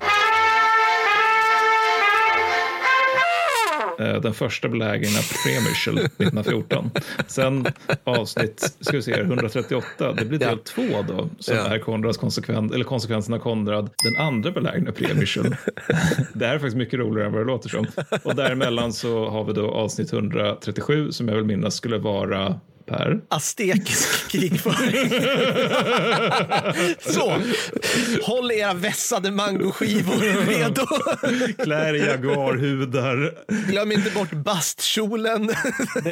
Den 3.98 4.34
första 4.34 4.68
belägringen 4.70 5.18
av 5.18 5.44
Premiershell 5.44 5.98
1914. 5.98 6.92
Sen 7.28 7.66
avsnitt, 8.04 8.76
ska 8.80 8.98
vi 8.98 9.04
se, 9.04 9.20
138, 9.22 10.14
det 10.14 10.26
blir 10.26 10.40
del 10.40 10.50
Ja. 10.50 10.58
två 10.64 11.02
då, 11.08 11.30
som 11.40 11.56
Ja. 11.58 11.68
är 11.68 11.80
Konrads 11.80 12.18
konsekvens, 12.18 12.72
eller 12.74 12.86
konsekvensen 12.86 13.34
av 13.34 13.40
Konrad, 13.40 13.90
den 14.04 14.26
andra 14.28 14.52
belägringen 14.52 14.88
av 14.90 14.94
Premiershell. 14.94 15.44
det 16.34 16.46
här 16.46 16.54
är 16.56 16.60
faktiskt 16.60 16.78
mycket 16.78 17.00
roligare 17.00 17.28
än 17.28 17.34
vad 17.34 17.42
det 17.42 17.48
låter 17.48 17.70
som. 17.70 17.86
Och 18.24 18.36
däremellan 18.36 18.94
så 18.94 19.30
har 19.30 19.44
vi 19.44 19.54
då 19.54 19.72
avsnitt 19.72 20.14
137 20.14 21.12
som 21.12 21.28
jag 21.28 21.36
vill 21.36 21.46
minnas 21.46 21.76
skulle 21.76 21.98
vara 21.98 22.60
Per. 22.86 23.22
Aztekisk 23.30 24.28
krigföring. 24.32 25.10
Så, 27.00 27.38
håll 28.24 28.52
era 28.52 28.74
vässade 28.74 29.32
mangoskivor 29.32 30.46
redo. 30.46 30.86
Klär 31.64 31.94
i 31.94 32.00
jaguarhudar. 32.00 33.34
Glöm 33.72 33.92
inte 33.92 34.12
bort 34.12 34.32
bastkjolen. 34.32 35.50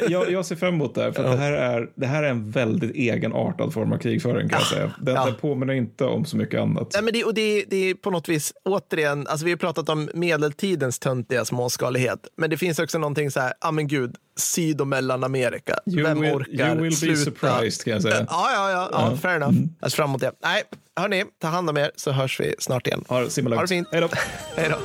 Jag, 0.08 0.30
jag 0.30 0.46
ser 0.46 0.56
fram 0.56 0.74
emot 0.74 0.94
det 0.94 1.02
här, 1.02 1.12
för 1.12 1.24
att 1.24 1.30
det, 1.32 1.42
här 1.42 1.52
är, 1.52 1.88
det 1.94 2.06
här 2.06 2.22
är 2.22 2.28
en 2.30 2.50
väldigt 2.50 2.94
egenartad 2.94 3.72
form 3.72 3.92
av 3.92 3.98
krigföring 3.98 4.48
kan 4.48 4.58
jag 4.58 4.68
säga. 4.68 4.92
Den, 5.00 5.14
Ja. 5.14 5.24
den 5.24 5.34
påminner 5.34 5.74
inte 5.74 6.04
om 6.04 6.24
så 6.24 6.36
mycket 6.36 6.60
annat. 6.60 6.88
Nej, 6.94 7.02
men 7.02 7.12
det, 7.12 7.24
och 7.24 7.34
det, 7.34 7.64
det 7.68 7.76
är 7.90 7.94
på 7.94 8.10
något 8.10 8.28
vis, 8.28 8.52
återigen, 8.64 9.26
alltså 9.26 9.44
vi 9.44 9.50
har 9.50 9.58
pratat 9.58 9.88
om 9.88 10.10
medeltidens 10.14 10.98
töntiga 10.98 11.44
småskalighet. 11.44 12.18
Men 12.36 12.50
det 12.50 12.56
finns 12.56 12.78
också 12.78 12.98
någonting 12.98 13.30
så 13.30 13.40
här, 13.40 13.52
ja 13.60 13.70
men 13.70 13.88
gud, 13.88 14.14
Syd 14.36 14.80
och 14.80 14.86
Mellanamerika. 14.86 15.78
You 15.86 16.02
Vem 16.02 16.22
will- 16.22 16.34
orkar 16.34 16.66
you 16.68 16.74
will 16.82 16.90
be 16.90 16.96
sluta? 16.96 17.24
surprised, 17.24 17.84
kan 17.84 17.92
jag 17.92 18.02
säga. 18.02 18.26
Ja, 18.30 18.50
ja, 18.52 18.70
ja, 18.70 18.88
ja 18.92 19.16
fair 19.16 19.36
enough. 19.36 19.54
Jag 19.80 19.90
ser 19.90 19.96
fram 19.96 20.10
emot 20.10 20.20
det. 20.20 20.32
Nej, 20.42 20.62
hörni, 20.96 21.24
ta 21.42 21.48
hand 21.48 21.70
om 21.70 21.76
er 21.76 21.90
så 21.96 22.10
hörs 22.12 22.40
vi 22.40 22.54
snart 22.58 22.86
igen. 22.86 23.04
Ha 23.08 23.16
Ha 23.16 23.60
det 23.60 23.68
fint. 23.68 23.88
Hej 23.92 24.00
då. 24.00 24.08
Hej 24.56 24.68
då. 24.70 24.76